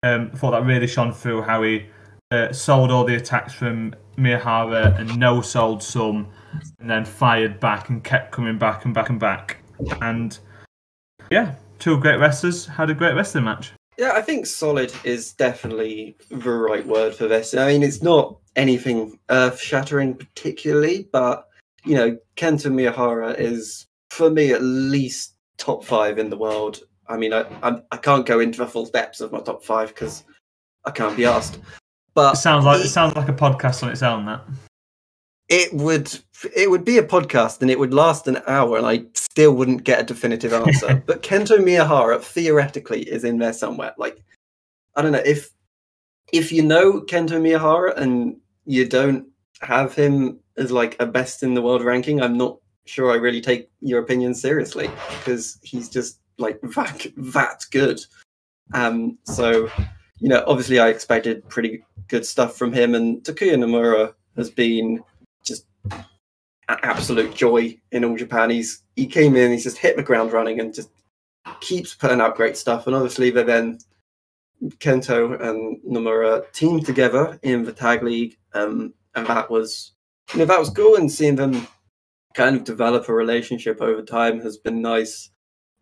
Um, 0.02 0.30
I 0.32 0.36
thought 0.38 0.52
that 0.52 0.64
really 0.64 0.86
shone 0.86 1.12
through 1.12 1.42
how 1.42 1.62
he 1.62 1.86
uh, 2.30 2.50
sold 2.50 2.90
all 2.90 3.04
the 3.04 3.16
attacks 3.16 3.52
from 3.52 3.94
Miyahara 4.16 4.98
and 4.98 5.18
no 5.18 5.42
sold 5.42 5.82
some, 5.82 6.28
and 6.80 6.88
then 6.88 7.04
fired 7.04 7.60
back 7.60 7.90
and 7.90 8.02
kept 8.02 8.32
coming 8.32 8.58
back 8.58 8.84
and 8.84 8.94
back 8.94 9.10
and 9.10 9.20
back. 9.20 9.58
And 10.00 10.38
yeah, 11.30 11.54
two 11.78 11.98
great 11.98 12.18
wrestlers 12.18 12.66
had 12.66 12.90
a 12.90 12.94
great 12.94 13.14
wrestling 13.14 13.44
match. 13.44 13.72
Yeah, 13.98 14.12
I 14.12 14.22
think 14.22 14.46
solid 14.46 14.92
is 15.04 15.32
definitely 15.32 16.16
the 16.30 16.50
right 16.50 16.86
word 16.86 17.14
for 17.14 17.26
this. 17.26 17.52
I 17.52 17.72
mean, 17.72 17.82
it's 17.82 18.02
not 18.02 18.38
anything 18.54 19.18
earth 19.28 19.60
shattering 19.60 20.14
particularly, 20.14 21.08
but 21.12 21.47
you 21.85 21.95
know, 21.95 22.18
Kento 22.37 22.70
Miyahara 22.72 23.39
is 23.39 23.87
for 24.11 24.31
me 24.31 24.53
at 24.53 24.62
least 24.62 25.35
top 25.57 25.85
five 25.85 26.18
in 26.18 26.31
the 26.31 26.37
world. 26.37 26.83
I 27.09 27.16
mean, 27.16 27.33
I 27.33 27.45
I, 27.62 27.81
I 27.91 27.97
can't 27.97 28.26
go 28.26 28.41
into 28.41 28.59
the 28.59 28.66
full 28.66 28.87
depths 28.87 29.20
of 29.20 29.33
my 29.33 29.41
top 29.41 29.64
five 29.64 29.89
because 29.89 30.24
I 30.85 30.91
can't 30.91 31.16
be 31.16 31.24
asked. 31.24 31.59
But 32.14 32.35
it 32.35 32.39
sounds 32.39 32.64
like 32.64 32.85
it 32.85 32.89
sounds 32.89 33.14
like 33.16 33.29
a 33.29 33.33
podcast 33.33 33.83
on 33.83 33.91
its 33.91 34.03
own. 34.03 34.26
That 34.26 34.43
it 35.49 35.72
would 35.72 36.18
it 36.55 36.70
would 36.70 36.85
be 36.85 36.99
a 36.99 37.03
podcast 37.03 37.62
and 37.62 37.70
it 37.70 37.79
would 37.79 37.95
last 37.95 38.29
an 38.29 38.41
hour 38.47 38.76
and 38.76 38.87
I 38.87 39.05
still 39.14 39.53
wouldn't 39.53 39.85
get 39.85 40.01
a 40.01 40.05
definitive 40.05 40.53
answer. 40.53 41.03
but 41.07 41.22
Kento 41.22 41.59
Miyahara 41.59 42.20
theoretically 42.20 43.03
is 43.03 43.24
in 43.24 43.39
there 43.39 43.53
somewhere. 43.53 43.95
Like 43.97 44.22
I 44.95 45.03
don't 45.03 45.12
know 45.12 45.22
if 45.24 45.51
if 46.33 46.53
you 46.53 46.62
know 46.62 47.01
Kento 47.01 47.41
Miyahara 47.41 47.97
and 47.97 48.37
you 48.66 48.87
don't 48.87 49.26
have 49.62 49.95
him 49.95 50.39
as 50.59 50.72
like 50.72 50.96
a 51.00 51.06
best 51.06 51.42
in 51.42 51.54
the 51.54 51.62
world 51.62 51.82
ranking, 51.82 52.20
I'm 52.20 52.36
not 52.36 52.59
sure 52.84 53.12
I 53.12 53.16
really 53.16 53.40
take 53.40 53.70
your 53.80 54.00
opinion 54.00 54.34
seriously 54.34 54.90
because 55.18 55.59
he's 55.62 55.88
just 55.88 56.20
like 56.38 56.61
that 56.61 57.06
that 57.16 57.64
good. 57.70 58.00
Um 58.74 59.18
so 59.24 59.68
you 60.20 60.28
know, 60.28 60.42
obviously 60.46 60.80
I 60.80 60.88
expected 60.88 61.48
pretty 61.48 61.84
good 62.09 62.26
stuff 62.26 62.56
from 62.56 62.72
him 62.72 62.94
and 62.94 63.22
Takuya 63.22 63.54
Nomura 63.54 64.14
has 64.36 64.50
been 64.50 65.02
just 65.44 65.66
an 65.90 66.78
absolute 66.82 67.34
joy 67.34 67.78
in 67.92 68.04
all 68.04 68.16
Japan. 68.16 68.50
He's 68.50 68.82
he 68.96 69.06
came 69.06 69.36
in, 69.36 69.52
he's 69.52 69.64
just 69.64 69.78
hit 69.78 69.96
the 69.96 70.02
ground 70.02 70.32
running 70.32 70.61
and 70.61 70.74
just 70.74 70.90
keeps 71.61 71.94
putting 71.94 72.20
out 72.20 72.36
great 72.36 72.56
stuff. 72.56 72.86
And 72.86 72.94
obviously, 72.94 73.30
they 73.30 73.42
then 73.42 73.78
Kento 74.78 75.40
and 75.40 75.80
Nomura 75.82 76.50
teamed 76.52 76.86
together 76.86 77.38
in 77.42 77.64
the 77.64 77.72
tag 77.72 78.02
league, 78.02 78.36
um, 78.54 78.92
and 79.14 79.26
that 79.26 79.50
was 79.50 79.92
you 80.33 80.41
know 80.41 80.45
that 80.45 80.59
was 80.59 80.70
cool. 80.70 80.97
And 80.97 81.11
seeing 81.11 81.37
them 81.37 81.66
kind 82.35 82.57
of 82.57 82.64
develop 82.64 83.09
a 83.09 83.14
relationship 83.14 83.81
over 83.81 84.03
time 84.03 84.41
has 84.41 84.57
been 84.59 84.83
nice. 84.83 85.31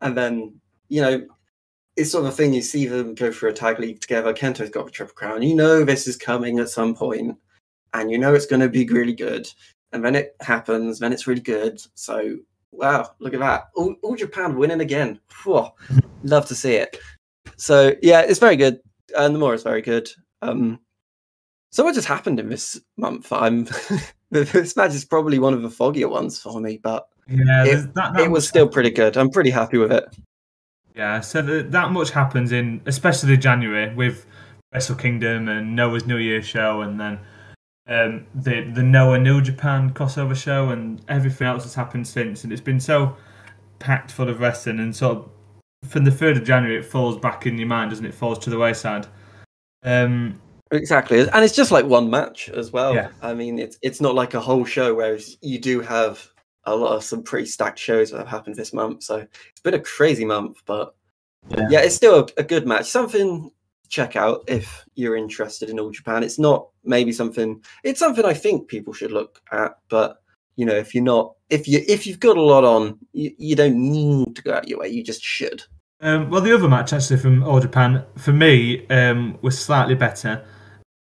And 0.00 0.16
then 0.16 0.60
you 0.88 1.02
know. 1.02 1.26
It's 1.98 2.10
sort 2.10 2.26
of 2.26 2.30
a 2.30 2.36
thing 2.36 2.52
you 2.52 2.60
see 2.60 2.84
them 2.84 3.14
go 3.14 3.32
for 3.32 3.48
a 3.48 3.54
tag 3.54 3.78
league 3.78 4.02
together. 4.02 4.34
Kento's 4.34 4.68
got 4.68 4.86
a 4.86 4.90
triple 4.90 5.14
crown. 5.14 5.40
You 5.40 5.54
know 5.54 5.82
this 5.82 6.06
is 6.06 6.14
coming 6.14 6.58
at 6.58 6.68
some 6.68 6.94
point 6.94 7.38
and 7.94 8.10
you 8.10 8.18
know 8.18 8.34
it's 8.34 8.46
going 8.46 8.60
to 8.60 8.68
be 8.68 8.86
really 8.86 9.14
good. 9.14 9.48
And 9.92 10.04
then 10.04 10.14
it 10.14 10.36
happens, 10.40 10.98
then 10.98 11.12
it's 11.12 11.26
really 11.26 11.40
good. 11.40 11.80
So, 11.94 12.36
wow, 12.72 13.10
look 13.18 13.34
at 13.34 13.40
that. 13.40 13.68
All, 13.76 13.94
all 14.02 14.16
Japan 14.16 14.56
winning 14.56 14.80
again. 14.80 15.20
Whew, 15.42 15.68
love 16.22 16.46
to 16.46 16.54
see 16.54 16.74
it. 16.74 16.98
So, 17.56 17.94
yeah, 18.02 18.20
it's 18.20 18.40
very 18.40 18.56
good. 18.56 18.80
And 19.16 19.36
Nomura 19.36 19.54
is 19.54 19.62
very 19.62 19.80
good. 19.82 20.10
Um, 20.42 20.80
so, 21.76 21.84
what 21.84 21.94
just 21.94 22.08
happened 22.08 22.40
in 22.40 22.48
this 22.48 22.80
month? 22.96 23.30
I'm 23.30 23.68
this 24.30 24.74
match 24.76 24.94
is 24.94 25.04
probably 25.04 25.38
one 25.38 25.52
of 25.52 25.60
the 25.60 25.68
foggier 25.68 26.08
ones 26.08 26.40
for 26.40 26.58
me, 26.58 26.78
but 26.82 27.06
yeah, 27.28 27.66
it, 27.66 27.94
that, 27.94 28.14
that 28.14 28.20
it 28.22 28.30
was 28.30 28.48
still 28.48 28.66
pretty 28.66 28.88
good. 28.88 29.18
I'm 29.18 29.28
pretty 29.28 29.50
happy 29.50 29.76
with 29.76 29.92
it. 29.92 30.06
Yeah, 30.94 31.20
so 31.20 31.42
that 31.42 31.92
much 31.92 32.12
happens 32.12 32.50
in 32.50 32.80
especially 32.86 33.36
January 33.36 33.94
with 33.94 34.24
Wrestle 34.72 34.96
Kingdom 34.96 35.50
and 35.50 35.76
Noah's 35.76 36.06
New 36.06 36.16
Year 36.16 36.42
show, 36.42 36.80
and 36.80 36.98
then 36.98 37.18
um, 37.86 38.26
the 38.34 38.62
the 38.70 38.82
Noah 38.82 39.18
New 39.18 39.42
Japan 39.42 39.92
crossover 39.92 40.34
show 40.34 40.70
and 40.70 41.04
everything 41.08 41.46
else 41.46 41.64
that's 41.64 41.74
happened 41.74 42.08
since, 42.08 42.42
and 42.42 42.54
it's 42.54 42.62
been 42.62 42.80
so 42.80 43.14
packed 43.80 44.12
full 44.12 44.30
of 44.30 44.40
wrestling, 44.40 44.80
and 44.80 44.96
sort 44.96 45.18
of 45.18 45.28
from 45.90 46.06
the 46.06 46.10
third 46.10 46.38
of 46.38 46.44
January, 46.44 46.78
it 46.78 46.86
falls 46.86 47.18
back 47.18 47.44
in 47.44 47.58
your 47.58 47.68
mind, 47.68 47.90
doesn't 47.90 48.06
it? 48.06 48.08
it 48.08 48.14
falls 48.14 48.38
to 48.38 48.48
the 48.48 48.56
wayside. 48.56 49.06
Um, 49.84 50.40
exactly, 50.70 51.20
and 51.20 51.44
it's 51.44 51.56
just 51.56 51.70
like 51.70 51.86
one 51.86 52.10
match 52.10 52.48
as 52.48 52.72
well. 52.72 52.94
Yeah. 52.94 53.08
I 53.22 53.34
mean, 53.34 53.58
it's 53.58 53.78
it's 53.82 54.00
not 54.00 54.14
like 54.14 54.34
a 54.34 54.40
whole 54.40 54.64
show, 54.64 54.94
whereas 54.94 55.36
you 55.40 55.58
do 55.58 55.80
have 55.80 56.26
a 56.64 56.74
lot 56.74 56.96
of 56.96 57.04
some 57.04 57.22
pretty 57.22 57.46
stacked 57.46 57.78
shows 57.78 58.10
that 58.10 58.18
have 58.18 58.28
happened 58.28 58.56
this 58.56 58.72
month. 58.72 59.04
So 59.04 59.16
it's 59.50 59.60
been 59.62 59.74
a 59.74 59.80
crazy 59.80 60.24
month, 60.24 60.62
but 60.66 60.94
yeah, 61.48 61.68
yeah 61.70 61.80
it's 61.80 61.94
still 61.94 62.20
a, 62.20 62.40
a 62.40 62.44
good 62.44 62.66
match. 62.66 62.86
Something 62.86 63.50
check 63.88 64.16
out 64.16 64.42
if 64.48 64.84
you're 64.94 65.16
interested 65.16 65.70
in 65.70 65.78
All 65.78 65.90
Japan. 65.90 66.22
It's 66.22 66.38
not 66.38 66.68
maybe 66.84 67.12
something. 67.12 67.62
It's 67.84 68.00
something 68.00 68.24
I 68.24 68.34
think 68.34 68.68
people 68.68 68.92
should 68.92 69.12
look 69.12 69.40
at, 69.52 69.78
but 69.88 70.18
you 70.56 70.64
know, 70.64 70.74
if 70.74 70.94
you're 70.94 71.04
not, 71.04 71.34
if 71.50 71.68
you 71.68 71.82
if 71.86 72.06
you've 72.06 72.20
got 72.20 72.36
a 72.36 72.42
lot 72.42 72.64
on, 72.64 72.98
you, 73.12 73.30
you 73.38 73.54
don't 73.54 73.76
need 73.76 74.34
to 74.36 74.42
go 74.42 74.54
out 74.54 74.68
your 74.68 74.80
way. 74.80 74.88
You 74.88 75.04
just 75.04 75.22
should. 75.22 75.62
Um, 76.00 76.28
well, 76.30 76.42
the 76.42 76.54
other 76.54 76.68
match 76.68 76.92
actually 76.92 77.18
from 77.18 77.42
All 77.42 77.60
Japan 77.60 78.04
for 78.18 78.32
me 78.32 78.86
um, 78.88 79.38
was 79.42 79.58
slightly 79.58 79.94
better. 79.94 80.44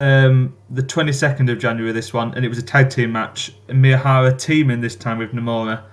Um, 0.03 0.57
the 0.69 0.83
22nd 0.83 1.49
of 1.49 1.61
January, 1.61 1.93
this 1.93 2.13
one, 2.13 2.35
and 2.35 2.45
it 2.45 2.49
was 2.49 2.59
a 2.59 2.63
tag 2.63 2.91
team 2.91 3.13
match. 3.13 3.53
Miyahara 3.69 4.37
teaming 4.37 4.81
this 4.81 4.97
time 4.97 5.17
with 5.17 5.31
Nomura 5.31 5.85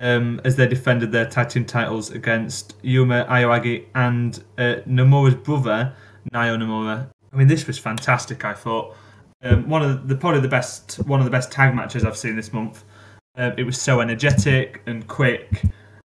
um, 0.00 0.40
as 0.46 0.56
they 0.56 0.66
defended 0.66 1.12
their 1.12 1.26
tag 1.26 1.50
team 1.50 1.66
titles 1.66 2.10
against 2.10 2.74
Yuma 2.80 3.26
Aoyagi 3.26 3.84
and 3.94 4.42
uh, 4.56 4.76
Nomura's 4.88 5.34
brother, 5.34 5.94
Naoya 6.32 6.56
Nomura. 6.56 7.10
I 7.34 7.36
mean, 7.36 7.46
this 7.46 7.66
was 7.66 7.78
fantastic. 7.78 8.46
I 8.46 8.54
thought 8.54 8.96
um, 9.42 9.68
one 9.68 9.82
of 9.82 10.08
the 10.08 10.16
probably 10.16 10.40
the 10.40 10.48
best 10.48 10.94
one 11.06 11.20
of 11.20 11.26
the 11.26 11.30
best 11.30 11.52
tag 11.52 11.74
matches 11.74 12.02
I've 12.02 12.16
seen 12.16 12.36
this 12.36 12.50
month. 12.50 12.82
Uh, 13.36 13.50
it 13.58 13.64
was 13.64 13.78
so 13.78 14.00
energetic 14.00 14.80
and 14.86 15.06
quick, 15.06 15.64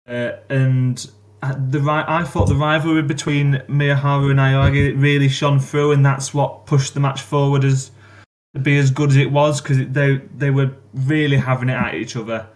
uh, 0.07 0.34
and 0.49 1.09
the 1.53 1.81
I 2.07 2.23
thought 2.23 2.47
the 2.47 2.55
rivalry 2.55 3.01
between 3.01 3.55
Miyahara 3.67 4.31
and 4.31 4.39
Aoyagi 4.39 5.01
really 5.01 5.29
shone 5.29 5.59
through, 5.59 5.91
and 5.91 6.05
that's 6.05 6.33
what 6.33 6.65
pushed 6.65 6.93
the 6.93 6.99
match 6.99 7.21
forward 7.21 7.63
as 7.63 7.91
to 8.53 8.61
be 8.61 8.77
as 8.77 8.89
good 8.91 9.11
as 9.11 9.17
it 9.17 9.31
was 9.31 9.61
because 9.61 9.77
they 9.89 10.17
they 10.35 10.49
were 10.49 10.71
really 10.93 11.37
having 11.37 11.69
it 11.69 11.73
at 11.73 11.95
each 11.95 12.15
other. 12.15 12.47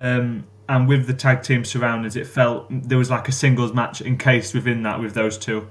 Um, 0.00 0.46
and 0.68 0.86
with 0.86 1.06
the 1.06 1.14
tag 1.14 1.42
team 1.42 1.64
surroundings, 1.64 2.16
it 2.16 2.26
felt 2.26 2.66
there 2.70 2.98
was 2.98 3.10
like 3.10 3.28
a 3.28 3.32
singles 3.32 3.72
match 3.72 4.02
encased 4.02 4.54
within 4.54 4.82
that 4.82 5.00
with 5.00 5.14
those 5.14 5.38
two. 5.38 5.68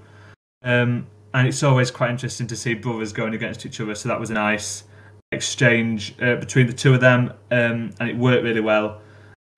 Um, 0.64 1.08
and 1.34 1.48
it's 1.48 1.62
always 1.62 1.92
quite 1.92 2.10
interesting 2.10 2.48
to 2.48 2.56
see 2.56 2.74
brothers 2.74 3.14
going 3.14 3.34
against 3.34 3.66
each 3.66 3.80
other. 3.80 3.94
So 3.94 4.10
that 4.10 4.20
was 4.20 4.32
a 4.32 4.34
nice 4.34 4.86
exchange 5.32 6.16
uh, 6.22 6.36
between 6.38 6.68
the 6.68 6.74
two 6.74 6.94
of 6.94 7.02
them, 7.02 7.32
um, 7.52 7.92
and 8.00 8.10
it 8.10 8.18
worked 8.18 8.44
really 8.44 8.62
well. 8.62 9.02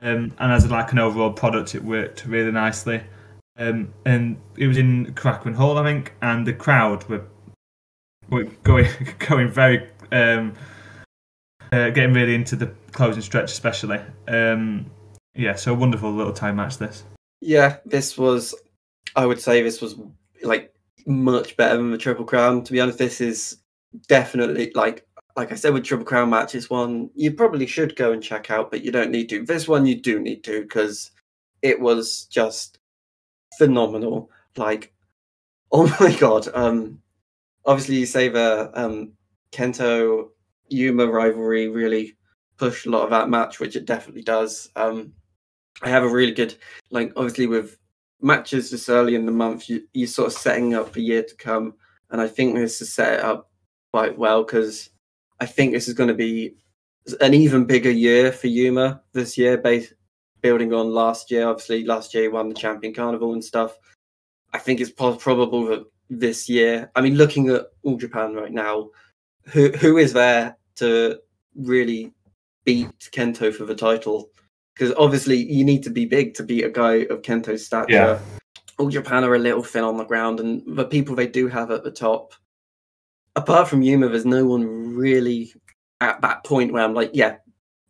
Um, 0.01 0.33
and 0.39 0.51
as 0.51 0.69
like 0.69 0.91
an 0.91 0.99
overall 0.99 1.33
product, 1.33 1.75
it 1.75 1.83
worked 1.83 2.25
really 2.25 2.51
nicely. 2.51 3.01
Um, 3.57 3.93
and 4.05 4.37
it 4.57 4.67
was 4.67 4.77
in 4.77 5.13
Korakuen 5.13 5.55
Hall, 5.55 5.77
I 5.77 5.83
think, 5.83 6.13
and 6.21 6.47
the 6.47 6.53
crowd 6.53 7.03
were 7.09 7.25
were 8.29 8.45
going 8.63 8.89
going 9.19 9.49
very 9.49 9.89
um, 10.11 10.53
uh, 11.71 11.89
getting 11.89 12.13
really 12.13 12.35
into 12.35 12.55
the 12.55 12.67
closing 12.91 13.21
stretch, 13.21 13.51
especially. 13.51 13.99
Um, 14.27 14.89
yeah, 15.35 15.55
so 15.55 15.73
a 15.73 15.75
wonderful 15.75 16.11
little 16.11 16.33
time 16.33 16.55
match. 16.55 16.77
This. 16.77 17.03
Yeah, 17.41 17.77
this 17.85 18.17
was. 18.17 18.55
I 19.15 19.25
would 19.25 19.41
say 19.41 19.61
this 19.61 19.81
was 19.81 19.95
like 20.43 20.73
much 21.05 21.57
better 21.57 21.77
than 21.77 21.91
the 21.91 21.97
Triple 21.97 22.25
Crown. 22.25 22.63
To 22.63 22.71
be 22.71 22.79
honest, 22.79 22.97
this 22.97 23.19
is 23.19 23.57
definitely 24.07 24.71
like 24.75 25.05
like 25.39 25.53
I 25.53 25.55
said 25.55 25.73
with 25.73 25.85
Triple 25.85 26.05
Crown 26.05 26.29
matches, 26.29 26.69
one 26.69 27.09
you 27.15 27.31
probably 27.31 27.65
should 27.65 27.95
go 27.95 28.11
and 28.11 28.21
check 28.21 28.51
out, 28.51 28.69
but 28.69 28.83
you 28.83 28.91
don't 28.91 29.09
need 29.09 29.29
to. 29.29 29.45
This 29.45 29.69
one 29.69 29.85
you 29.85 29.95
do 29.95 30.19
need 30.19 30.43
to 30.43 30.63
because 30.63 31.11
it 31.61 31.79
was 31.79 32.25
just 32.25 32.79
phenomenal. 33.57 34.29
Like, 34.57 34.93
oh 35.71 35.95
my 36.01 36.13
god! 36.17 36.49
Um, 36.53 36.99
obviously 37.65 37.95
you 37.95 38.05
say 38.05 38.27
the 38.27 38.69
um 38.73 39.13
Kento 39.53 40.27
Yuma 40.67 41.07
rivalry 41.07 41.69
really 41.69 42.17
pushed 42.57 42.85
a 42.85 42.89
lot 42.89 43.03
of 43.03 43.09
that 43.11 43.29
match, 43.29 43.61
which 43.61 43.77
it 43.77 43.85
definitely 43.85 44.23
does. 44.23 44.69
Um, 44.75 45.13
I 45.81 45.87
have 45.87 46.03
a 46.03 46.09
really 46.09 46.33
good 46.33 46.53
like 46.91 47.13
obviously 47.15 47.47
with 47.47 47.77
matches 48.21 48.71
this 48.71 48.89
early 48.89 49.15
in 49.15 49.25
the 49.25 49.31
month, 49.31 49.69
you, 49.69 49.83
you're 49.93 50.05
sort 50.05 50.27
of 50.27 50.33
setting 50.33 50.73
up 50.73 50.97
a 50.97 51.01
year 51.01 51.23
to 51.23 51.35
come, 51.37 51.75
and 52.09 52.19
I 52.19 52.27
think 52.27 52.55
this 52.55 52.81
is 52.81 52.93
set 52.93 53.19
it 53.19 53.23
up 53.23 53.49
quite 53.93 54.17
well 54.17 54.43
because 54.43 54.89
I 55.39 55.45
think 55.45 55.71
this 55.71 55.87
is 55.87 55.93
going 55.93 56.09
to 56.09 56.13
be 56.13 56.55
an 57.21 57.33
even 57.33 57.65
bigger 57.65 57.91
year 57.91 58.31
for 58.31 58.47
Yuma 58.47 59.01
this 59.13 59.37
year, 59.37 59.57
based 59.57 59.93
building 60.41 60.73
on 60.73 60.91
last 60.91 61.31
year. 61.31 61.47
Obviously, 61.47 61.85
last 61.85 62.13
year 62.13 62.23
he 62.23 62.29
won 62.29 62.49
the 62.49 62.55
Champion 62.55 62.93
Carnival 62.93 63.33
and 63.33 63.43
stuff. 63.43 63.77
I 64.53 64.57
think 64.57 64.81
it's 64.81 64.91
probable 64.91 65.65
that 65.67 65.85
this 66.09 66.49
year, 66.49 66.91
I 66.95 67.01
mean, 67.01 67.15
looking 67.15 67.49
at 67.49 67.67
All 67.83 67.97
Japan 67.97 68.33
right 68.33 68.51
now, 68.51 68.89
who 69.45 69.71
who 69.71 69.97
is 69.97 70.13
there 70.13 70.57
to 70.75 71.19
really 71.55 72.13
beat 72.65 72.89
Kento 73.11 73.53
for 73.53 73.65
the 73.65 73.75
title? 73.75 74.29
Because 74.73 74.93
obviously, 74.97 75.37
you 75.37 75.63
need 75.63 75.83
to 75.83 75.89
be 75.89 76.05
big 76.05 76.33
to 76.35 76.43
beat 76.43 76.63
a 76.63 76.69
guy 76.69 77.05
of 77.09 77.21
Kento's 77.21 77.65
stature. 77.65 77.93
Yeah. 77.93 78.19
All 78.77 78.89
Japan 78.89 79.23
are 79.25 79.35
a 79.35 79.39
little 79.39 79.63
thin 79.63 79.83
on 79.83 79.97
the 79.97 80.05
ground, 80.05 80.39
and 80.39 80.63
the 80.65 80.85
people 80.85 81.15
they 81.15 81.27
do 81.27 81.47
have 81.47 81.71
at 81.71 81.83
the 81.83 81.91
top 81.91 82.33
apart 83.35 83.67
from 83.67 83.81
Yuma, 83.81 84.09
there's 84.09 84.25
no 84.25 84.45
one 84.45 84.88
really 84.99 85.53
at 86.01 86.21
that 86.21 86.43
point 86.43 86.73
where 86.73 86.83
I'm 86.83 86.93
like, 86.93 87.11
yeah, 87.13 87.37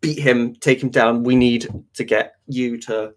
beat 0.01 0.19
him, 0.19 0.55
take 0.55 0.81
him 0.81 0.89
down. 0.89 1.23
We 1.23 1.35
need 1.35 1.67
to 1.95 2.03
get 2.03 2.35
you 2.47 2.77
to 2.81 3.13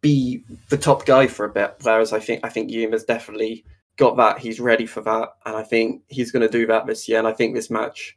be 0.00 0.44
the 0.68 0.76
top 0.76 1.06
guy 1.06 1.26
for 1.26 1.44
a 1.44 1.52
bit. 1.52 1.76
Whereas 1.82 2.12
I 2.12 2.20
think 2.20 2.44
I 2.44 2.48
think 2.48 2.70
Yuma's 2.70 3.04
definitely 3.04 3.64
got 3.96 4.16
that. 4.16 4.38
He's 4.38 4.60
ready 4.60 4.86
for 4.86 5.00
that, 5.02 5.30
and 5.44 5.56
I 5.56 5.62
think 5.62 6.02
he's 6.08 6.32
going 6.32 6.46
to 6.46 6.58
do 6.58 6.66
that 6.66 6.86
this 6.86 7.08
year. 7.08 7.18
And 7.18 7.28
I 7.28 7.32
think 7.32 7.54
this 7.54 7.70
match 7.70 8.16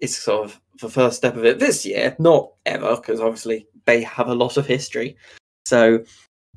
is 0.00 0.16
sort 0.16 0.44
of 0.44 0.60
the 0.80 0.88
first 0.88 1.18
step 1.18 1.36
of 1.36 1.44
it 1.44 1.58
this 1.58 1.84
year, 1.84 2.16
not 2.18 2.52
ever, 2.66 2.96
because 2.96 3.20
obviously 3.20 3.66
they 3.84 4.02
have 4.02 4.28
a 4.28 4.34
lot 4.34 4.56
of 4.56 4.66
history. 4.66 5.16
So 5.66 6.04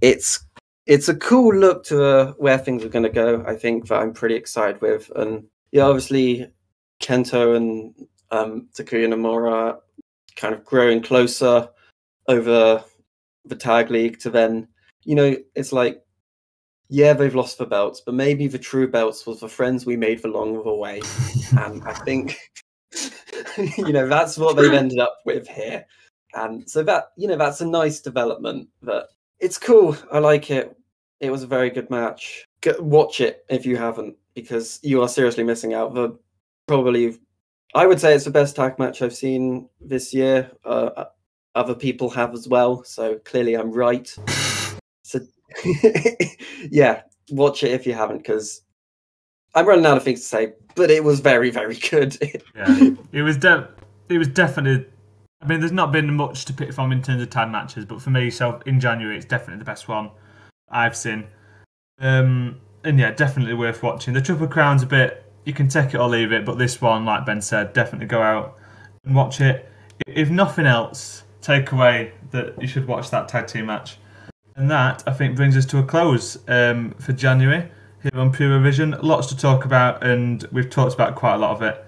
it's 0.01 0.45
it's 0.85 1.09
a 1.09 1.15
cool 1.15 1.55
look 1.55 1.85
to 1.85 2.03
uh, 2.03 2.33
where 2.33 2.57
things 2.57 2.83
are 2.83 2.89
going 2.89 3.03
to 3.03 3.09
go. 3.09 3.43
I 3.47 3.55
think 3.55 3.87
that 3.87 3.99
I'm 3.99 4.13
pretty 4.13 4.35
excited 4.35 4.81
with, 4.81 5.09
and 5.15 5.45
yeah, 5.71 5.83
obviously 5.83 6.47
Kento 7.03 7.55
and 7.55 7.93
um, 8.31 8.69
Takuya 8.73 9.07
Nomura 9.07 9.77
kind 10.35 10.53
of 10.53 10.65
growing 10.65 11.01
closer 11.01 11.69
over 12.27 12.83
the 13.45 13.55
tag 13.55 13.91
league 13.91 14.19
to 14.19 14.29
then, 14.29 14.67
you 15.03 15.15
know, 15.15 15.35
it's 15.55 15.71
like, 15.73 16.01
yeah, 16.89 17.13
they've 17.13 17.35
lost 17.35 17.57
the 17.57 17.65
belts, 17.65 18.01
but 18.05 18.13
maybe 18.13 18.47
the 18.47 18.57
true 18.57 18.87
belts 18.87 19.25
was 19.25 19.39
the 19.39 19.49
friends 19.49 19.85
we 19.85 19.97
made 19.97 20.23
along 20.23 20.63
the 20.63 20.73
way. 20.73 21.01
and 21.59 21.83
I 21.83 21.93
think, 21.93 22.37
you 23.77 23.93
know, 23.93 24.07
that's 24.07 24.37
what 24.37 24.55
they've 24.55 24.73
ended 24.73 24.99
up 24.99 25.17
with 25.25 25.47
here. 25.47 25.85
And 26.35 26.67
so 26.69 26.83
that, 26.83 27.09
you 27.17 27.27
know, 27.27 27.37
that's 27.37 27.61
a 27.61 27.65
nice 27.65 27.99
development, 27.99 28.69
but 28.81 29.09
it's 29.39 29.57
cool. 29.57 29.97
I 30.11 30.19
like 30.19 30.49
it. 30.49 30.75
It 31.19 31.31
was 31.31 31.43
a 31.43 31.47
very 31.47 31.69
good 31.69 31.89
match. 31.89 32.45
Go, 32.61 32.75
watch 32.79 33.21
it 33.21 33.45
if 33.49 33.65
you 33.65 33.77
haven't 33.77 34.15
because 34.33 34.79
you 34.83 35.01
are 35.01 35.07
seriously 35.07 35.43
missing 35.43 35.73
out. 35.73 35.93
The 35.93 36.17
probably, 36.67 37.17
I 37.75 37.87
would 37.87 37.99
say 37.99 38.13
it's 38.13 38.25
the 38.25 38.31
best 38.31 38.55
tag 38.55 38.79
match 38.79 39.01
I've 39.01 39.15
seen 39.15 39.69
this 39.81 40.13
year. 40.13 40.51
Uh, 40.65 40.89
uh 40.95 41.05
other 41.55 41.75
people 41.75 42.09
have 42.09 42.33
as 42.33 42.47
well, 42.47 42.83
so 42.83 43.19
clearly 43.25 43.53
I'm 43.53 43.71
right. 43.71 44.07
so, 45.03 45.19
yeah, 46.71 47.03
watch 47.29 47.63
it 47.63 47.71
if 47.71 47.85
you 47.85 47.93
haven't, 47.93 48.17
because 48.17 48.61
I'm 49.55 49.67
running 49.67 49.85
out 49.85 49.97
of 49.97 50.03
things 50.03 50.21
to 50.21 50.25
say. 50.25 50.53
But 50.75 50.89
it 50.89 51.03
was 51.03 51.19
very, 51.19 51.51
very 51.51 51.75
good. 51.75 52.17
yeah, 52.55 52.89
it 53.11 53.21
was. 53.21 53.37
De- 53.37 53.69
it 54.09 54.17
was 54.17 54.27
definitely. 54.27 54.85
I 55.41 55.45
mean, 55.45 55.59
there's 55.59 55.71
not 55.71 55.91
been 55.91 56.11
much 56.13 56.45
to 56.45 56.53
pick 56.53 56.73
from 56.73 56.91
in 56.91 57.01
terms 57.01 57.21
of 57.21 57.29
tag 57.29 57.51
matches, 57.51 57.85
but 57.85 58.01
for 58.01 58.09
me, 58.09 58.29
so 58.29 58.61
in 58.65 58.79
January, 58.79 59.17
it's 59.17 59.25
definitely 59.25 59.59
the 59.59 59.65
best 59.65 59.87
one 59.87 60.09
I've 60.69 60.95
seen. 60.95 61.27
Um, 61.99 62.59
and 62.83 62.99
yeah, 62.99 63.11
definitely 63.11 63.53
worth 63.53 63.83
watching. 63.83 64.13
The 64.13 64.21
Triple 64.21 64.47
Crown's 64.47 64.83
a 64.83 64.87
bit 64.87 65.22
you 65.45 65.53
can 65.53 65.67
take 65.67 65.93
it 65.93 65.97
or 65.97 66.07
leave 66.07 66.31
it, 66.31 66.45
but 66.45 66.57
this 66.57 66.81
one, 66.81 67.05
like 67.05 67.25
Ben 67.25 67.41
said, 67.41 67.73
definitely 67.73 68.07
go 68.07 68.21
out 68.21 68.57
and 69.05 69.15
watch 69.15 69.41
it. 69.41 69.69
If 70.07 70.29
nothing 70.29 70.65
else, 70.65 71.23
take 71.41 71.71
away 71.71 72.13
that 72.31 72.59
you 72.61 72.67
should 72.67 72.87
watch 72.87 73.09
that 73.11 73.27
tag 73.27 73.47
team 73.47 73.67
match. 73.67 73.97
And 74.55 74.69
that 74.69 75.03
I 75.07 75.13
think 75.13 75.35
brings 75.35 75.57
us 75.57 75.65
to 75.67 75.79
a 75.79 75.83
close 75.83 76.37
um, 76.47 76.91
for 76.99 77.13
January 77.13 77.69
here 78.01 78.11
on 78.19 78.31
Pure 78.31 78.59
Vision. 78.59 78.95
Lots 79.01 79.27
to 79.27 79.37
talk 79.37 79.65
about, 79.65 80.03
and 80.05 80.47
we've 80.51 80.69
talked 80.69 80.93
about 80.93 81.15
quite 81.15 81.35
a 81.35 81.37
lot 81.37 81.51
of 81.55 81.61
it. 81.61 81.85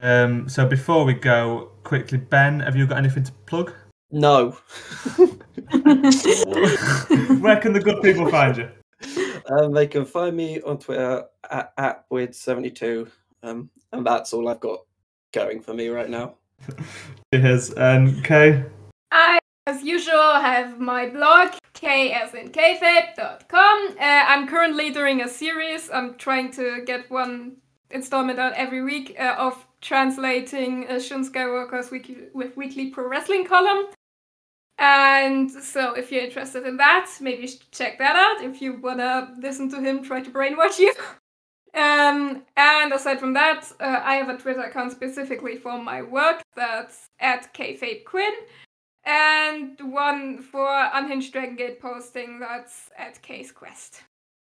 Um, 0.00 0.48
so 0.48 0.66
before 0.66 1.04
we 1.04 1.14
go, 1.14 1.70
quickly, 1.84 2.18
Ben, 2.18 2.60
have 2.60 2.76
you 2.76 2.86
got 2.86 2.98
anything 2.98 3.24
to 3.24 3.32
plug? 3.46 3.72
No. 4.10 4.50
Where 7.40 7.56
can 7.56 7.72
the 7.72 7.80
good 7.82 8.02
people 8.02 8.30
find 8.30 8.56
you? 8.56 8.68
Um, 9.50 9.72
they 9.72 9.86
can 9.86 10.04
find 10.04 10.36
me 10.36 10.60
on 10.62 10.78
Twitter 10.78 11.24
at, 11.50 11.72
at 11.78 12.08
Weird72. 12.10 13.10
Um, 13.42 13.70
and 13.92 14.06
that's 14.06 14.32
all 14.32 14.48
I've 14.48 14.60
got 14.60 14.80
going 15.32 15.60
for 15.60 15.74
me 15.74 15.88
right 15.88 16.10
now. 16.10 16.34
Cheers. 17.34 17.70
And 17.72 18.22
Kay? 18.24 18.64
I, 19.10 19.38
as 19.66 19.82
usual, 19.82 20.34
have 20.34 20.80
my 20.80 21.08
blog, 21.08 21.54
k 21.72 22.12
as 22.12 22.34
in 22.34 22.50
kfabe.com. 22.50 23.88
Uh, 23.90 23.94
I'm 24.00 24.48
currently 24.48 24.90
doing 24.90 25.22
a 25.22 25.28
series. 25.28 25.90
I'm 25.90 26.16
trying 26.16 26.50
to 26.52 26.82
get 26.84 27.10
one 27.10 27.56
installment 27.90 28.38
out 28.38 28.52
every 28.54 28.82
week 28.82 29.16
uh, 29.18 29.36
of 29.38 29.66
translating 29.80 30.86
uh, 30.88 30.98
Shun 30.98 31.28
Skywalker's 31.28 31.90
weekly, 31.90 32.28
with 32.34 32.56
weekly 32.56 32.90
pro 32.90 33.08
wrestling 33.08 33.46
column. 33.46 33.86
And 34.78 35.50
so, 35.50 35.94
if 35.94 36.12
you're 36.12 36.24
interested 36.24 36.64
in 36.64 36.76
that, 36.76 37.10
maybe 37.20 37.42
you 37.42 37.48
should 37.48 37.70
check 37.72 37.98
that 37.98 38.14
out. 38.14 38.44
If 38.44 38.62
you 38.62 38.74
wanna 38.80 39.34
listen 39.40 39.68
to 39.70 39.80
him 39.80 40.02
try 40.02 40.20
to 40.20 40.30
brainwash 40.30 40.78
you. 40.78 40.94
Um, 41.74 42.44
and 42.56 42.92
aside 42.92 43.20
from 43.20 43.34
that, 43.34 43.70
uh, 43.80 44.00
I 44.02 44.14
have 44.14 44.28
a 44.28 44.38
Twitter 44.38 44.62
account 44.62 44.92
specifically 44.92 45.56
for 45.56 45.80
my 45.80 46.02
work. 46.02 46.42
That's 46.56 47.08
at 47.20 47.52
kfabequinn. 47.54 48.32
And 49.04 49.78
one 49.80 50.42
for 50.42 50.68
Unhinged 50.92 51.32
Dragon 51.32 51.56
Gate 51.56 51.80
posting. 51.80 52.40
That's 52.40 52.90
at 52.96 53.20
Case 53.22 53.52
Quest. 53.52 54.02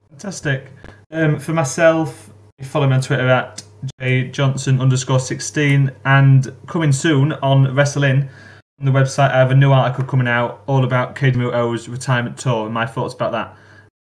Fantastic. 0.09 0.72
Um, 1.11 1.39
for 1.39 1.53
myself, 1.53 2.32
follow 2.61 2.88
me 2.88 2.95
on 2.95 3.01
Twitter 3.01 3.28
at 3.28 3.63
jjohnson 3.99 4.80
underscore 4.80 5.19
16 5.19 5.91
and 6.05 6.55
coming 6.67 6.91
soon 6.91 7.34
on 7.34 7.74
Wrestle 7.74 8.03
In 8.03 8.30
on 8.82 8.91
the 8.91 8.99
website 8.99 9.32
I 9.32 9.38
have 9.38 9.51
a 9.51 9.55
new 9.55 9.71
article 9.71 10.03
coming 10.03 10.27
out 10.27 10.63
all 10.65 10.84
about 10.84 11.15
Keiji 11.15 11.36
Muto's 11.36 11.88
retirement 11.88 12.38
tour 12.38 12.65
and 12.65 12.73
my 12.73 12.88
thoughts 12.88 13.13
about 13.13 13.32
that. 13.32 13.55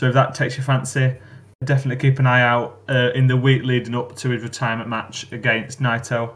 So 0.00 0.08
if 0.08 0.14
that 0.14 0.34
takes 0.34 0.56
your 0.56 0.64
fancy, 0.64 1.16
definitely 1.64 1.96
keep 1.96 2.18
an 2.18 2.26
eye 2.26 2.42
out 2.42 2.82
uh, 2.88 3.10
in 3.14 3.26
the 3.26 3.36
week 3.38 3.62
leading 3.62 3.94
up 3.94 4.14
to 4.16 4.28
his 4.28 4.42
retirement 4.42 4.90
match 4.90 5.32
against 5.32 5.80
Naito. 5.80 6.34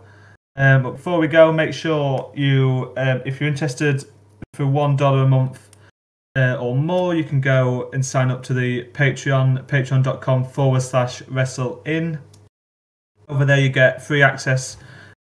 Um, 0.56 0.82
but 0.82 0.92
before 0.92 1.18
we 1.18 1.28
go, 1.28 1.52
make 1.52 1.74
sure 1.74 2.32
you, 2.34 2.94
um, 2.96 3.20
if 3.26 3.40
you're 3.40 3.48
interested 3.48 4.04
for 4.54 4.66
one 4.66 4.96
dollar 4.96 5.24
a 5.24 5.28
month 5.28 5.68
uh, 6.34 6.56
or 6.58 6.74
more, 6.74 7.14
you 7.14 7.24
can 7.24 7.42
go 7.42 7.90
and 7.92 8.04
sign 8.04 8.30
up 8.30 8.42
to 8.44 8.54
the 8.54 8.84
Patreon, 8.84 9.66
patreon.com 9.66 10.44
forward 10.44 10.80
slash 10.80 11.20
wrestle 11.28 11.82
in. 11.84 12.18
Over 13.28 13.44
there, 13.44 13.60
you 13.60 13.68
get 13.68 14.02
free 14.02 14.22
access, 14.22 14.78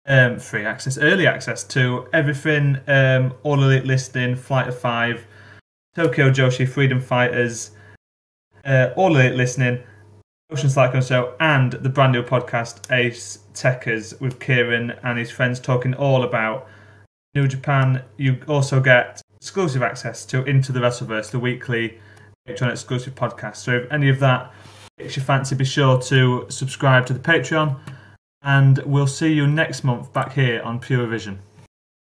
um, 0.06 0.38
free 0.38 0.64
access, 0.64 0.98
early 0.98 1.26
access 1.26 1.64
to 1.64 2.06
everything, 2.12 2.78
um, 2.86 3.34
all 3.42 3.62
elite 3.62 3.84
listening, 3.84 4.36
Flight 4.36 4.68
of 4.68 4.78
Five, 4.78 5.26
Tokyo 5.94 6.30
Joshi, 6.30 6.68
Freedom 6.68 7.00
Fighters, 7.00 7.70
uh, 8.64 8.90
all 8.96 9.16
elite 9.16 9.36
listening, 9.36 9.82
Ocean 10.50 10.68
Cyclone 10.68 11.02
Show, 11.02 11.34
and 11.40 11.72
the 11.72 11.88
brand 11.88 12.12
new 12.12 12.22
podcast 12.22 12.92
Ace 12.92 13.38
Techers 13.54 14.20
with 14.20 14.40
Kieran 14.40 14.92
and 15.02 15.18
his 15.18 15.30
friends 15.30 15.58
talking 15.60 15.94
all 15.94 16.22
about 16.22 16.68
New 17.34 17.48
Japan. 17.48 18.02
You 18.16 18.38
also 18.46 18.80
get 18.80 19.22
exclusive 19.36 19.82
access 19.82 20.24
to 20.26 20.44
Into 20.44 20.72
the 20.72 20.80
Wrestleverse, 20.80 21.30
the 21.30 21.38
weekly 21.38 21.98
Patreon 22.48 22.70
exclusive 22.70 23.14
podcast. 23.14 23.56
So 23.56 23.76
if 23.76 23.92
any 23.92 24.08
of 24.10 24.20
that 24.20 24.52
takes 24.98 25.16
your 25.16 25.24
fancy, 25.24 25.54
be 25.54 25.64
sure 25.64 26.00
to 26.02 26.46
subscribe 26.50 27.06
to 27.06 27.12
the 27.14 27.18
Patreon. 27.18 27.78
And 28.44 28.78
we'll 28.84 29.06
see 29.06 29.32
you 29.32 29.46
next 29.46 29.84
month 29.84 30.12
back 30.12 30.34
here 30.34 30.60
on 30.62 30.78
Pure 30.78 31.06
Vision. 31.06 31.40